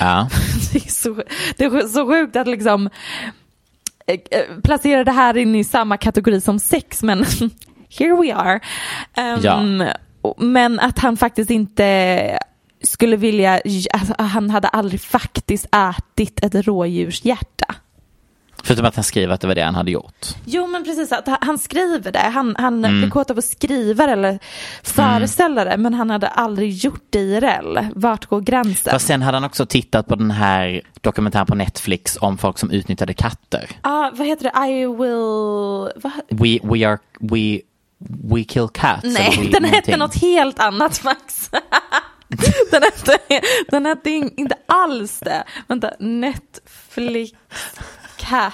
Ja. 0.00 0.28
det, 0.72 0.78
är 0.86 0.90
så, 0.90 1.22
det 1.56 1.64
är 1.64 1.88
så 1.88 2.06
sjukt 2.06 2.36
att 2.36 2.46
liksom 2.48 2.90
placera 4.62 5.04
det 5.04 5.12
här 5.12 5.36
in 5.36 5.54
i 5.54 5.64
samma 5.64 5.96
kategori 5.96 6.40
som 6.40 6.58
sex. 6.58 7.02
Men 7.02 7.18
here 7.98 8.16
we 8.22 8.34
are. 8.34 8.60
Ehm, 9.16 9.40
och- 10.22 10.42
Men 10.42 10.80
att 10.80 10.98
han 10.98 11.16
faktiskt 11.16 11.50
inte 11.50 12.38
skulle 12.82 13.16
vilja, 13.16 13.60
alltså, 13.92 14.14
han 14.18 14.50
hade 14.50 14.68
aldrig 14.68 15.00
faktiskt 15.00 15.66
ätit 15.74 16.44
ett 16.44 16.66
rådjurshjärta. 16.66 17.74
Förutom 18.66 18.84
att 18.86 18.94
han 18.94 19.04
skriver 19.04 19.34
att 19.34 19.40
det 19.40 19.46
var 19.46 19.54
det 19.54 19.62
han 19.62 19.74
hade 19.74 19.90
gjort. 19.90 20.26
Jo 20.44 20.66
men 20.66 20.84
precis, 20.84 21.12
att 21.12 21.28
han- 21.40 21.58
skriver 21.58 22.12
det. 22.12 22.18
Han, 22.18 22.56
han 22.58 22.84
Mm. 22.84 23.00
blir 23.00 23.10
kåt 23.10 23.30
av 23.30 23.38
att 23.38 23.44
skriva 23.44 24.04
eller 24.04 24.38
föreställa 24.82 25.64
det. 25.64 25.76
Men 25.76 25.94
han 25.94 26.10
hade 26.10 26.28
aldrig 26.28 26.72
gjort 26.72 27.04
det 27.10 27.18
IRL. 27.18 27.78
Vart 27.94 28.26
går 28.26 28.40
gränsen? 28.40 28.90
Fast 28.90 29.06
sen 29.06 29.22
hade 29.22 29.36
han 29.36 29.44
också 29.44 29.66
tittat 29.66 30.06
på 30.06 30.14
den 30.16 30.30
här 30.30 30.80
dokumentären 31.00 31.46
på 31.46 31.54
Netflix 31.54 32.18
om 32.20 32.38
folk 32.38 32.58
som 32.58 32.70
utnyttjade 32.70 33.14
katter. 33.14 33.70
ah, 33.80 34.10
vad 34.12 34.26
heter 34.26 34.44
det? 34.44 34.68
I 34.72 34.86
will... 34.86 36.02
Va? 36.02 36.12
We, 36.30 36.58
we 36.62 36.88
are, 36.88 36.98
we, 37.20 37.60
we 38.34 38.44
kill 38.44 38.68
cats. 38.68 39.02
Nej, 39.04 39.38
we, 39.42 39.48
den 39.50 39.64
hette 39.64 39.96
något 39.96 40.14
helt 40.20 40.58
annat 40.58 41.04
Max. 41.04 41.50
den, 42.70 42.82
hette, 42.82 43.18
den 43.70 43.86
hette 43.86 44.10
in- 44.10 44.34
inte 44.36 44.54
alls 44.66 45.20
det. 45.20 45.44
Vänta, 45.68 45.90
Netflix 46.00 47.32
Cat. 48.28 48.52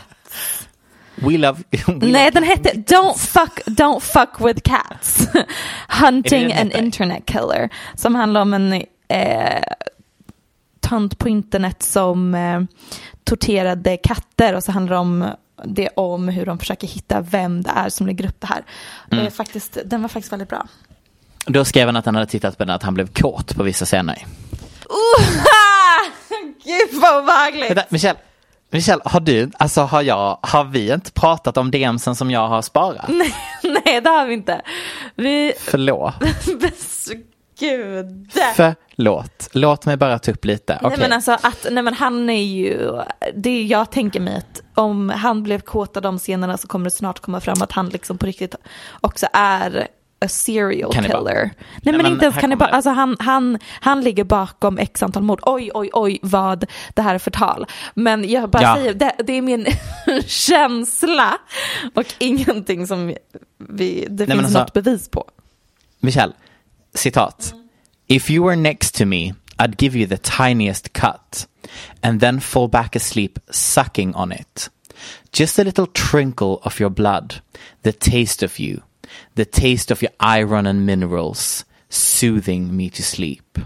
We 1.14 1.38
love, 1.38 1.62
we 1.70 1.94
Nej, 2.06 2.24
love 2.24 2.30
den 2.30 2.42
hette 2.42 2.70
Don't 2.72 3.14
fuck, 3.18 3.60
don't 3.66 4.00
fuck 4.00 4.40
with 4.40 4.60
cats. 4.60 5.28
Hunting 5.88 6.48
det 6.48 6.54
an 6.60 6.70
internet 6.72 7.26
killer. 7.26 7.68
Som 7.94 8.14
handlar 8.14 8.40
om 8.42 8.54
en 8.54 8.72
eh, 9.08 9.62
tant 10.80 11.18
på 11.18 11.28
internet 11.28 11.82
som 11.82 12.34
eh, 12.34 12.60
torterade 13.24 13.96
katter 13.96 14.54
och 14.54 14.64
så 14.64 14.72
handlar 14.72 14.96
det 14.96 15.00
om 15.00 15.28
det 15.64 15.88
om 15.96 16.28
hur 16.28 16.46
de 16.46 16.58
försöker 16.58 16.86
hitta 16.86 17.20
vem 17.20 17.62
det 17.62 17.70
är 17.70 17.88
som 17.88 18.06
lägger 18.06 18.26
upp 18.28 18.40
det 18.40 18.46
här. 18.46 18.62
Det 19.10 19.16
Mm. 19.16 19.26
är 19.26 19.30
faktiskt, 19.30 19.78
den 19.84 20.02
var 20.02 20.08
faktiskt 20.08 20.32
väldigt 20.32 20.48
bra. 20.48 20.66
Då 21.46 21.64
skrev 21.64 21.86
han 21.88 21.96
att 21.96 22.06
han 22.06 22.14
hade 22.14 22.26
tittat 22.26 22.58
på 22.58 22.64
den 22.64 22.74
att 22.74 22.82
han 22.82 22.94
blev 22.94 23.06
kåt 23.12 23.54
på 23.56 23.62
vissa 23.62 23.84
scener. 23.84 24.26
Uh, 24.90 25.26
Gud 26.64 27.00
vad 27.00 27.22
obehagligt! 27.22 27.70
Vänta, 27.70 27.84
Michelle, 27.88 28.18
Michelle, 28.72 29.02
har 29.04 29.20
du, 29.20 29.50
alltså 29.58 29.80
har 29.80 30.02
jag, 30.02 30.38
har 30.42 30.64
vi 30.64 30.92
inte 30.92 31.12
pratat 31.12 31.56
om 31.56 31.70
DMsen 31.70 32.16
som 32.16 32.30
jag 32.30 32.48
har 32.48 32.62
sparat? 32.62 33.08
Nej, 33.62 34.00
det 34.00 34.10
har 34.10 34.26
vi 34.26 34.34
inte. 34.34 34.62
Vi... 35.14 35.52
Förlåt. 35.58 36.14
Gud. 37.58 38.32
Förlåt. 38.56 39.48
Låt 39.52 39.86
mig 39.86 39.96
bara 39.96 40.18
ta 40.18 40.30
upp 40.30 40.44
lite. 40.44 40.72
Nej 40.72 40.80
Okej. 40.84 40.98
men 40.98 41.12
alltså 41.12 41.32
att, 41.32 41.66
nej 41.70 41.82
men 41.82 41.94
han 41.94 42.30
är 42.30 42.42
ju, 42.42 42.92
det 43.34 43.62
jag 43.62 43.90
tänker 43.90 44.20
mig 44.20 44.36
att 44.36 44.62
om 44.74 45.08
han 45.08 45.42
blev 45.42 45.60
kåt 45.60 45.96
av 45.96 46.02
de 46.02 46.18
scenerna 46.18 46.58
så 46.58 46.68
kommer 46.68 46.84
det 46.84 46.90
snart 46.90 47.20
komma 47.20 47.40
fram 47.40 47.62
att 47.62 47.72
han 47.72 47.88
liksom 47.88 48.18
på 48.18 48.26
riktigt 48.26 48.54
också 49.00 49.26
är 49.32 49.88
a 50.22 50.28
serial 50.28 50.92
Kannibal. 50.92 51.26
killer. 51.26 51.42
Nej, 51.44 51.54
Nej, 51.82 51.92
men, 51.94 52.02
men 52.02 52.12
inte 52.12 52.24
ens 52.24 52.36
kannibal, 52.36 52.68
alltså 52.70 52.90
han, 52.90 53.16
han, 53.20 53.58
han 53.80 54.00
ligger 54.00 54.24
bakom 54.24 54.78
x 54.78 55.02
antal 55.02 55.22
mord. 55.22 55.40
Oj, 55.42 55.70
oj, 55.74 55.90
oj 55.92 56.18
vad 56.22 56.64
det 56.94 57.02
här 57.02 57.14
är 57.14 57.18
förtal. 57.18 57.66
Men 57.94 58.30
jag 58.30 58.50
bara 58.50 58.62
Ja. 58.62 58.74
säger, 58.76 58.94
det, 58.94 59.12
det 59.24 59.32
är 59.32 59.42
min 59.42 59.66
känsla 60.26 61.38
och 61.94 62.14
ingenting 62.18 62.86
som 62.86 63.14
vi, 63.58 64.06
det 64.10 64.26
men 64.26 64.36
finns 64.38 64.44
alltså- 64.44 64.58
något 64.58 64.72
bevis 64.72 65.08
på. 65.08 65.30
Michelle, 66.00 66.32
citat. 66.94 67.54
If 68.06 68.30
you 68.30 68.46
were 68.46 68.56
next 68.56 68.94
to 68.94 69.04
me, 69.06 69.34
I'd 69.58 69.74
give 69.78 69.98
you 69.98 70.08
the 70.08 70.16
tiniest 70.16 70.92
cut 70.92 71.46
and 72.00 72.20
then 72.20 72.40
fall 72.40 72.68
back 72.68 72.96
asleep 72.96 73.38
sucking 73.50 74.14
on 74.14 74.32
it. 74.32 74.70
Just 75.32 75.58
a 75.58 75.62
little 75.64 75.86
trinkle 75.86 76.58
of 76.62 76.80
your 76.80 76.90
blood, 76.90 77.34
the 77.82 77.92
taste 77.92 78.46
of 78.46 78.60
you, 78.60 78.80
the 79.34 79.44
taste 79.44 79.90
of 79.90 80.02
your 80.02 80.12
iron 80.20 80.66
and 80.66 80.86
minerals, 80.86 81.64
soothing 81.88 82.76
me 82.76 82.90
to 82.90 83.02
sleep. 83.02 83.58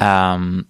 Um, 0.00 0.66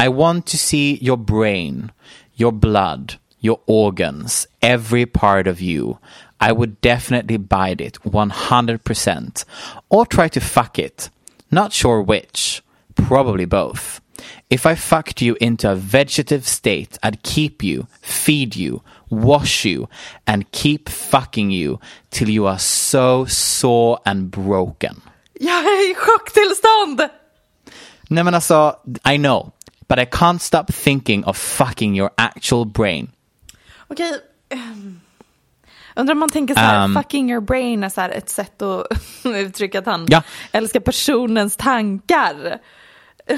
I 0.00 0.08
want 0.08 0.46
to 0.46 0.58
see 0.58 0.94
your 0.96 1.16
brain, 1.16 1.92
your 2.34 2.52
blood, 2.52 3.18
your 3.40 3.60
organs, 3.66 4.46
every 4.62 5.06
part 5.06 5.46
of 5.46 5.60
you. 5.60 5.98
I 6.40 6.52
would 6.52 6.80
definitely 6.80 7.36
bite 7.36 7.80
it 7.80 7.98
100% 8.02 9.44
or 9.90 10.06
try 10.06 10.28
to 10.28 10.40
fuck 10.40 10.78
it. 10.78 11.10
Not 11.50 11.72
sure 11.72 12.00
which. 12.00 12.62
Probably 12.94 13.44
both. 13.44 14.00
If 14.48 14.66
I 14.66 14.74
fucked 14.74 15.22
you 15.22 15.36
into 15.40 15.70
a 15.70 15.76
vegetative 15.76 16.46
state, 16.46 16.98
I'd 17.02 17.22
keep 17.22 17.62
you, 17.62 17.86
feed 18.00 18.56
you, 18.56 18.82
wash 19.10 19.66
you, 19.66 19.86
and 20.24 20.44
keep 20.52 20.88
fucking 20.88 21.52
you 21.52 21.78
till 22.10 22.28
you 22.30 22.48
are 22.48 22.58
so 22.58 23.26
sore 23.28 23.98
and 24.04 24.30
broken. 24.30 25.00
Jag 25.32 25.58
är 25.64 25.90
i 25.90 25.94
chocktillstånd! 25.94 27.10
Nej 28.08 28.24
men 28.24 28.34
alltså, 28.34 28.76
I 29.12 29.16
know. 29.18 29.52
But 29.88 29.98
I 29.98 30.04
can't 30.04 30.38
stop 30.38 30.64
thinking 30.72 31.24
of 31.24 31.36
fucking 31.38 31.98
your 31.98 32.10
actual 32.16 32.66
brain. 32.66 33.10
Okej. 33.88 34.12
ehm, 34.50 35.00
Undrar 35.96 36.12
om 36.12 36.18
man 36.18 36.30
tänker 36.30 36.54
så 36.54 36.60
här, 36.60 36.84
Um, 36.84 36.94
fucking 36.94 37.30
your 37.30 37.40
brain 37.40 37.84
är 37.84 37.88
så 37.88 38.00
här 38.00 38.10
ett 38.10 38.28
sätt 38.30 38.62
att 38.62 38.86
uttrycka 39.24 39.78
att 39.78 39.86
han 39.86 40.06
Ja. 40.08 40.22
älskar 40.52 40.80
personens 40.80 41.56
tankar. 41.56 42.58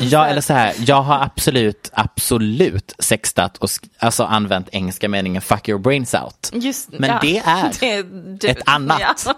Ja, 0.01 0.27
eller 0.27 0.41
så 0.41 0.53
här, 0.53 0.75
jag 0.87 1.03
har 1.03 1.23
absolut, 1.23 1.91
absolut 1.93 2.95
sextat 2.99 3.59
och 3.59 3.69
alltså 3.99 4.25
använt 4.25 4.69
engelska 4.73 5.09
meningen 5.09 5.43
fuck 5.43 5.69
your 5.69 5.81
brains 5.81 6.15
out. 6.15 6.51
Just, 6.53 6.89
Men 6.91 7.11
ja, 7.11 7.19
det 7.23 7.39
är 7.39 8.03
det- 8.39 8.49
ett 8.51 8.63
annat. 8.69 9.01
Ja, 9.27 9.35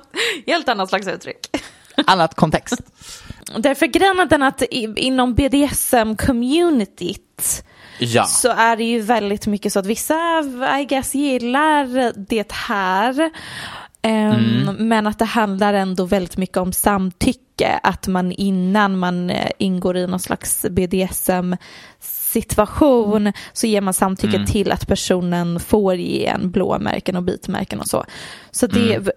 helt 0.46 0.68
annat 0.68 0.88
slags 0.88 1.07
uttryck. 1.09 1.46
annat 2.07 2.34
kontext. 2.34 2.80
Därför 3.59 3.86
grejen 3.86 4.26
den 4.30 4.42
att 4.42 4.62
inom 4.96 5.34
BDSM-communityt 5.34 7.62
Ja. 7.98 8.24
så 8.24 8.48
är 8.50 8.76
det 8.76 8.84
ju 8.84 9.00
väldigt 9.00 9.46
mycket 9.46 9.72
så 9.72 9.78
att 9.78 9.86
vissa, 9.86 10.14
I 10.80 10.84
guess, 10.88 11.14
gillar 11.14 12.12
det 12.28 12.52
här. 12.52 13.30
Ehm, 14.05 14.76
Men 14.78 15.07
att 15.07 15.18
det 15.18 15.24
handlar 15.24 15.74
ändå 15.74 16.05
väldigt 16.05 16.36
mycket 16.36 16.57
om 16.57 16.72
samtycke. 16.72 17.80
Att 17.82 18.07
man 18.07 18.32
innan 18.32 18.98
man 18.98 19.30
eh, 19.30 19.50
ingår 19.59 19.96
i 19.96 20.07
någon 20.07 20.20
slags 20.20 20.66
BDSM 20.70 21.55
situation 22.00 23.32
så 23.52 23.66
ger 23.66 23.80
man 23.80 23.94
samtycke 23.94 24.46
till 24.46 24.72
att 24.72 24.86
personen 24.86 25.61
får 25.61 25.94
ge 25.94 26.26
en 26.26 26.50
blåmärken 26.50 27.16
och 27.16 27.22
bitmärken 27.22 27.80
och 27.80 27.86
så. 27.86 28.05
Så 28.50 28.66
det, 28.66 29.09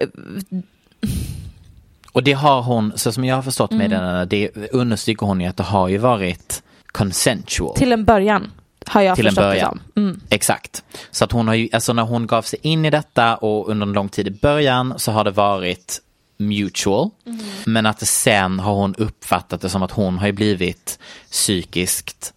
Och 2.11 2.23
det 2.23 2.33
har 2.33 2.61
hon, 2.61 2.93
så 2.95 3.11
som 3.11 3.25
jag 3.25 3.35
har 3.35 3.41
förstått 3.43 3.71
Mm. 3.71 3.89
med 3.89 3.99
den, 3.99 4.29
det 4.29 4.71
understryker 4.71 5.25
hon 5.25 5.41
ju 5.41 5.47
att 5.47 5.57
det 5.57 5.63
har 5.63 5.87
ju 5.87 5.97
varit 5.97 6.63
consensual. 6.87 7.75
till 7.75 7.91
en 7.91 8.05
början 8.05 8.51
har 8.87 9.01
jag 9.01 9.15
till 9.15 9.27
en 9.27 9.35
början. 9.35 9.81
Mm. 9.95 10.21
Exakt. 10.29 10.83
Så 11.11 11.25
att 11.25 11.31
hon 11.31 11.47
har 11.47 11.55
ju, 11.55 11.69
alltså 11.73 11.93
när 11.93 12.03
hon 12.03 12.27
gav 12.27 12.41
sig 12.41 12.59
in 12.61 12.85
i 12.85 12.89
detta 12.89 13.35
och 13.35 13.69
under 13.69 13.87
en 13.87 13.93
lång 13.93 14.09
tid 14.09 14.27
i 14.27 14.31
början 14.31 14.93
så 14.97 15.11
har 15.11 15.23
det 15.23 15.31
varit 15.31 16.01
mutual. 16.37 17.09
Mm. 17.25 17.39
Men 17.65 17.85
att 17.85 18.07
sen 18.07 18.59
har 18.59 18.73
hon 18.73 18.95
uppfattat 18.95 19.61
det 19.61 19.69
som 19.69 19.83
att 19.83 19.91
hon 19.91 20.17
har 20.17 20.27
ju 20.27 20.33
blivit 20.33 20.99
psykiskt 21.31 22.33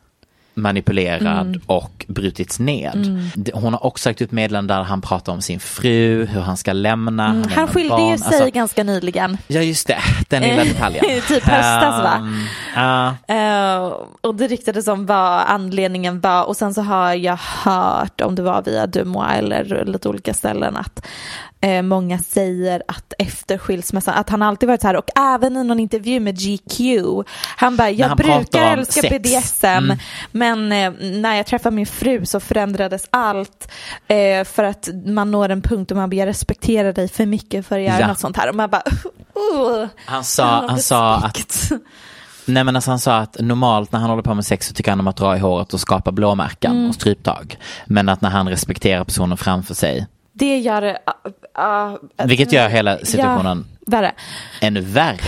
manipulerad 0.63 1.47
Mm. 1.47 1.61
och 1.67 2.05
brutits 2.09 2.59
ned. 2.61 3.21
Det- 3.35 3.53
Hon 3.55 3.73
har 3.73 3.87
också 3.87 4.03
sagt 4.03 4.21
upp 4.23 4.33
meddelanden 4.33 4.77
där 4.77 4.83
han 4.85 5.01
pratar 5.01 5.33
om 5.33 5.41
sin 5.43 5.61
fru, 5.61 6.27
hur 6.27 6.41
han 6.41 6.57
ska 6.57 6.73
lämna. 6.73 7.25
Mm. 7.27 7.37
lämnar 7.43 7.57
Han 7.57 7.67
skilde 7.69 7.89
barn. 7.91 8.11
ju 8.11 8.19
sig 8.19 8.27
Alltså, 8.27 8.51
ganska 8.51 8.83
nyligen. 8.85 9.39
Ja 9.47 9.61
just 9.61 9.87
det, 9.87 9.99
den 10.29 10.43
lilla 10.43 10.65
detaljen. 10.75 11.05
Typ 11.29 11.43
höstas, 11.45 12.03
va? 12.03 12.15
Ehm, 12.17 12.47
ja. 12.75 13.15
Eh, 13.35 13.93
och 14.21 14.35
det 14.35 14.47
ryktades 14.47 14.89
om 14.89 15.07
vad 15.07 15.41
anledningen 15.47 16.21
var 16.21 16.45
och 16.45 16.57
sen 16.57 16.75
så 16.75 16.83
har 16.83 17.15
jag 17.15 17.39
hört 17.65 18.21
om 18.21 18.35
det 18.35 18.43
var 18.43 18.63
via 18.63 18.87
Dumois 18.87 19.39
eller 19.39 19.85
lite 19.85 20.09
olika 20.09 20.35
ställen 20.35 20.77
att 20.77 21.07
eh, 21.61 21.83
många 21.83 22.19
säger 22.19 22.83
att 22.89 23.13
efter 23.19 23.59
skilsmässan, 23.59 24.15
att 24.15 24.31
han 24.31 24.43
alltid 24.43 24.67
varit 24.69 24.81
så 24.81 24.87
här 24.87 24.97
och 24.97 25.11
även 25.19 25.57
i 25.57 25.65
någon 25.65 25.81
intervju 25.81 26.21
med 26.21 26.39
GQ, 26.39 26.81
han 27.57 27.77
bara, 27.77 27.91
jag 27.91 28.09
han 28.09 28.17
brukar 28.17 28.63
älska 28.79 29.01
sex." 29.01 29.11
BDSM 29.23 29.67
Mm. 29.67 29.99
men 30.33 30.73
eh, 30.73 30.93
när 31.21 31.37
jag 31.37 31.47
träffade 31.47 31.77
min 31.77 31.87
fru 31.87 32.27
så 32.27 32.41
förändrades 32.41 33.07
allt 33.11 33.71
eh, 34.09 34.45
för 34.45 34.65
att 34.65 34.89
man 35.07 35.31
når 35.31 35.49
en 35.49 35.63
punkt 35.63 35.91
och 35.91 35.97
man 35.97 36.11
börjar 36.11 36.27
respektera 36.27 36.93
dig 36.93 37.09
för 37.09 37.27
mycket 37.27 37.67
för 37.67 37.79
att 37.79 37.85
göra 37.85 38.01
Ja. 38.01 38.07
något 38.09 38.19
sånt 38.19 38.37
här 38.37 38.49
och 38.49 38.55
man 38.55 38.71
bara, 38.71 38.83
uh, 38.87 39.89
Han 40.07 40.25
sa, 40.25 40.67
han 40.69 40.79
sa 40.79 41.15
att. 41.17 41.71
Nej 42.47 42.65
men 42.65 42.77
alltså 42.77 42.91
han 42.91 42.99
sa 42.99 43.17
att 43.17 43.37
normalt 43.41 43.93
när 43.93 44.01
han 44.01 44.11
håller 44.11 44.23
på 44.23 44.35
med 44.35 44.47
sex 44.47 44.67
så 44.69 44.75
tycker 44.75 44.91
han 44.93 45.01
om 45.01 45.07
att 45.09 45.17
dra 45.17 45.37
i 45.37 45.39
håret 45.39 45.75
och 45.75 45.81
skapa 45.81 46.13
blåmärken 46.13 46.73
Mm. 46.73 46.89
och 46.89 46.95
stryptag. 46.95 47.57
Men 47.87 48.09
att 48.09 48.21
när 48.21 48.31
han 48.31 48.49
respekterar 48.49 49.05
personen 49.05 49.37
framför 49.39 49.75
sig, 49.75 50.07
Det 50.33 50.59
gör 50.59 50.81
det, 50.81 50.99
uh, 51.61 52.27
vilket 52.27 52.53
gör 52.53 52.69
hela 52.69 52.99
situationen 52.99 53.67
Ja, 53.81 53.87
värre. 53.87 54.13
ännu 54.61 54.81
värre. 54.81 55.19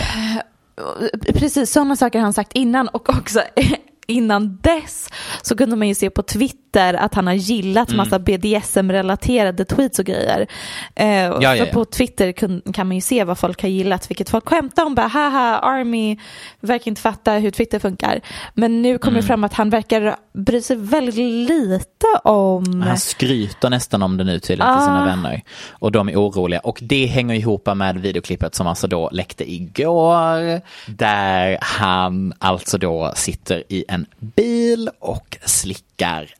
Precis, 1.33 1.71
sådana 1.71 1.95
saker 1.95 2.19
har 2.19 2.23
han 2.23 2.33
sagt 2.33 2.53
innan 2.53 2.87
och 2.87 3.09
också 3.09 3.41
innan 4.07 4.57
dess 4.61 5.09
så 5.41 5.55
kunde 5.57 5.75
man 5.75 5.87
ju 5.87 5.95
se 5.95 6.09
på 6.09 6.21
Twitter 6.21 6.62
att 6.79 7.13
han 7.13 7.27
har 7.27 7.33
gillat 7.33 7.89
Mm. 7.89 7.97
massa 7.97 8.19
BDSM-relaterade 8.19 9.65
tweets 9.65 9.99
och 9.99 10.05
grejer. 10.05 10.47
Eh, 10.95 11.07
ja, 11.07 11.41
för 11.41 11.55
ja. 11.55 11.65
på 11.65 11.85
Twitter 11.85 12.31
kun, 12.31 12.61
kan 12.73 12.87
man 12.87 12.95
ju 12.95 13.01
se 13.01 13.23
vad 13.23 13.37
folk 13.37 13.61
har 13.61 13.69
gillat, 13.69 14.09
vilket 14.09 14.29
folk 14.29 14.47
skämtar 14.49 14.85
om. 14.85 14.95
Bara, 14.95 15.07
haha, 15.07 15.59
Army 15.59 16.17
verkar 16.59 16.87
inte 16.91 17.01
fatta 17.01 17.31
hur 17.31 17.51
Twitter 17.51 17.79
funkar. 17.79 18.21
Men 18.53 18.81
nu 18.81 18.97
kommer 18.97 19.11
Mm. 19.13 19.21
det 19.21 19.27
fram 19.27 19.43
att 19.43 19.53
han 19.53 19.69
verkar 19.69 20.15
bry 20.33 20.61
sig 20.61 20.75
väldigt 20.75 21.15
lite 21.49 22.05
om... 22.23 22.81
Han 22.81 22.97
skryter 22.97 23.69
nästan 23.69 24.03
om 24.03 24.17
det 24.17 24.23
nu 24.23 24.39
tydligen 24.39 24.73
till 24.77 24.83
sina 24.83 25.01
Ah. 25.01 25.05
vänner. 25.05 25.41
Och 25.71 25.91
de 25.91 26.09
är 26.09 26.15
oroliga. 26.15 26.59
Och 26.59 26.79
det 26.81 27.05
hänger 27.05 27.35
ihop 27.35 27.69
med 27.75 27.97
videoklippet 27.97 28.55
som 28.55 28.67
alltså 28.67 28.87
då 28.87 29.09
läckte 29.11 29.51
igår. 29.53 30.61
Där 30.91 31.57
han 31.61 32.33
alltså 32.39 32.77
då 32.77 33.11
sitter 33.15 33.63
i 33.69 33.85
en 33.87 34.05
bil 34.19 34.89
och 34.99 35.37
slickar 35.45 35.92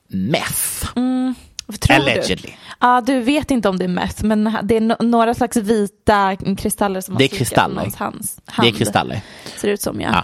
meth. 0.07 0.85
Tror 1.79 1.95
Allegedly. 1.95 2.49
Du? 2.49 2.53
Ja, 2.79 3.01
du 3.01 3.19
vet 3.19 3.51
inte 3.51 3.69
om 3.69 3.77
det 3.77 3.83
är 3.83 3.87
meth, 3.89 4.23
men 4.23 4.57
det 4.63 4.75
är 4.77 4.81
no- 4.81 5.03
några 5.03 5.33
slags 5.33 5.57
vita 5.57 6.35
kristaller 6.57 7.01
som 7.01 7.15
Det 7.17 7.23
är 7.23 7.27
kristaller. 7.27 7.91
Hans, 7.97 8.35
Det 8.35 8.51
hand. 8.51 8.67
är 8.67 8.71
kristaller. 8.71 9.21
Ser 9.57 9.67
ut 9.67 9.81
som 9.81 10.01
ja. 10.01 10.09
Ja. 10.13 10.23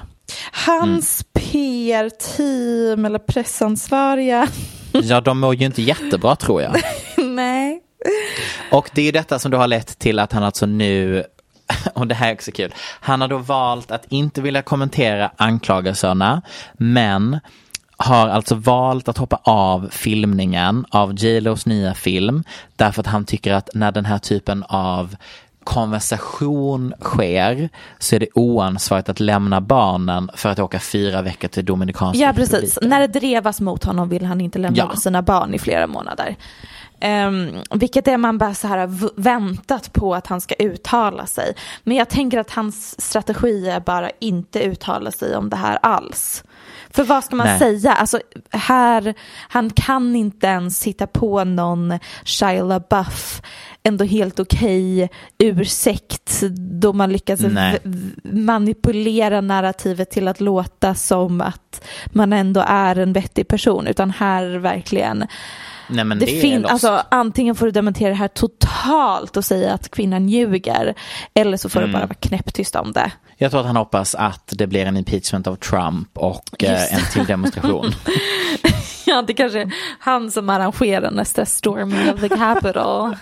Hans 0.51 1.25
PR-team 1.33 3.05
eller 3.05 3.19
pressansvariga. 3.19 4.47
Ja, 4.91 5.21
de 5.21 5.39
mår 5.39 5.55
ju 5.55 5.65
inte 5.65 5.81
jättebra 5.81 6.35
tror 6.35 6.61
jag. 6.61 6.75
Nej. 7.17 7.81
Och 8.71 8.89
det 8.93 9.01
är 9.07 9.11
detta 9.11 9.39
som 9.39 9.51
då 9.51 9.57
har 9.57 9.67
lett 9.67 9.99
till 9.99 10.19
att 10.19 10.31
han 10.33 10.43
alltså 10.43 10.65
nu, 10.65 11.23
och 11.93 12.07
det 12.07 12.15
här 12.15 12.29
är 12.29 12.33
också 12.33 12.51
kul, 12.51 12.73
han 12.79 13.21
har 13.21 13.27
då 13.27 13.37
valt 13.37 13.91
att 13.91 14.05
inte 14.09 14.41
vilja 14.41 14.61
kommentera 14.61 15.31
anklagelserna, 15.37 16.41
men 16.73 17.39
har 18.01 18.27
alltså 18.27 18.55
valt 18.55 19.07
att 19.09 19.17
hoppa 19.17 19.39
av 19.43 19.87
filmningen 19.91 20.85
av 20.89 21.13
J 21.23 21.39
Los 21.41 21.65
nya 21.65 21.93
film 21.93 22.43
därför 22.75 23.01
att 23.01 23.07
han 23.07 23.25
tycker 23.25 23.53
att 23.53 23.69
när 23.73 23.91
den 23.91 24.05
här 24.05 24.17
typen 24.17 24.63
av 24.67 25.15
konversation 25.63 26.93
sker 27.01 27.69
så 27.99 28.15
är 28.15 28.19
det 28.19 28.27
oansvarigt 28.33 29.09
att 29.09 29.19
lämna 29.19 29.61
barnen 29.61 30.29
för 30.35 30.49
att 30.49 30.59
åka 30.59 30.79
fyra 30.79 31.21
veckor 31.21 31.47
till 31.47 31.65
Dominikanska 31.65 32.23
Ja, 32.23 32.33
precis. 32.33 32.53
republiken. 32.53 32.89
När 32.89 32.99
det 32.99 33.07
drevas 33.19 33.61
mot 33.61 33.83
honom 33.83 34.09
vill 34.09 34.25
han 34.25 34.41
inte 34.41 34.59
lämna 34.59 34.77
Ja. 34.77 34.95
sina 34.95 35.21
barn 35.21 35.53
i 35.53 35.59
flera 35.59 35.87
månader. 35.87 36.35
Um, 37.27 37.49
vilket 37.79 38.07
är 38.07 38.17
man 38.17 38.37
bara 38.37 38.53
så 38.53 38.67
här 38.67 38.87
v- 38.87 39.07
väntat 39.15 39.93
på 39.93 40.15
att 40.15 40.27
han 40.27 40.41
ska 40.41 40.55
uttala 40.55 41.25
sig. 41.25 41.53
Men 41.83 41.97
jag 41.97 42.09
tänker 42.09 42.37
att 42.39 42.51
hans 42.51 43.01
strategi 43.01 43.69
är 43.69 43.79
bara 43.79 44.09
inte 44.19 44.59
uttala 44.63 45.11
sig 45.11 45.35
om 45.35 45.49
det 45.49 45.55
här 45.57 45.79
alls. 45.81 46.43
För 46.93 47.03
vad 47.03 47.23
ska 47.23 47.35
man 47.35 47.47
Nej. 47.47 47.59
säga? 47.59 47.93
Alltså, 47.93 48.19
här, 48.49 49.13
han 49.49 49.69
kan 49.69 50.15
inte 50.15 50.47
ens 50.47 50.83
hitta 50.83 51.07
på 51.07 51.43
någon 51.43 51.99
Shia 52.23 52.63
LaBeouf 52.63 53.41
ändå 53.83 54.05
helt 54.05 54.39
okej 54.39 55.09
ursäkt 55.37 56.43
då 56.57 56.93
man 56.93 57.11
lyckas 57.11 57.39
Nej. 57.39 57.79
manipulera 58.23 59.41
narrativet 59.41 60.11
till 60.11 60.27
att 60.27 60.41
låta 60.41 60.95
som 60.95 61.41
att 61.41 61.85
man 62.05 62.33
ändå 62.33 62.63
är 62.67 62.95
en 62.95 63.13
vettig 63.13 63.47
person 63.47 63.87
utan 63.87 64.11
här 64.11 64.45
verkligen 64.57 65.27
Nej 65.89 66.05
men 66.05 66.19
det 66.19 66.25
det, 66.25 66.41
fin- 66.41 66.65
alltså, 66.65 67.03
antingen 67.11 67.55
får 67.55 67.65
du 67.65 67.71
dementera 67.71 68.09
det 68.09 68.15
här 68.15 68.27
totalt 68.27 69.37
och 69.37 69.45
säga 69.45 69.73
att 69.73 69.91
kvinnan 69.91 70.29
ljuger 70.29 70.93
eller 71.33 71.57
så 71.57 71.69
får 71.69 71.79
Mm. 71.79 71.89
du 71.91 71.93
bara 71.93 72.05
vara 72.05 72.13
knäpptyst 72.19 72.75
om 72.75 72.91
det. 72.91 73.11
Jag 73.37 73.51
tror 73.51 73.59
att 73.61 73.67
han 73.67 73.75
hoppas 73.75 74.15
att 74.15 74.53
det 74.57 74.67
blir 74.67 74.85
en 74.85 74.97
impeachment 74.97 75.47
av 75.47 75.55
Trump 75.55 76.17
och 76.17 76.63
eh, 76.63 76.93
en 76.93 77.01
till 77.13 77.25
demonstration. 77.25 77.91
Ja, 79.05 79.21
det 79.21 79.33
kanske 79.33 79.61
är 79.61 79.71
han 79.99 80.31
som 80.31 80.49
arrangerar 80.49 81.11
nästa 81.11 81.45
storming 81.45 82.13
of 82.13 82.19
the 82.19 82.29
Capitol. 82.29 83.15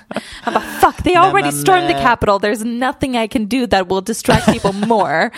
Han 0.44 0.54
bara 0.54 0.64
fuck, 0.82 1.04
they 1.04 1.16
already 1.16 1.44
men, 1.44 1.52
stormed 1.54 1.88
the 1.88 1.94
eh, 1.94 2.02
Capitol, 2.04 2.40
there's 2.40 2.66
nothing 2.66 3.18
I 3.24 3.28
can 3.28 3.48
do 3.50 3.68
that 3.68 3.92
will 3.92 4.04
distract 4.04 4.46
people 4.46 4.88
more. 4.88 5.30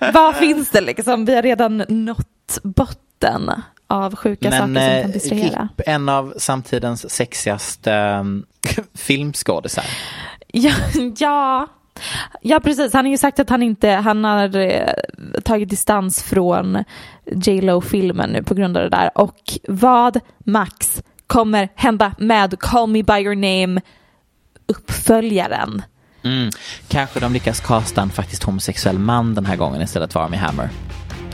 Vad 0.14 0.36
finns 0.36 0.70
det 0.70 0.80
liksom? 0.80 1.24
Vi 1.24 1.34
har 1.34 1.42
redan 1.42 1.84
nått 1.88 2.58
botten 2.62 3.50
av 3.92 4.16
sjuka 4.16 4.50
saker 4.50 4.62
som 4.62 4.72
Men 4.72 5.00
kan 5.02 5.10
eh, 5.10 5.14
distrahera. 5.14 5.68
RIP, 5.76 5.88
en 5.88 6.08
av 6.08 6.34
samtidens 6.36 7.10
sexigaste 7.10 7.92
um, 8.20 8.46
filmskådisar. 8.94 9.84
Ja, 10.46 10.72
ja. 11.18 11.66
Ja, 12.40 12.60
precis. 12.60 12.92
Han 12.92 13.04
har 13.04 13.10
ju 13.10 13.18
sagt 13.18 13.40
att 13.40 13.50
han 13.50 13.62
inte, 13.62 13.88
han 13.88 14.24
har 14.24 14.56
eh, 14.56 14.92
tagit 15.44 15.68
distans 15.68 16.22
från 16.22 16.84
J 17.24 17.60
Lo-filmen 17.60 18.30
nu 18.30 18.42
på 18.42 18.54
grund 18.54 18.76
av 18.76 18.82
det 18.82 18.88
där. 18.88 19.10
Och 19.14 19.58
vad, 19.68 20.20
Max, 20.38 21.02
kommer 21.26 21.68
hända 21.74 22.14
med 22.18 22.58
Call 22.60 22.88
Me 22.88 23.02
By 23.02 23.18
Your 23.18 23.34
Name 23.34 23.80
uppföljaren? 24.66 25.82
Mm. 26.24 26.50
Kanske 26.88 27.20
de 27.20 27.32
lyckas 27.32 27.60
casta 27.60 28.02
en 28.02 28.10
faktiskt 28.10 28.42
homosexuell 28.42 28.98
man 28.98 29.34
den 29.34 29.46
här 29.46 29.56
gången 29.56 29.82
istället 29.82 30.12
för 30.12 30.20
Army 30.20 30.36
Hammer. 30.36 30.68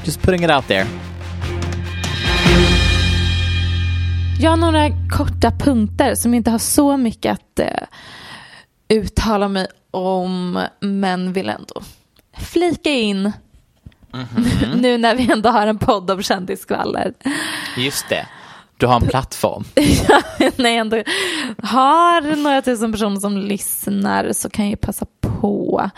Just 0.05 0.23
putting 0.23 0.45
it 0.45 0.51
out 0.51 0.67
there. 0.69 0.87
Jag 4.41 4.51
har 4.51 4.57
några 4.57 4.91
korta 5.11 5.51
punkter 5.51 6.15
som 6.15 6.35
inte 6.35 6.51
har 6.51 6.59
så 6.59 6.97
mycket 6.97 7.33
att 7.33 7.59
eh, 7.59 7.83
uttala 8.89 9.49
mig 9.49 9.67
om, 9.91 10.65
men 10.81 11.33
vill 11.33 11.49
ändå 11.49 11.83
flika 12.39 12.91
in 12.91 13.33
nu 14.77 14.99
när 14.99 15.15
vi 15.15 15.33
ändå 15.33 15.49
har 15.49 15.67
en 15.67 15.79
podd 15.79 16.11
om 16.11 16.23
kändisskvaller. 16.23 17.13
Just 17.77 18.09
det. 18.09 18.27
Du 18.77 18.87
har 18.87 18.97
en 19.01 19.07
plattform. 19.07 19.65
när 20.57 20.71
jag 20.71 20.79
ändå 20.79 21.03
har 21.63 22.37
några 22.37 22.63
tusen 22.63 22.93
personer 22.93 23.21
som 23.21 23.39
lyssnar 23.39 24.33
så 24.33 24.51
kan 24.51 24.65
jag 24.65 24.71
ju 24.71 24.77
passa 24.77 25.07
på. 25.21 25.91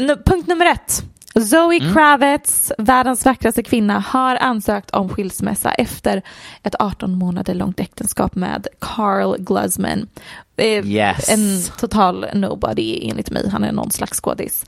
Nu- 0.00 0.22
punkt 0.26 0.48
nummer 0.48 0.66
ett. 0.66 1.02
Zoe 1.40 1.80
Kravitz, 1.92 2.72
världens 2.78 3.24
vackraste 3.24 3.62
kvinna, 3.62 3.98
har 3.98 4.36
ansökt 4.36 4.90
om 4.90 5.08
skilsmässa 5.08 5.72
efter 5.72 6.22
ett 6.62 6.74
18 6.78 7.14
månader 7.14 7.54
långt 7.54 7.80
äktenskap 7.80 8.34
med 8.34 8.66
Carl 8.78 9.36
Glusman. 9.38 10.06
Eh, 10.56 10.86
Yes. 10.86 11.28
En 11.28 11.62
total 11.78 12.26
nobody 12.34 13.08
enligt 13.10 13.30
mig, 13.30 13.48
han 13.48 13.64
är 13.64 13.72
någon 13.72 13.90
slags 13.90 14.20
skådis. 14.20 14.66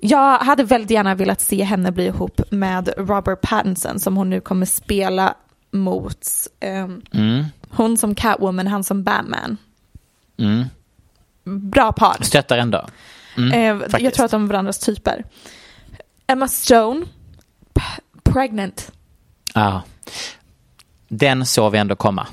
Jag 0.00 0.38
hade 0.38 0.64
väldigt 0.64 0.90
gärna 0.90 1.14
velat 1.14 1.40
se 1.40 1.62
henne 1.64 1.92
bli 1.92 2.06
ihop 2.06 2.40
med 2.50 2.88
Robert 2.96 3.40
Pattinson 3.42 4.00
som 4.00 4.16
hon 4.16 4.30
nu 4.30 4.40
kommer 4.40 4.66
spela 4.66 5.34
mot 5.70 6.28
ehm, 6.60 7.02
Mm. 7.12 7.44
hon 7.68 7.96
som 7.98 8.14
Catwoman, 8.14 8.66
han 8.66 8.84
som 8.84 9.02
Batman. 9.04 9.56
Mm. 10.38 10.64
Bra 11.44 11.92
par. 11.92 12.16
Stöttar 12.22 12.58
ändå. 12.58 12.86
Mm, 13.36 13.52
Eh, 13.82 13.88
jag 14.02 14.14
tror 14.14 14.24
att 14.24 14.30
de 14.30 14.42
är 14.44 14.48
varandras 14.48 14.78
typer. 14.78 15.24
Emma 16.26 16.48
Stone, 16.48 17.06
p- 17.74 18.02
pregnant. 18.32 18.92
Ja. 19.54 19.82
Den 21.08 21.46
såg 21.46 21.72
vi 21.72 21.78
ändå 21.78 21.96
komma. 21.96 22.26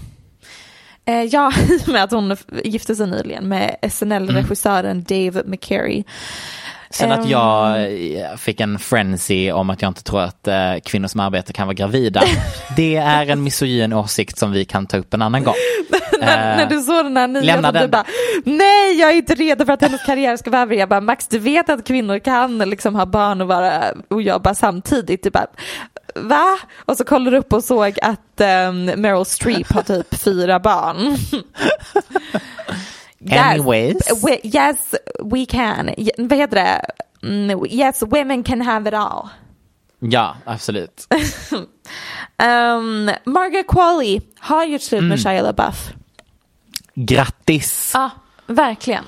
Eh, 1.05 1.23
ja, 1.23 1.51
i 1.69 1.83
och 1.83 1.87
med 1.93 2.03
att 2.03 2.11
hon 2.11 2.37
gifte 2.63 2.95
sig 2.95 3.07
nyligen 3.07 3.47
med 3.47 3.75
SNL-regissören 3.91 5.03
Dave 5.03 5.43
McCary. 5.45 6.03
Sen 6.93 7.11
Ehm. 7.11 7.19
att 7.19 7.29
jag 7.29 7.83
eh, 7.83 8.35
fick 8.37 8.59
en 8.59 8.79
frenzy 8.79 9.51
om 9.51 9.69
att 9.69 9.81
jag 9.81 9.89
inte 9.89 10.03
tror 10.03 10.21
att 10.21 10.47
eh, 10.47 10.73
kvinnor 10.85 11.07
som 11.07 11.19
arbetar 11.19 11.53
kan 11.53 11.67
vara 11.67 11.73
gravida. 11.73 12.23
det 12.75 12.95
är 12.95 13.29
en 13.29 13.43
misogyn 13.43 13.93
åsikt 13.93 14.37
som 14.37 14.51
vi 14.51 14.65
kan 14.65 14.85
ta 14.85 14.97
upp 14.97 15.13
en 15.13 15.21
annan 15.21 15.43
gång. 15.43 15.55
när, 15.91 16.03
Eh, 16.23 16.57
när 16.57 16.65
du 16.65 16.81
såg 16.81 17.05
den 17.05 17.17
här 17.17 17.27
lämna 17.27 17.71
nyheten, 17.71 17.81
du 17.81 17.87
bara 17.87 18.05
nej 18.43 18.99
jag 18.99 19.11
är 19.11 19.15
inte 19.15 19.35
redo 19.35 19.65
för 19.65 19.73
att 19.73 19.81
hennes 19.81 20.03
karriär 20.05 20.37
ska 20.37 20.51
vara 20.51 20.61
över. 20.61 20.75
Jag 20.75 20.89
bara 20.89 21.01
Max 21.01 21.27
du 21.27 21.39
vet 21.39 21.69
att 21.69 21.87
kvinnor 21.87 22.19
kan 22.19 22.57
liksom 22.57 22.95
ha 22.95 23.05
barn 23.05 23.41
och, 23.41 23.47
vara, 23.47 23.83
och 24.07 24.21
jobba 24.21 24.55
samtidigt. 24.55 25.23
Du 25.23 25.29
bara 25.29 25.47
va? 26.15 26.45
Och 26.85 26.97
så 26.97 27.03
kollar 27.03 27.31
du 27.31 27.37
upp 27.37 27.53
och 27.53 27.63
såg 27.63 27.99
att 28.01 28.41
um, 28.69 28.85
Meryl 28.85 29.25
Streep 29.25 29.71
har 29.73 29.81
typ 29.81 30.15
fyra 30.15 30.59
barn. 30.59 31.17
Anyways. 33.31 34.23
We, 34.23 34.39
yes, 34.43 34.95
we 35.23 35.45
can. 35.45 35.89
Vad 36.17 36.37
heter 36.37 36.55
det? 36.55 36.85
Mm, 37.27 37.65
yes, 37.69 38.01
women 38.03 38.43
can 38.43 38.61
have 38.61 38.87
it 38.89 38.93
all. 38.93 39.29
Ja, 39.99 40.35
absolut. 40.45 41.07
Um, 42.37 43.11
Margaret 43.25 43.67
Qualley 43.67 44.21
har 44.39 44.65
gjort 44.65 44.81
slut 44.81 44.99
Mm. 44.99 45.09
med 45.09 45.19
Shia 45.19 45.41
LaBeouf. 45.41 45.93
Grattis. 46.95 47.91
Ja, 47.93 48.09
verkligen. 48.47 49.03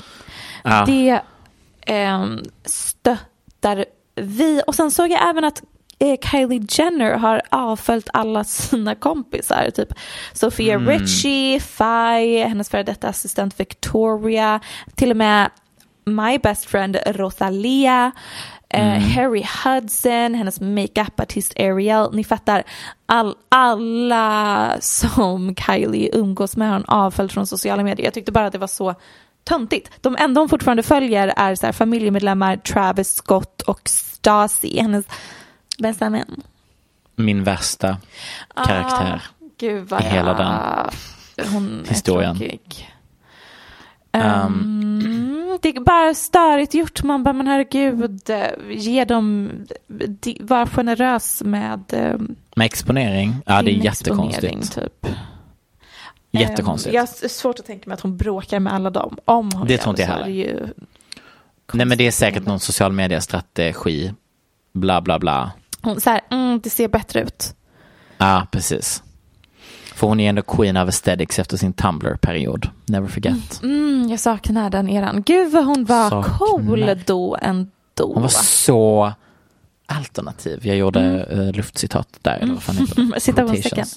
Ja. 0.64 0.86
Det 0.88 1.22
ehm, 1.86 2.40
stöttar 2.66 3.86
vi. 4.16 4.62
Och 4.68 4.76
sen 4.76 4.92
såg 4.92 5.12
jag 5.12 5.30
även 5.30 5.44
att 5.44 5.64
Kylie 6.32 6.68
Jenner 6.70 7.14
har 7.14 7.42
avföljt 7.50 8.10
alla 8.14 8.44
sina 8.44 8.96
kompisar. 8.96 9.70
Typ 9.70 9.94
Sofia 10.34 10.76
Mm. 10.76 10.88
Richie, 10.88 11.60
Faye, 11.60 12.48
hennes 12.48 12.70
före 12.70 12.84
detta 12.84 13.08
assistent 13.08 13.60
Victoria. 13.60 14.60
Till 14.96 15.12
och 15.12 15.18
med 15.18 15.50
My 16.06 16.38
Best 16.38 16.66
Friend 16.66 16.98
Rosalia. 17.06 18.12
Mm. 18.70 18.94
Eh, 18.94 19.10
Harry 19.16 19.44
Hudson, 19.64 20.34
hennes 20.34 20.62
makeup-artist 20.62 21.54
Ariel. 21.60 22.10
Ni 22.14 22.24
fattar, 22.24 22.64
all, 23.06 23.36
alla 23.50 24.78
som 24.80 25.56
Kylie 25.56 26.10
umgås 26.14 26.58
med 26.58 26.68
har 26.68 26.76
hon 26.76 26.86
avföljt 26.88 27.32
från 27.32 27.48
sociala 27.48 27.84
medier. 27.84 28.06
Jag 28.06 28.14
tyckte 28.14 28.32
bara 28.32 28.46
att 28.46 28.54
det 28.54 28.58
var 28.58 28.68
så 28.68 28.96
töntigt. 29.44 29.92
De 30.02 30.16
enda 30.20 30.42
hon 30.42 30.50
fortfarande 30.50 30.84
följer 30.84 31.34
är 31.38 31.56
så 31.56 31.66
här, 31.66 31.74
familjemedlemmar 31.74 32.58
Travis 32.58 33.16
Scott 33.16 33.62
och 33.62 33.90
Stassi, 33.90 34.80
hennes 34.80 35.06
bästa 35.78 36.10
vän. 36.10 36.42
Min 37.16 37.44
värsta 37.44 37.98
karaktär. 38.56 39.22
Ah, 39.26 39.46
gud 39.58 39.90
vad 39.90 40.02
i 40.02 40.04
hela 40.04 40.92
jag... 41.36 41.46
Hon 41.52 41.86
historien. 41.90 42.36
är 42.36 42.40
tråkig. 42.40 42.92
Um, 44.12 45.60
det 45.62 45.70
är 45.70 45.80
bara 45.80 46.14
störigt 46.14 46.74
gjort. 46.74 47.04
Man 47.04 47.24
bara, 47.24 47.34
men 47.34 47.48
herregud, 47.48 48.30
eh, 48.30 48.46
ge 48.70 49.06
dem, 49.06 49.52
de- 49.88 50.38
var 50.42 50.66
generös 50.66 51.42
med 51.46 51.84
eh, 51.94 52.18
Med 52.56 52.66
exponering? 52.66 53.36
Ja, 53.46 53.62
det 53.62 53.72
är 53.72 53.84
jättekonstigt. 53.86 54.76
Typ. 54.76 55.08
Jättekonstigt. 56.32 56.88
Ehm, 56.90 56.96
jag 56.96 57.02
har 57.02 57.28
svårt 57.28 57.60
att 57.60 57.66
tänka 57.66 57.90
mig 57.90 57.94
att 57.94 58.02
hon 58.02 58.18
bråkar 58.18 58.60
med 58.60 58.74
alla 58.74 58.90
dem. 58.90 59.18
Om 59.26 59.52
hon 59.54 59.68
Det 59.68 59.74
gör 59.74 59.80
tror 59.80 59.92
inte 59.92 60.02
jag 60.02 60.26
det 60.26 60.32
ju 60.32 60.68
Nej 61.74 61.86
men 61.86 61.98
det 61.98 62.08
är 62.08 62.12
säkert 62.12 62.46
någon 62.46 62.60
social 62.60 62.92
media-strategi. 62.92 64.14
Bla 64.74 65.02
bla 65.02 65.20
bla. 65.20 65.52
Hon, 65.86 66.02
så 66.02 66.10
här, 66.10 66.22
mm, 66.32 66.60
det 66.64 66.70
ser 66.70 66.88
bättre 66.88 67.22
ut. 67.22 67.56
Ja, 68.18 68.48
precis. 68.52 69.04
För 69.96 70.08
hon 70.08 70.20
är 70.20 70.30
ändå 70.30 70.42
queen 70.42 70.78
of 70.78 70.86
aesthetics 70.88 71.40
efter 71.40 71.58
sin 71.58 71.74
Tumblr-period. 71.74 72.70
Never 72.86 73.08
forget. 73.08 73.64
Mm, 73.64 74.08
jag 74.10 74.20
saknar 74.20 74.70
den 74.70 74.90
eran. 74.90 75.22
Gud 75.26 75.52
vad 75.52 75.66
hon 75.66 75.86
var 75.86 76.10
Saknar. 76.10 76.38
cool 76.38 77.00
då 77.06 77.38
ändå. 77.42 78.14
Hon 78.14 78.22
var 78.22 78.30
så 78.30 79.14
alternativ. 79.88 80.60
Jag 80.68 80.78
gjorde 80.78 81.24
eh, 81.24 81.52
luftcitat 81.58 82.08
där. 82.22 82.38
Eller 82.42 82.54
vad 82.54 82.64
fan 82.64 82.78
heter 82.78 82.96
det? 83.14 83.20
Citationstecken. 83.20 83.86
Quotations. 83.86 83.96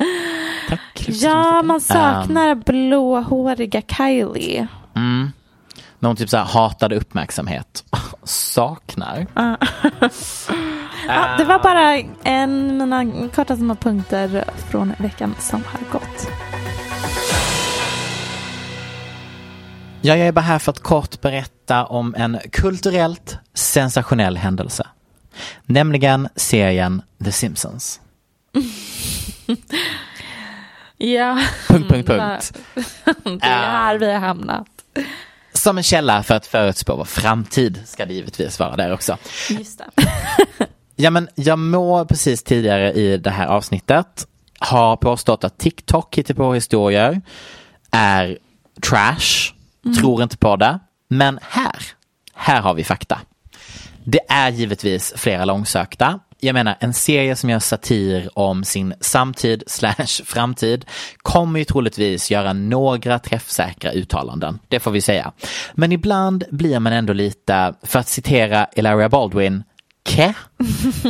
Tack. 0.69 1.09
Ja, 1.09 1.63
man 1.63 1.81
saknar 1.81 2.55
blåhåriga 2.55 3.83
Kylie. 3.97 4.67
Mm. 4.97 5.33
När 5.99 6.09
hon 6.09 6.17
typ 6.17 6.29
så 6.31 6.37
här 6.37 6.45
hatade 6.45 6.97
uppmärksamhet. 6.97 7.85
Saknar. 8.25 9.27
Ja, 11.09 11.35
det 11.39 11.45
var 11.45 11.59
bara 11.63 11.97
en 12.23 12.79
mina 12.79 13.29
korta 13.29 13.57
små 13.57 13.75
punkter 13.75 14.45
från 14.71 14.93
veckan 14.99 15.35
som 15.41 15.65
har 15.65 15.93
gått. 15.93 16.29
Ja, 20.01 20.17
jag 20.17 20.27
är 20.29 20.33
bara 20.33 20.41
här 20.41 20.59
för 20.59 20.73
att 20.73 20.81
kort 20.81 21.21
berätta 21.21 21.85
om 21.87 22.15
en 22.15 22.39
kulturellt 22.53 23.39
sensationell 23.55 24.37
händelse. 24.37 24.87
Nämligen 25.67 26.29
serien 26.37 27.03
The 27.25 27.33
Simpsons. 27.33 28.01
Ja, 31.01 31.39
Punkt, 31.69 31.89
punkt, 31.89 32.07
punkt. 32.09 32.53
det 33.25 33.47
är 33.47 33.71
här 33.71 33.99
vi 33.99 34.13
har 34.13 34.21
hamnat. 34.21 34.67
Som 35.59 35.79
en 35.79 35.83
källa 35.85 36.23
för 36.23 36.35
att 36.35 36.47
förutspå 36.47 36.97
vår 36.97 37.05
framtid 37.05 37.83
ska 37.87 38.07
det 38.07 38.15
givetvis 38.15 38.59
vara 38.59 38.77
där 38.77 38.93
också. 38.93 39.17
Just 39.51 39.79
det. 39.79 40.07
Ja, 41.01 41.11
men 41.11 41.29
jag 41.35 41.59
må 41.59 42.05
precis 42.05 42.43
tidigare 42.43 42.93
i 42.93 43.17
det 43.17 43.31
här 43.31 43.47
avsnittet 43.47 44.27
har 44.59 44.97
påstått 44.97 45.45
att 45.45 45.59
TikTok 45.59 46.19
hittar 46.19 46.35
på 46.35 46.55
historier 46.55 47.21
är 47.91 48.39
trash, 48.83 49.55
tror 50.01 50.23
inte 50.23 50.37
på 50.37 50.57
det. 50.57 50.79
Men 51.09 51.39
här, 51.43 51.83
här 52.35 52.61
har 52.61 52.75
vi 52.75 52.85
fakta. 52.85 53.21
Det 54.05 54.21
är 54.29 54.51
givetvis 54.51 55.13
flera 55.17 55.45
långsökta. 55.45 56.21
Jag 56.41 56.55
menar, 56.55 56.77
en 56.81 56.95
serie 56.95 57.37
som 57.37 57.51
gör 57.51 57.59
satir 57.59 58.31
om 58.35 58.65
sin 58.65 58.95
samtid 59.01 59.63
slash 59.67 60.25
framtid 60.25 60.85
kommer 61.17 61.59
ju 61.59 61.65
troligtvis 61.65 62.31
göra 62.31 62.53
några 62.53 63.19
träffsäkra 63.19 63.93
uttalanden. 63.93 64.59
Det 64.69 64.81
får 64.81 64.91
vi 64.91 65.01
säga. 65.01 65.33
Men 65.75 65.93
ibland 65.93 66.45
blir 66.51 66.79
man 66.79 66.93
ändå 66.93 67.13
lite, 67.13 67.75
för 67.83 67.99
att 67.99 68.09
citera 68.09 68.65
Elaria 68.65 69.09
Baldwin, 69.09 69.63
Kä? 70.09 70.35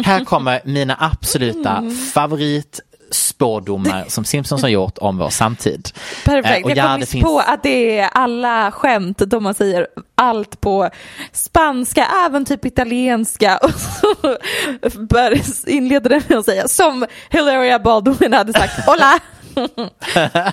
Här 0.04 0.24
kommer 0.24 0.60
mina 0.64 0.96
absoluta 1.00 1.82
favorit 2.14 2.80
favoritspådomar 3.12 4.04
som 4.08 4.24
Simpsons 4.24 4.62
har 4.62 4.68
gjort 4.68 4.98
om 4.98 5.18
vår 5.18 5.30
samtid. 5.30 5.88
Perfekt, 6.24 6.58
Eh, 6.58 6.64
och 6.64 6.70
jag 6.70 6.76
ja, 6.78 6.92
kom 6.98 7.06
finns- 7.06 7.24
på 7.24 7.38
att 7.38 7.62
det 7.62 7.98
är 7.98 8.08
alla 8.12 8.72
skämt 8.72 9.18
då 9.18 9.40
man 9.40 9.54
säger 9.54 9.86
allt 10.14 10.60
på 10.60 10.90
spanska, 11.32 12.06
även 12.26 12.44
typ 12.44 12.64
italienska 12.64 13.56
och 13.62 13.70
så 13.70 15.66
inleder 15.66 16.10
det 16.10 16.28
med 16.28 16.38
att 16.38 16.44
säga 16.44 16.68
som 16.68 17.06
Hilaria 17.30 17.78
Baldwin 17.78 18.32
hade 18.32 18.52
sagt, 18.52 18.72
hola! 18.86 19.18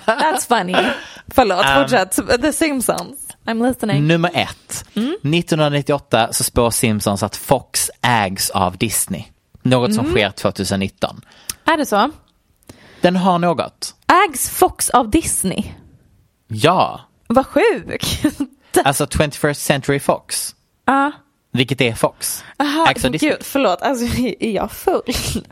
That's 0.06 0.48
funny. 0.48 0.76
Förlåt, 1.34 1.66
Um, 1.66 1.82
fortsätt. 1.82 2.40
The 2.42 2.52
Simpsons. 2.52 3.18
I'm 3.46 3.68
listening. 3.68 4.06
Nummer 4.06 4.30
ett. 4.34 4.84
1998 4.94 6.28
så 6.32 6.44
spår 6.44 6.70
Simpsons 6.70 7.22
att 7.22 7.36
Fox 7.36 7.90
ägs 8.02 8.50
av 8.50 8.76
Disney. 8.76 9.24
Något 9.62 9.94
som 9.94 10.04
sker 10.10 10.30
2019. 10.30 11.20
Är 11.64 11.76
det 11.76 11.86
så? 11.86 12.10
Den 13.00 13.16
har 13.16 13.38
något. 13.38 13.94
Ägs 14.28 14.50
Fox 14.50 14.90
av 14.90 15.10
Disney? 15.10 15.64
Ja, 16.48 17.00
Vad 17.28 17.46
sjukt. 17.46 18.22
alltså 18.84 19.04
21st 19.04 19.52
Century 19.54 20.00
Fox. 20.00 20.54
Ja. 20.86 21.12
Vilket 21.52 21.80
är 21.80 21.94
Fox. 21.94 22.44
Aha, 22.58 22.86
Ägs 22.90 23.04
av 23.04 23.10
Disney. 23.12 23.30
gud, 23.30 23.42
förlåt, 23.42 23.82
alltså 23.82 24.18
är 24.40 24.50
jag 24.50 24.70
full? 24.72 25.02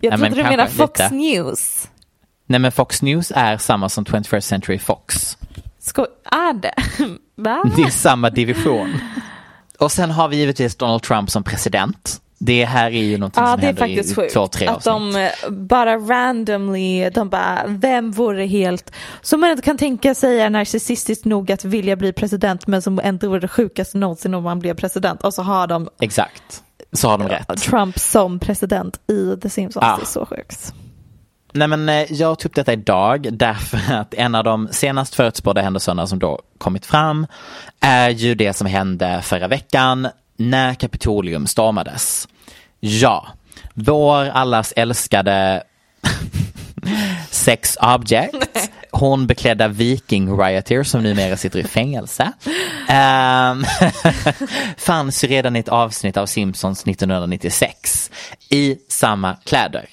Jag 0.00 0.10
men 0.10 0.20
trodde 0.20 0.36
du 0.36 0.42
menade 0.50 0.70
Fox 0.70 1.00
lite. 1.00 1.14
News. 1.14 1.88
Nej 2.46 2.60
men 2.60 2.72
Fox 2.72 3.02
News 3.02 3.32
är 3.34 3.58
samma 3.58 3.88
som 3.88 4.04
21st 4.04 4.40
Century 4.40 4.78
Fox. 4.78 5.36
Sko- 5.78 6.06
är 6.24 6.52
det? 6.52 6.74
Va? 7.42 7.64
Det 7.76 7.82
är 7.82 7.90
samma 7.90 8.30
division. 8.30 8.98
Och 9.78 9.92
sen 9.92 10.10
har 10.10 10.28
vi 10.28 10.36
givetvis 10.36 10.76
Donald 10.76 11.02
Trump 11.02 11.30
som 11.30 11.42
president. 11.44 12.20
Det 12.46 12.64
här 12.64 12.86
är 12.90 13.04
ju 13.04 13.18
någonting 13.18 13.42
Ja, 13.42 13.50
som 13.50 13.60
det 13.60 13.64
är 13.64 13.66
händer 13.66 13.82
faktiskt 13.82 14.10
i 14.12 14.14
sjukt. 14.14 14.32
två, 14.32 14.46
tre 14.46 14.66
att 14.66 14.86
avsnitt. 14.86 15.14
de 15.14 15.16
eh, 15.16 15.50
bara 15.50 15.96
randomly, 15.96 17.10
de 17.10 17.28
bara, 17.28 17.64
vem 17.66 18.10
vore 18.12 18.46
helt, 18.46 18.92
som 19.22 19.40
man 19.40 19.50
inte 19.50 19.62
kan 19.62 19.78
tänka 19.78 20.14
sig 20.14 20.40
är 20.40 20.50
narcissistiskt 20.50 21.24
nog 21.24 21.52
att 21.52 21.64
vilja 21.64 21.96
bli 21.96 22.12
president 22.12 22.66
men 22.66 22.82
som 22.82 23.00
ändå 23.02 23.28
vore 23.28 23.40
det 23.40 23.48
sjukaste 23.48 23.98
någonsin 23.98 24.34
om 24.34 24.42
man 24.44 24.58
blev 24.58 24.74
president 24.74 25.22
och 25.22 25.34
så 25.34 25.42
har 25.42 25.66
de 25.66 25.88
Exakt. 26.00 26.62
Så 26.92 27.08
har 27.08 27.18
de 27.18 27.28
rätt. 27.28 27.56
Trump 27.62 27.98
som 27.98 28.38
president 28.38 29.00
i 29.10 29.36
The 29.42 29.50
Simpsons. 29.50 29.86
Ja. 29.86 29.96
Det 29.96 30.02
är 30.02 30.06
så 30.06 30.26
sjukt. 30.26 30.72
Nej 31.52 31.68
men 31.68 31.88
eh, 31.88 32.12
jag 32.12 32.38
tog 32.38 32.50
upp 32.50 32.54
detta 32.54 32.72
idag 32.72 33.28
därför 33.32 33.94
att 33.94 34.14
en 34.14 34.34
av 34.34 34.44
de 34.44 34.68
senast 34.70 35.14
förutspådda 35.14 35.60
händelserna 35.60 36.06
som 36.06 36.18
då 36.18 36.40
kommit 36.58 36.86
fram 36.86 37.26
är 37.80 38.10
ju 38.10 38.34
det 38.34 38.52
som 38.52 38.66
hände 38.66 39.20
förra 39.22 39.48
veckan 39.48 40.08
när 40.36 40.74
Kapitolium 40.74 41.46
stormades. 41.46 42.28
Ja, 42.80 43.26
vår 43.74 44.28
allas 44.28 44.72
älskade 44.76 45.62
sex 47.30 47.76
object. 47.80 48.70
Hon 48.90 49.26
beklädda 49.26 49.68
viking 49.68 50.38
rioter 50.38 50.82
som 50.82 51.02
numera 51.02 51.36
sitter 51.36 51.58
i 51.58 51.64
fängelse. 51.64 52.32
Um, 52.90 53.64
fanns 54.76 55.24
ju 55.24 55.28
redan 55.28 55.56
i 55.56 55.58
ett 55.58 55.68
avsnitt 55.68 56.16
av 56.16 56.26
Simpsons 56.26 56.86
1996 56.86 58.10
i 58.50 58.78
samma 58.88 59.34
kläder. 59.34 59.88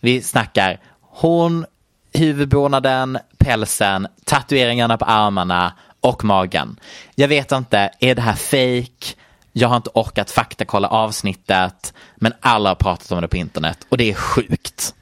Vi 0.00 0.22
snackar 0.22 0.80
hon, 1.00 1.66
huvudbonaden, 2.12 3.18
pälsen, 3.38 4.06
tatueringarna 4.24 4.98
på 4.98 5.04
armarna 5.04 5.72
och 6.00 6.24
magen. 6.24 6.80
Jag 7.14 7.28
vet 7.28 7.52
inte, 7.52 7.90
är 8.00 8.14
det 8.14 8.22
här 8.22 8.34
fake? 8.34 9.14
Jag 9.58 9.68
har 9.68 9.76
inte 9.76 9.90
orkat 9.94 10.30
faktakolla 10.30 10.88
avsnittet, 10.88 11.94
men 12.16 12.32
alla 12.40 12.70
har 12.70 12.74
pratat 12.74 13.12
om 13.12 13.22
det 13.22 13.28
på 13.28 13.36
internet 13.36 13.86
och 13.88 13.96
det 13.96 14.10
är 14.10 14.14
sjukt. 14.14 14.94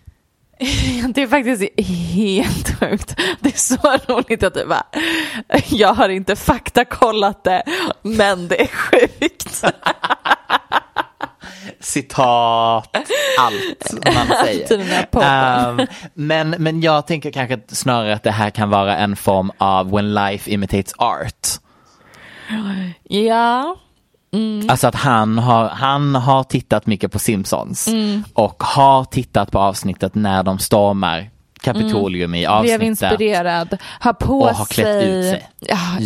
Det 1.14 1.22
är 1.22 1.26
faktiskt 1.26 1.80
helt 1.80 2.78
sjukt. 2.80 3.16
Det 3.40 3.54
är 3.54 3.59
så 3.59 4.12
roligt 4.12 4.42
att 4.42 4.54
du 4.54 4.66
bara, 4.66 4.86
jag 5.68 5.94
har 5.94 6.09
inte 6.09 6.36
faktakollat 6.36 7.44
det, 7.44 7.62
men 8.02 8.48
det 8.48 8.61
är 8.61 8.66
sjukt. 8.66 9.64
Citat, 11.80 12.96
allt 13.38 13.94
man 14.14 14.26
säger. 14.44 15.07
Ehm, 15.22 15.86
men, 16.14 16.50
men 16.50 16.80
jag 16.80 17.07
tänker 17.07 17.32
kanske 17.32 17.61
snarare 17.68 18.14
att 18.14 18.22
det 18.22 18.30
här 18.30 18.50
kan 18.50 18.70
vara 18.70 18.96
en 18.96 19.16
form 19.16 19.52
av 19.59 19.90
when 19.90 20.14
life 20.14 20.50
imitates 20.50 20.92
art. 20.98 21.48
Ja, 23.02 23.76
Alltså 24.68 24.87
att 24.87 24.95
han 24.95 25.39
har, 25.39 25.68
han 25.68 26.14
har 26.14 26.43
tittat 26.45 26.87
mycket 26.87 27.12
på 27.12 27.18
Simpsons 27.18 27.89
Mm. 27.89 28.24
och 28.35 28.62
har 28.62 29.05
tittat 29.05 29.51
på 29.51 29.59
avsnittet 29.59 30.14
när 30.14 30.43
de 30.43 30.59
stormar 30.59 31.31
Kapitolium 31.61 32.35
i 32.35 32.39
blev 32.39 32.51
avsnittet. 32.51 32.83
inspirerad, 32.83 33.79
har 34.01 34.12
på 34.12 34.39
Och 34.41 34.49
har 34.55 34.64
klätt 34.66 34.87
sig. 34.87 35.09
ut 35.18 35.24
sig. 35.31 35.49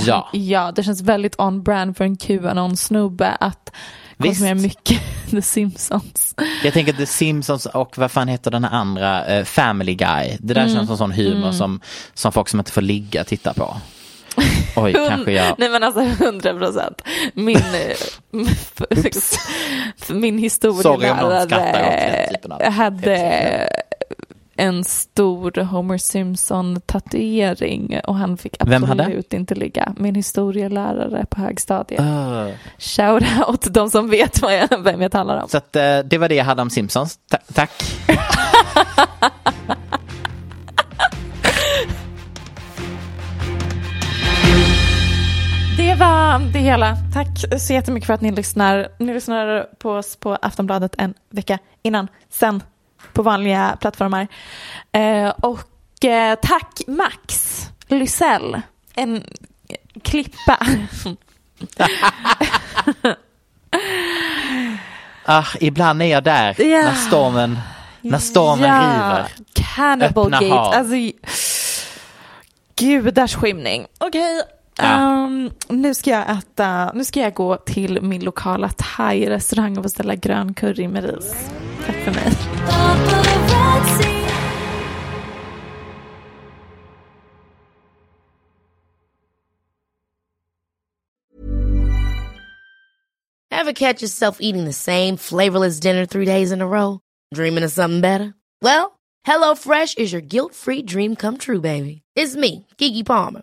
Ja, 0.07 0.29
Ja. 0.33 0.73
det 0.77 0.83
känns 0.83 1.01
väldigt 1.03 1.41
on 1.41 1.63
brand 1.63 1.97
för 1.97 2.05
en 2.05 2.17
Qanon-snubbe 2.17 3.37
att 3.41 3.73
Visst. 4.17 4.29
konsumera 4.41 4.55
mycket 4.55 5.01
The 5.31 5.43
Simpsons. 5.43 6.35
Jag 6.65 6.73
tänker 6.73 6.93
The 6.93 7.07
Simpsons 7.07 7.67
och 7.67 7.99
vad 7.99 8.11
fan 8.11 8.29
heter 8.29 8.51
den 8.51 8.65
här 8.65 8.71
andra, 8.79 9.27
eh, 9.27 9.45
Family 9.45 9.95
Guy. 9.95 10.37
Det 10.41 10.53
Mm. 10.55 10.69
där 10.69 10.75
känns 10.75 10.89
som 10.89 10.97
sån 10.97 11.13
humor 11.13 11.53
som, 11.53 11.81
som 12.15 12.33
folk 12.33 12.49
som 12.49 12.59
inte 12.61 12.73
får 12.73 12.83
ligga 12.83 13.25
tittar 13.25 13.53
på. 13.53 13.77
Oj, 14.77 14.93
kanske 14.93 15.33
jag... 15.33 15.55
Nej 15.59 15.69
men 15.71 15.83
alltså 15.83 16.01
hundra 16.25 16.55
procent. 16.55 17.03
Min, 17.35 17.61
min 20.09 20.39
historielärare 20.39 22.71
hade 22.71 23.17
en 24.57 24.85
stor 24.85 25.63
Homer 25.65 25.99
Simpson 25.99 26.81
tatuering 26.87 28.01
och 28.05 28.17
han 28.17 28.37
fick 28.37 28.57
absolut 28.63 29.33
inte 29.33 29.55
ligga. 29.55 29.95
Min 29.97 30.15
historielärare 30.15 31.27
på 31.31 31.41
högstadiet. 31.41 32.01
Uh, 32.01 32.49
Shout 32.79 33.25
out 33.49 33.75
de 33.75 33.91
som 33.91 34.11
vet 34.11 34.43
vad 34.43 34.57
jag, 34.57 34.83
vem 34.83 35.03
jag 35.03 35.13
talar 35.13 35.43
om. 35.43 35.49
så 35.49 35.57
att, 35.57 35.77
eh, 35.77 35.99
det 35.99 36.19
var 36.19 36.29
det 36.29 36.35
jag 36.35 36.45
hade 36.45 36.63
om 36.63 36.71
Simpsons. 36.71 37.19
Ta- 37.31 37.39
tack. 37.55 37.71
var 46.01 46.39
det 46.53 46.59
hela. 46.59 46.97
Tack 47.15 47.61
så 47.63 47.73
jättemycket 47.73 48.07
för 48.07 48.15
att 48.15 48.21
ni 48.21 48.33
lyssnar. 48.33 48.89
Ni 48.99 49.15
lyssnar 49.15 49.67
på 49.79 49.91
oss 49.93 50.17
på 50.17 50.39
Aftonbladet 50.43 50.95
en 50.99 51.15
vecka 51.31 51.59
innan, 51.83 52.09
sen 52.31 52.63
på 53.13 53.23
vanliga 53.23 53.77
plattformar. 53.81 54.27
Eh, 54.93 55.29
och 55.29 56.05
eh, 56.05 56.39
tack 56.43 56.81
Max 56.87 57.61
Lysell, 57.89 58.61
en 58.95 59.25
klippa. 60.03 60.59
Ah, 65.25 65.45
ibland 65.61 66.03
är 66.03 66.07
jag 66.07 66.25
där 66.25 66.61
Ja. 66.63 66.83
när 66.83 66.95
stormen, 66.95 67.59
när 68.01 68.19
stormen 68.19 68.83
river. 68.93 69.27
Cannibal 69.77 70.27
Öppna 70.35 70.41
Gate. 70.41 70.55
hav. 70.55 70.75
Alltså, 70.75 70.95
gudars 72.77 73.35
skymning. 73.35 73.87
Okej. 73.99 74.43
Ja. 74.83 75.25
ehm, 75.27 75.51
nu 75.69 75.95
ska 75.95 76.11
jag 76.11 76.31
äta, 76.31 76.93
nu 76.95 77.05
ska 77.05 77.21
jag 77.21 77.35
gå 77.35 77.57
till 77.57 78.03
min 78.03 78.25
lokala 78.25 78.69
thai-restaurang 78.69 79.77
och 79.77 79.83
beställa 79.83 80.15
grön 80.15 80.55
curry 80.55 80.89
med 80.89 81.05
ris. 81.05 81.35
Tack 81.87 81.97
för 81.97 82.11
mig. 82.13 82.33
Ever 93.53 93.73
catch 93.73 94.03
yourself 94.03 94.39
eating 94.41 94.65
the 94.65 94.73
same 94.73 95.17
flavorless 95.17 95.81
dinner 95.81 96.07
three 96.07 96.25
days 96.25 96.51
in 96.51 96.63
a 96.63 96.67
row? 96.67 97.01
Dreaming 97.35 97.65
of 97.65 97.71
something 97.73 98.01
better? 98.01 98.35
Well, 98.63 98.99
HelloFresh 99.27 99.99
is 99.99 100.13
your 100.13 100.23
guilt-free 100.23 100.83
dream 100.83 101.15
come 101.17 101.37
true, 101.37 101.61
baby. 101.61 102.03
It's 102.17 102.37
me, 102.37 102.67
Kiki 102.79 103.03
Palmer. 103.05 103.43